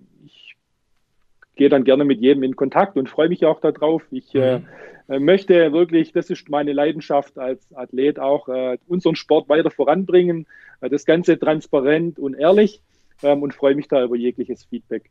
gehe 1.57 1.69
dann 1.69 1.83
gerne 1.83 2.05
mit 2.05 2.21
jedem 2.21 2.43
in 2.43 2.55
Kontakt 2.55 2.97
und 2.97 3.09
freue 3.09 3.29
mich 3.29 3.45
auch 3.45 3.59
darauf. 3.59 4.03
Ich 4.11 4.33
äh, 4.35 4.59
mhm. 4.59 4.65
äh, 5.07 5.19
möchte 5.19 5.73
wirklich, 5.73 6.13
das 6.13 6.29
ist 6.29 6.49
meine 6.49 6.73
Leidenschaft 6.73 7.37
als 7.37 7.73
Athlet 7.75 8.19
auch, 8.19 8.47
äh, 8.47 8.77
unseren 8.87 9.15
Sport 9.15 9.49
weiter 9.49 9.71
voranbringen. 9.71 10.47
Äh, 10.81 10.89
das 10.89 11.05
Ganze 11.05 11.37
transparent 11.37 12.19
und 12.19 12.35
ehrlich 12.35 12.81
ähm, 13.23 13.43
und 13.43 13.53
freue 13.53 13.75
mich 13.75 13.87
da 13.87 14.03
über 14.03 14.15
jegliches 14.15 14.65
Feedback. 14.65 15.09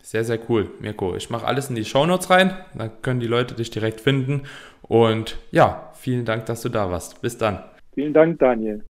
Sehr, 0.00 0.24
sehr 0.24 0.38
cool, 0.48 0.68
Mirko. 0.80 1.14
Ich 1.14 1.30
mache 1.30 1.46
alles 1.46 1.70
in 1.70 1.76
die 1.76 1.84
Shownotes 1.84 2.28
rein, 2.28 2.56
dann 2.76 2.90
können 3.02 3.20
die 3.20 3.28
Leute 3.28 3.54
dich 3.54 3.70
direkt 3.70 4.00
finden. 4.00 4.42
Und 4.82 5.38
ja, 5.52 5.92
vielen 5.94 6.24
Dank, 6.24 6.46
dass 6.46 6.62
du 6.62 6.68
da 6.68 6.90
warst. 6.90 7.22
Bis 7.22 7.38
dann. 7.38 7.62
Vielen 7.94 8.12
Dank, 8.12 8.38
Daniel. 8.38 8.80